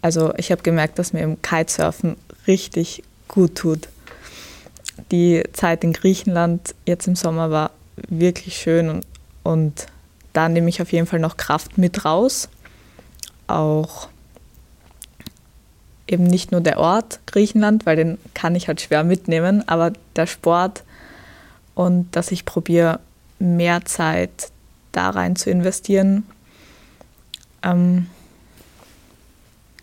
Also 0.00 0.32
ich 0.36 0.50
habe 0.50 0.62
gemerkt, 0.62 0.98
dass 0.98 1.12
mir 1.12 1.22
im 1.22 1.42
Kitesurfen 1.42 2.16
richtig 2.46 3.02
gut 3.28 3.56
tut. 3.56 3.88
Die 5.12 5.42
Zeit 5.52 5.84
in 5.84 5.92
Griechenland 5.92 6.74
jetzt 6.86 7.06
im 7.06 7.14
Sommer 7.14 7.50
war 7.50 7.72
wirklich 8.08 8.56
schön 8.56 8.88
und, 8.88 9.06
und 9.42 9.86
da 10.32 10.48
nehme 10.48 10.68
ich 10.70 10.80
auf 10.80 10.92
jeden 10.92 11.06
Fall 11.06 11.18
noch 11.18 11.36
Kraft 11.36 11.76
mit 11.76 12.04
raus. 12.04 12.48
Auch 13.48 14.08
eben 16.06 16.24
nicht 16.24 16.52
nur 16.52 16.60
der 16.60 16.78
Ort 16.78 17.20
Griechenland, 17.26 17.84
weil 17.86 17.96
den 17.96 18.18
kann 18.34 18.54
ich 18.54 18.68
halt 18.68 18.80
schwer 18.80 19.04
mitnehmen, 19.04 19.66
aber 19.68 19.92
der 20.16 20.26
Sport 20.26 20.84
und 21.74 22.16
dass 22.16 22.32
ich 22.32 22.44
probiere, 22.44 23.00
mehr 23.38 23.84
Zeit 23.84 24.50
da 24.92 25.10
rein 25.10 25.36
zu 25.36 25.50
investieren. 25.50 26.24
Ähm, 27.62 28.06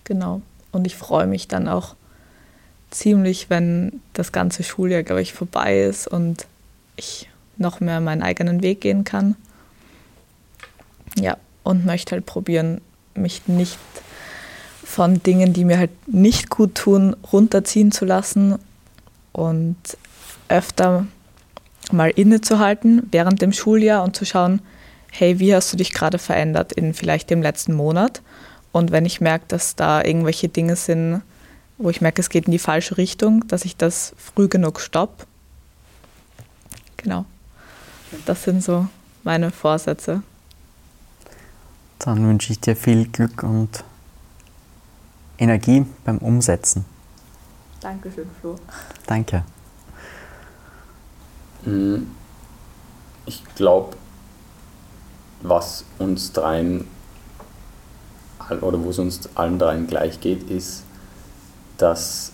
genau. 0.03 0.41
Und 0.72 0.86
ich 0.86 0.95
freue 0.95 1.28
mich 1.28 1.47
dann 1.47 1.68
auch 1.68 1.95
ziemlich, 2.91 3.49
wenn 3.49 4.01
das 4.13 4.32
ganze 4.32 4.63
Schuljahr, 4.63 5.03
glaube 5.03 5.22
ich, 5.22 5.34
vorbei 5.34 5.84
ist 5.84 6.07
und 6.07 6.47
ich 6.97 7.30
noch 7.57 7.80
mehr 7.80 8.01
meinen 8.01 8.24
eigenen 8.24 8.61
Weg 8.61 8.82
gehen 8.82 9.03
kann. 9.03 9.36
Ja, 11.18 11.38
und 11.63 11.86
möchte 11.86 12.11
halt 12.11 12.26
probieren, 12.26 12.82
mich 13.16 13.47
nicht 13.47 13.78
von 14.84 15.22
Dingen, 15.22 15.53
die 15.53 15.66
mir 15.66 15.78
halt 15.78 16.07
nicht 16.07 16.49
gut 16.49 16.76
tun, 16.76 17.16
runterziehen 17.32 17.91
zu 17.91 18.05
lassen 18.05 18.57
und 19.34 19.78
öfter 20.47 21.07
mal 21.91 22.09
innezuhalten 22.09 23.07
während 23.11 23.41
dem 23.41 23.51
Schuljahr 23.51 24.03
und 24.03 24.16
zu 24.16 24.26
schauen, 24.26 24.61
hey, 25.11 25.39
wie 25.39 25.53
hast 25.53 25.72
du 25.72 25.78
dich 25.78 25.93
gerade 25.93 26.18
verändert 26.18 26.74
in 26.74 26.93
vielleicht 26.93 27.30
dem 27.30 27.41
letzten 27.41 27.74
Monat? 27.74 28.22
Und 28.72 28.91
wenn 28.91 29.05
ich 29.05 29.22
merke, 29.22 29.45
dass 29.47 29.76
da 29.76 30.03
irgendwelche 30.03 30.49
Dinge 30.49 30.76
sind, 30.76 31.22
wo 31.78 31.89
ich 31.89 32.01
merke, 32.01 32.22
es 32.22 32.30
geht 32.30 32.45
in 32.45 32.51
die 32.51 32.59
falsche 32.59 32.97
Richtung, 32.97 33.47
dass 33.47 33.66
ich 33.66 33.78
das 33.78 34.13
früh 34.18 34.47
genug 34.47 34.80
stoppe. 34.80 35.26
Genau. 36.97 37.26
Das 38.26 38.43
sind 38.43 38.63
so 38.63 38.88
meine 39.24 39.51
Vorsätze. 39.51 40.24
Dann 41.99 42.27
wünsche 42.27 42.51
ich 42.51 42.59
dir 42.59 42.75
viel 42.75 43.07
Glück 43.07 43.43
und 43.43 43.83
Energie 45.37 45.85
beim 46.03 46.17
Umsetzen. 46.19 46.85
Dankeschön, 47.81 48.29
Flo. 48.39 48.55
Danke. 49.05 49.43
Hm, 51.63 52.07
ich 53.25 53.43
glaube, 53.55 53.95
was 55.41 55.83
uns 55.99 56.31
dreien 56.31 56.87
oder 58.61 58.83
wo 58.83 58.89
es 58.89 58.99
uns 58.99 59.29
allen 59.35 59.57
dreien 59.57 59.87
gleich 59.87 60.19
geht, 60.19 60.49
ist, 60.49 60.83
dass 61.77 62.31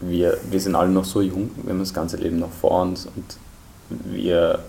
wir, 0.00 0.38
wir 0.50 0.60
sind 0.60 0.74
alle 0.74 0.90
noch 0.90 1.04
so 1.04 1.22
jung, 1.22 1.50
wir 1.62 1.72
haben 1.72 1.80
das 1.80 1.94
ganze 1.94 2.18
Leben 2.18 2.38
noch 2.38 2.52
vor 2.52 2.82
uns 2.82 3.06
und 3.06 3.38
wir 3.88 4.62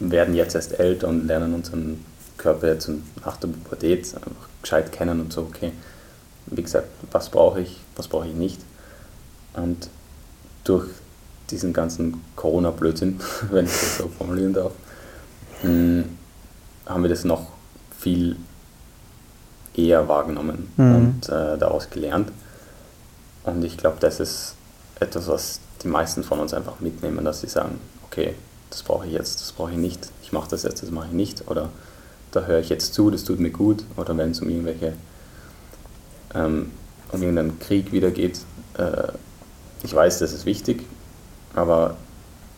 werden 0.00 0.34
jetzt 0.34 0.54
erst 0.54 0.78
älter 0.78 1.08
und 1.08 1.26
lernen 1.26 1.54
unseren 1.54 2.04
Körper 2.44 2.68
jetzt 2.68 2.90
nach 3.24 3.38
der 3.38 3.48
Pubertät 3.48 4.14
einfach 4.14 4.48
gescheit 4.60 4.92
kennen 4.92 5.18
und 5.18 5.32
so, 5.32 5.40
okay, 5.40 5.72
wie 6.46 6.62
gesagt, 6.62 6.88
was 7.10 7.30
brauche 7.30 7.62
ich, 7.62 7.80
was 7.96 8.06
brauche 8.06 8.28
ich 8.28 8.34
nicht. 8.34 8.60
Und 9.54 9.88
durch 10.64 10.84
diesen 11.50 11.72
ganzen 11.72 12.20
Corona-Blödsinn, 12.36 13.18
wenn 13.50 13.64
ich 13.64 13.72
das 13.72 13.96
so 13.98 14.08
formulieren 14.08 14.52
darf, 14.52 14.72
hm, 15.62 16.04
haben 16.84 17.02
wir 17.02 17.08
das 17.08 17.24
noch 17.24 17.46
viel 17.98 18.36
eher 19.74 20.06
wahrgenommen 20.06 20.70
mhm. 20.76 20.94
und 20.94 21.28
äh, 21.30 21.56
daraus 21.56 21.88
gelernt. 21.88 22.30
Und 23.44 23.64
ich 23.64 23.78
glaube, 23.78 23.96
das 24.00 24.20
ist 24.20 24.54
etwas, 25.00 25.28
was 25.28 25.60
die 25.82 25.88
meisten 25.88 26.22
von 26.22 26.40
uns 26.40 26.52
einfach 26.52 26.80
mitnehmen, 26.80 27.24
dass 27.24 27.40
sie 27.40 27.48
sagen, 27.48 27.80
okay, 28.04 28.34
das 28.68 28.82
brauche 28.82 29.06
ich 29.06 29.12
jetzt, 29.12 29.40
das 29.40 29.52
brauche 29.52 29.70
ich 29.70 29.78
nicht, 29.78 30.10
ich 30.22 30.32
mache 30.32 30.50
das 30.50 30.62
jetzt, 30.62 30.82
das 30.82 30.90
mache 30.90 31.06
ich 31.06 31.14
nicht. 31.14 31.48
Oder 31.48 31.70
da 32.34 32.44
höre 32.44 32.60
ich 32.60 32.68
jetzt 32.68 32.94
zu, 32.94 33.10
das 33.10 33.24
tut 33.24 33.40
mir 33.40 33.50
gut. 33.50 33.84
Oder 33.96 34.16
wenn 34.16 34.30
es 34.30 34.40
um 34.40 34.48
irgendwelche, 34.48 34.94
ähm, 36.34 36.70
um 37.12 37.22
irgendeinen 37.22 37.58
Krieg 37.58 37.92
wieder 37.92 38.10
geht, 38.10 38.40
äh, 38.78 39.08
ich 39.82 39.94
weiß, 39.94 40.18
das 40.18 40.32
ist 40.32 40.46
wichtig, 40.46 40.84
aber 41.54 41.96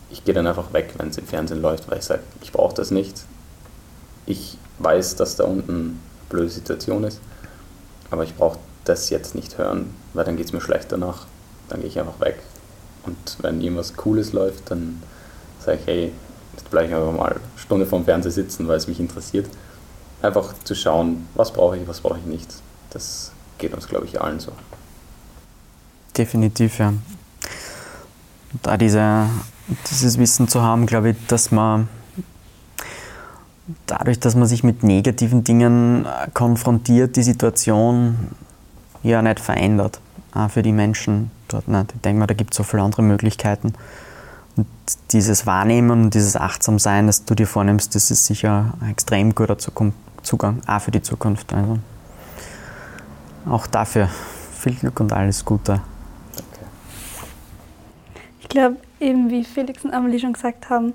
ich 0.09 0.23
gehe 0.23 0.33
dann 0.33 0.47
einfach 0.47 0.71
weg, 0.73 0.93
wenn 0.97 1.09
es 1.09 1.17
im 1.17 1.27
Fernsehen 1.27 1.61
läuft, 1.61 1.89
weil 1.89 1.99
ich 1.99 2.05
sage, 2.05 2.21
ich 2.41 2.51
brauche 2.51 2.73
das 2.73 2.91
nicht. 2.91 3.25
Ich 4.25 4.57
weiß, 4.79 5.15
dass 5.15 5.35
da 5.35 5.43
unten 5.43 5.71
eine 5.71 5.93
blöde 6.29 6.49
Situation 6.49 7.03
ist, 7.03 7.19
aber 8.09 8.23
ich 8.23 8.35
brauche 8.35 8.59
das 8.85 9.09
jetzt 9.09 9.35
nicht 9.35 9.57
hören, 9.57 9.93
weil 10.13 10.23
dann 10.23 10.37
geht 10.37 10.47
es 10.47 10.53
mir 10.53 10.61
schlecht 10.61 10.91
danach. 10.91 11.25
Dann 11.69 11.81
gehe 11.81 11.89
ich 11.89 11.99
einfach 11.99 12.19
weg. 12.21 12.39
Und 13.05 13.37
wenn 13.41 13.61
irgendwas 13.61 13.95
Cooles 13.95 14.31
läuft, 14.31 14.71
dann 14.71 15.01
sage 15.59 15.79
ich, 15.81 15.87
hey, 15.87 16.11
jetzt 16.53 16.69
bleibe 16.69 16.87
ich 16.87 16.95
einfach 16.95 17.11
mal 17.11 17.31
eine 17.31 17.39
Stunde 17.57 17.85
vorm 17.85 18.05
Fernseher 18.05 18.31
sitzen, 18.31 18.67
weil 18.67 18.77
es 18.77 18.87
mich 18.87 18.99
interessiert. 18.99 19.47
Einfach 20.21 20.53
zu 20.63 20.75
schauen, 20.75 21.27
was 21.35 21.51
brauche 21.51 21.77
ich, 21.77 21.87
was 21.87 22.01
brauche 22.01 22.19
ich 22.19 22.25
nicht. 22.25 22.47
Das 22.89 23.31
geht 23.57 23.73
uns, 23.73 23.87
glaube 23.87 24.05
ich, 24.05 24.19
allen 24.19 24.39
so. 24.39 24.51
Definitiv, 26.17 26.79
ja. 26.79 26.93
Da 28.63 28.77
diese, 28.77 29.27
dieses 29.89 30.17
Wissen 30.17 30.47
zu 30.47 30.61
haben, 30.61 30.85
glaube 30.85 31.11
ich, 31.11 31.17
dass 31.27 31.51
man 31.51 31.87
dadurch, 33.85 34.19
dass 34.19 34.35
man 34.35 34.47
sich 34.47 34.63
mit 34.63 34.83
negativen 34.83 35.43
Dingen 35.43 36.05
äh, 36.05 36.29
konfrontiert, 36.33 37.15
die 37.15 37.23
Situation 37.23 38.29
ja 39.03 39.21
nicht 39.21 39.39
verändert. 39.39 39.99
Auch 40.33 40.49
für 40.49 40.61
die 40.61 40.71
Menschen 40.71 41.31
dort 41.47 41.67
nicht. 41.67 41.93
Ich 41.95 42.01
denke 42.01 42.19
mal, 42.19 42.27
da 42.27 42.33
gibt 42.33 42.53
es 42.53 42.57
so 42.57 42.63
viele 42.63 42.83
andere 42.83 43.01
Möglichkeiten. 43.01 43.73
Und 44.57 44.67
dieses 45.11 45.45
Wahrnehmen 45.45 45.91
und 45.91 46.13
dieses 46.13 46.35
Achtsam-Sein, 46.35 47.07
das 47.07 47.25
du 47.25 47.35
dir 47.35 47.47
vornimmst, 47.47 47.95
das 47.95 48.11
ist 48.11 48.25
sicher 48.25 48.73
ein 48.81 48.89
extrem 48.89 49.35
guter 49.35 49.57
Zugang, 49.57 50.61
auch 50.67 50.81
für 50.81 50.91
die 50.91 51.01
Zukunft. 51.01 51.53
Also 51.53 51.79
auch 53.47 53.67
dafür 53.67 54.09
viel 54.59 54.73
Glück 54.73 54.99
und 54.99 55.13
alles 55.13 55.45
Gute. 55.45 55.81
Ich 58.41 58.49
glaube, 58.49 58.77
eben 58.99 59.29
wie 59.29 59.43
Felix 59.43 59.85
und 59.85 59.93
Amelie 59.93 60.19
schon 60.19 60.33
gesagt 60.33 60.69
haben, 60.69 60.93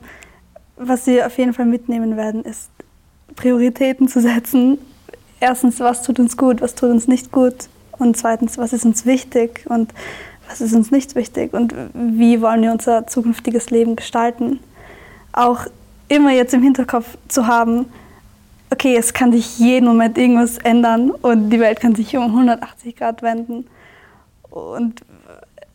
was 0.76 1.04
sie 1.04 1.22
auf 1.22 1.38
jeden 1.38 1.54
Fall 1.54 1.66
mitnehmen 1.66 2.16
werden, 2.16 2.42
ist 2.42 2.70
Prioritäten 3.36 4.08
zu 4.08 4.20
setzen. 4.20 4.78
Erstens, 5.38 5.80
was 5.80 6.02
tut 6.02 6.18
uns 6.18 6.36
gut, 6.36 6.60
was 6.60 6.74
tut 6.74 6.90
uns 6.90 7.06
nicht 7.08 7.30
gut. 7.30 7.68
Und 7.98 8.16
zweitens, 8.16 8.58
was 8.58 8.72
ist 8.72 8.84
uns 8.84 9.06
wichtig 9.06 9.64
und 9.68 9.92
was 10.52 10.60
ist 10.60 10.74
uns 10.74 10.90
nicht 10.90 11.14
wichtig 11.14 11.54
und 11.54 11.74
wie 11.94 12.42
wollen 12.42 12.62
wir 12.62 12.72
unser 12.72 13.06
zukünftiges 13.06 13.70
Leben 13.70 13.96
gestalten. 13.96 14.60
Auch 15.32 15.66
immer 16.08 16.30
jetzt 16.32 16.52
im 16.52 16.62
Hinterkopf 16.62 17.16
zu 17.28 17.46
haben, 17.46 17.86
okay, 18.70 18.94
es 18.96 19.14
kann 19.14 19.32
sich 19.32 19.58
jeden 19.58 19.86
Moment 19.86 20.18
irgendwas 20.18 20.58
ändern 20.58 21.10
und 21.10 21.48
die 21.48 21.58
Welt 21.58 21.80
kann 21.80 21.94
sich 21.94 22.14
um 22.16 22.24
180 22.24 22.96
Grad 22.96 23.22
wenden. 23.22 23.66
Und 24.50 25.02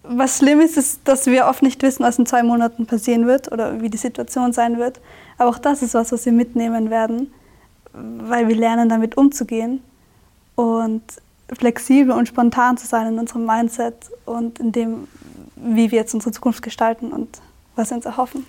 was 0.04 0.38
schlimm 0.38 0.62
ist, 0.62 0.78
ist, 0.78 1.02
dass 1.06 1.26
wir 1.26 1.48
oft 1.48 1.64
nicht 1.64 1.82
wissen, 1.82 2.04
was 2.04 2.20
in 2.20 2.28
zwei 2.28 2.44
Monaten 2.44 2.86
passieren 2.86 3.26
wird 3.26 3.52
oder 3.52 3.82
wie 3.82 3.90
die 3.90 3.98
Situation 3.98 4.54
sein 4.54 4.78
wird. 4.78 5.00
Aber 5.40 5.50
auch 5.50 5.58
das 5.58 5.82
ist 5.82 5.96
was, 5.96 6.12
was 6.12 6.24
wir 6.26 6.34
mitnehmen 6.34 6.92
werden, 6.92 7.34
weil 7.94 8.48
wir 8.48 8.56
lernen, 8.56 8.90
damit 8.90 9.18
umzugehen 9.18 9.82
und 10.56 11.02
flexibel 11.56 12.12
und 12.12 12.28
spontan 12.28 12.78
zu 12.78 12.88
sein 12.88 13.08
in 13.08 13.20
unserem 13.20 13.46
Mindset 13.46 13.96
und 14.26 14.60
in 14.60 14.72
dem, 14.72 15.08
wie 15.56 15.92
wir 15.92 16.00
jetzt 16.00 16.14
unsere 16.14 16.32
Zukunft 16.32 16.62
gestalten 16.62 17.12
und 17.12 17.40
was 17.76 17.90
wir 17.90 17.98
uns 17.98 18.06
erhoffen. 18.06 18.46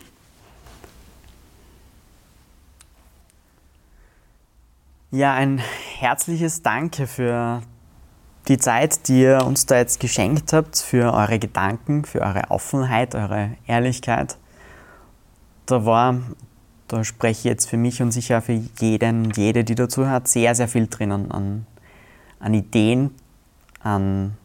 Ja, 5.10 5.32
ein 5.32 5.58
herzliches 5.98 6.62
Danke 6.62 7.06
für 7.06 7.62
die 8.48 8.58
Zeit, 8.58 9.08
die 9.08 9.22
ihr 9.22 9.44
uns 9.46 9.66
da 9.66 9.76
jetzt 9.76 10.00
geschenkt 10.00 10.52
habt, 10.52 10.78
für 10.78 11.12
eure 11.14 11.38
Gedanken, 11.38 12.04
für 12.04 12.20
eure 12.20 12.50
Offenheit, 12.50 13.14
eure 13.14 13.52
Ehrlichkeit. 13.66 14.36
Da 15.66 15.84
war, 15.84 16.20
da 16.88 17.04
spreche 17.04 17.40
ich 17.40 17.44
jetzt 17.44 17.70
für 17.70 17.76
mich 17.76 18.02
und 18.02 18.10
sicher 18.10 18.42
für 18.42 18.60
jeden 18.80 19.26
und 19.26 19.36
jede, 19.36 19.64
die 19.64 19.74
dazu 19.74 20.08
hat, 20.08 20.28
sehr, 20.28 20.54
sehr 20.54 20.68
viel 20.68 20.88
drinnen 20.88 21.30
an, 21.30 21.66
an 22.40 22.54
Ideen, 22.54 23.10
an 23.82 24.36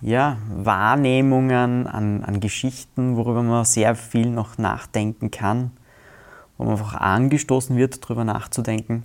ja, 0.00 0.36
Wahrnehmungen, 0.50 1.86
an, 1.86 2.22
an 2.24 2.40
Geschichten, 2.40 3.16
worüber 3.16 3.42
man 3.42 3.64
sehr 3.64 3.94
viel 3.94 4.30
noch 4.30 4.58
nachdenken 4.58 5.30
kann, 5.30 5.70
wo 6.58 6.64
man 6.64 6.72
einfach 6.72 6.94
angestoßen 6.94 7.76
wird, 7.76 8.04
darüber 8.04 8.24
nachzudenken, 8.24 9.02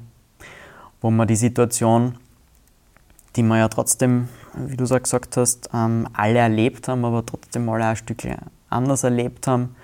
wo 1.01 1.11
man 1.11 1.28
die 1.28 1.36
Situation 1.36 2.17
die 3.36 3.43
wir 3.43 3.57
ja 3.57 3.67
trotzdem, 3.69 4.28
wie 4.55 4.76
du 4.76 4.84
es 4.84 4.89
gesagt 4.89 5.38
hast, 5.38 5.69
ähm, 5.74 6.07
alle 6.13 6.39
erlebt 6.39 6.88
haben, 6.88 7.05
aber 7.05 7.26
trotzdem 7.26 7.69
alle 7.69 7.86
ein 7.86 7.95
Stück 7.95 8.24
anders 8.69 9.03
erlebt 9.03 9.47
haben, 9.47 9.76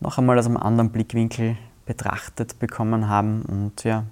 noch 0.00 0.18
einmal 0.18 0.38
aus 0.38 0.46
einem 0.46 0.56
anderen 0.56 0.90
Blickwinkel 0.90 1.56
betrachtet 1.84 2.58
bekommen 2.58 3.08
haben. 3.08 3.42
Und 3.42 3.84
ja, 3.84 4.04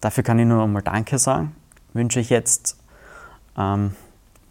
dafür 0.00 0.22
kann 0.22 0.38
ich 0.38 0.46
nur 0.46 0.62
einmal 0.62 0.82
Danke 0.82 1.18
sagen. 1.18 1.54
Wünsche 1.94 2.20
ich 2.20 2.28
jetzt, 2.28 2.76
ähm, 3.56 3.96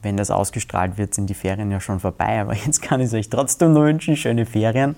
wenn 0.01 0.17
das 0.17 0.31
ausgestrahlt 0.31 0.97
wird, 0.97 1.13
sind 1.13 1.29
die 1.29 1.35
Ferien 1.35 1.69
ja 1.69 1.79
schon 1.79 1.99
vorbei, 1.99 2.41
aber 2.41 2.55
jetzt 2.65 2.81
kann 2.81 2.99
ich 2.99 3.07
es 3.07 3.13
euch 3.13 3.29
trotzdem 3.29 3.73
nur 3.73 3.83
wünschen, 3.85 4.17
schöne 4.17 4.47
Ferien 4.47 4.95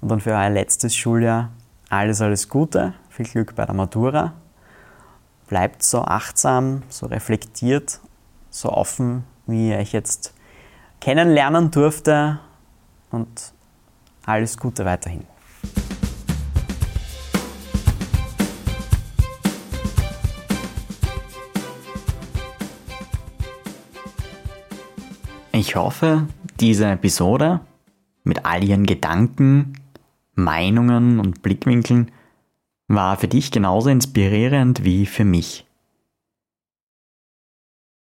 und 0.00 0.10
dann 0.10 0.20
für 0.20 0.32
euer 0.32 0.50
letztes 0.50 0.96
Schuljahr 0.96 1.50
alles, 1.88 2.20
alles 2.20 2.48
Gute, 2.48 2.94
viel 3.08 3.26
Glück 3.26 3.54
bei 3.54 3.64
der 3.64 3.74
Matura 3.74 4.32
bleibt 5.52 5.82
so 5.82 6.00
achtsam, 6.00 6.82
so 6.88 7.04
reflektiert, 7.04 8.00
so 8.48 8.72
offen, 8.72 9.24
wie 9.46 9.68
ihr 9.68 9.76
euch 9.76 9.92
jetzt 9.92 10.32
kennenlernen 10.98 11.70
durfte 11.70 12.38
und 13.10 13.52
alles 14.24 14.56
Gute 14.56 14.86
weiterhin. 14.86 15.26
Ich 25.62 25.76
hoffe, 25.76 26.26
diese 26.58 26.86
Episode 26.86 27.60
mit 28.24 28.44
all 28.44 28.64
ihren 28.64 28.84
Gedanken, 28.84 29.74
Meinungen 30.34 31.20
und 31.20 31.40
Blickwinkeln 31.40 32.10
war 32.88 33.16
für 33.16 33.28
dich 33.28 33.52
genauso 33.52 33.88
inspirierend 33.88 34.82
wie 34.82 35.06
für 35.06 35.24
mich. 35.24 35.64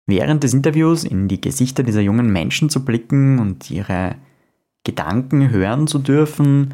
Während 0.08 0.43
des 0.43 0.56
Interviews 0.56 1.04
in 1.04 1.28
die 1.28 1.39
Gesichter 1.39 1.84
dieser 1.84 2.02
jungen 2.02 2.34
Menschen 2.34 2.72
zu 2.72 2.84
blicken 2.84 3.38
und 3.38 3.70
ihre 3.70 4.16
Gedanken 4.84 5.52
hören 5.52 5.86
zu 5.86 6.00
dürfen, 6.00 6.74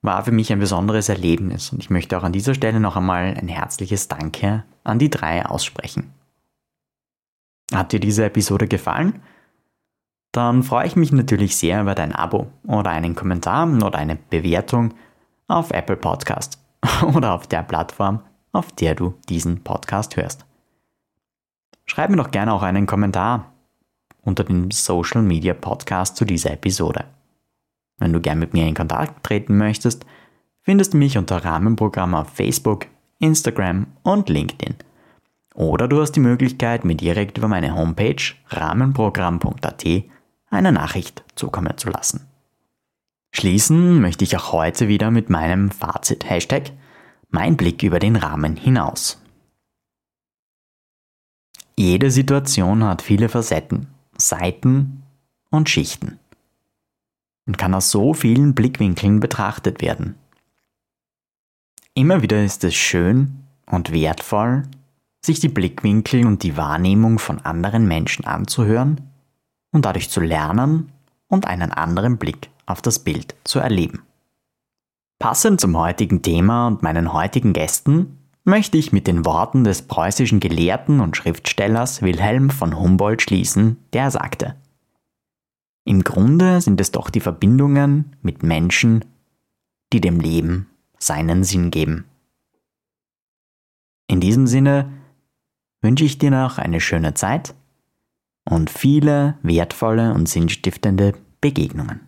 war 0.00 0.24
für 0.24 0.30
mich 0.30 0.52
ein 0.52 0.60
besonderes 0.60 1.08
Erlebnis 1.08 1.72
und 1.72 1.80
ich 1.80 1.90
möchte 1.90 2.16
auch 2.16 2.22
an 2.22 2.32
dieser 2.32 2.54
Stelle 2.54 2.78
noch 2.78 2.94
einmal 2.94 3.34
ein 3.36 3.48
herzliches 3.48 4.06
Danke 4.06 4.62
an 4.84 5.00
die 5.00 5.10
drei 5.10 5.44
aussprechen. 5.44 6.12
Hat 7.72 7.90
dir 7.90 7.98
diese 7.98 8.24
Episode 8.24 8.68
gefallen? 8.68 9.20
Dann 10.34 10.64
freue 10.64 10.88
ich 10.88 10.96
mich 10.96 11.12
natürlich 11.12 11.56
sehr 11.56 11.80
über 11.80 11.94
dein 11.94 12.12
Abo 12.12 12.48
oder 12.66 12.90
einen 12.90 13.14
Kommentar 13.14 13.68
oder 13.68 13.98
eine 13.98 14.16
Bewertung 14.16 14.92
auf 15.46 15.70
Apple 15.70 15.96
Podcast. 15.96 16.58
oder 17.14 17.34
auf 17.34 17.46
der 17.46 17.62
Plattform, 17.62 18.20
auf 18.52 18.72
der 18.72 18.96
du 18.96 19.14
diesen 19.28 19.62
Podcast 19.62 20.16
hörst. 20.16 20.44
Schreib 21.86 22.10
mir 22.10 22.16
doch 22.16 22.32
gerne 22.32 22.52
auch 22.52 22.62
einen 22.62 22.86
Kommentar 22.86 23.52
unter 24.22 24.42
dem 24.42 24.72
Social 24.72 25.22
Media 25.22 25.54
Podcast 25.54 26.16
zu 26.16 26.24
dieser 26.24 26.50
Episode. 26.50 27.04
Wenn 27.98 28.12
du 28.12 28.20
gern 28.20 28.40
mit 28.40 28.54
mir 28.54 28.66
in 28.66 28.74
Kontakt 28.74 29.22
treten 29.22 29.56
möchtest, 29.56 30.04
findest 30.62 30.94
du 30.94 30.98
mich 30.98 31.16
unter 31.16 31.44
Rahmenprogramm 31.44 32.14
auf 32.14 32.30
Facebook, 32.30 32.86
Instagram 33.20 33.86
und 34.02 34.28
LinkedIn. 34.28 34.74
Oder 35.54 35.86
du 35.86 36.00
hast 36.00 36.12
die 36.12 36.20
Möglichkeit, 36.20 36.84
mir 36.84 36.96
direkt 36.96 37.38
über 37.38 37.46
meine 37.46 37.76
Homepage 37.76 38.16
rahmenprogramm.at 38.48 39.84
eine 40.54 40.72
Nachricht 40.72 41.24
zukommen 41.34 41.76
zu 41.76 41.90
lassen. 41.90 42.26
Schließen 43.32 44.00
möchte 44.00 44.24
ich 44.24 44.36
auch 44.36 44.52
heute 44.52 44.88
wieder 44.88 45.10
mit 45.10 45.28
meinem 45.28 45.70
Fazit 45.70 46.28
Hashtag 46.28 46.70
mein 47.30 47.56
Blick 47.56 47.82
über 47.82 47.98
den 47.98 48.14
Rahmen 48.14 48.56
hinaus. 48.56 49.20
Jede 51.76 52.12
Situation 52.12 52.84
hat 52.84 53.02
viele 53.02 53.28
Facetten, 53.28 53.88
Seiten 54.16 55.02
und 55.50 55.68
Schichten 55.68 56.20
und 57.46 57.58
kann 57.58 57.74
aus 57.74 57.90
so 57.90 58.14
vielen 58.14 58.54
Blickwinkeln 58.54 59.18
betrachtet 59.18 59.82
werden. 59.82 60.14
Immer 61.94 62.22
wieder 62.22 62.42
ist 62.44 62.62
es 62.62 62.74
schön 62.74 63.44
und 63.66 63.92
wertvoll, 63.92 64.62
sich 65.24 65.40
die 65.40 65.48
Blickwinkel 65.48 66.24
und 66.26 66.44
die 66.44 66.56
Wahrnehmung 66.56 67.18
von 67.18 67.40
anderen 67.40 67.88
Menschen 67.88 68.24
anzuhören 68.24 69.13
und 69.74 69.84
dadurch 69.84 70.08
zu 70.08 70.20
lernen 70.20 70.92
und 71.28 71.46
einen 71.46 71.72
anderen 71.72 72.16
Blick 72.16 72.48
auf 72.64 72.80
das 72.80 73.00
Bild 73.00 73.34
zu 73.44 73.58
erleben. 73.58 74.04
Passend 75.18 75.60
zum 75.60 75.76
heutigen 75.76 76.22
Thema 76.22 76.68
und 76.68 76.82
meinen 76.82 77.12
heutigen 77.12 77.52
Gästen 77.52 78.18
möchte 78.44 78.78
ich 78.78 78.92
mit 78.92 79.06
den 79.06 79.24
Worten 79.24 79.64
des 79.64 79.82
preußischen 79.82 80.38
Gelehrten 80.38 81.00
und 81.00 81.16
Schriftstellers 81.16 82.02
Wilhelm 82.02 82.50
von 82.50 82.78
Humboldt 82.78 83.22
schließen, 83.22 83.78
der 83.92 84.10
sagte, 84.10 84.54
Im 85.84 86.04
Grunde 86.04 86.60
sind 86.60 86.80
es 86.80 86.92
doch 86.92 87.10
die 87.10 87.20
Verbindungen 87.20 88.16
mit 88.22 88.42
Menschen, 88.42 89.04
die 89.92 90.00
dem 90.00 90.20
Leben 90.20 90.68
seinen 90.98 91.42
Sinn 91.42 91.70
geben. 91.70 92.04
In 94.06 94.20
diesem 94.20 94.46
Sinne 94.46 94.92
wünsche 95.80 96.04
ich 96.04 96.18
dir 96.18 96.30
noch 96.30 96.58
eine 96.58 96.80
schöne 96.80 97.14
Zeit 97.14 97.54
und 98.48 98.70
viele 98.70 99.38
wertvolle 99.42 100.12
und 100.14 100.28
sinnstiftende 100.28 101.14
Begegnungen. 101.40 102.03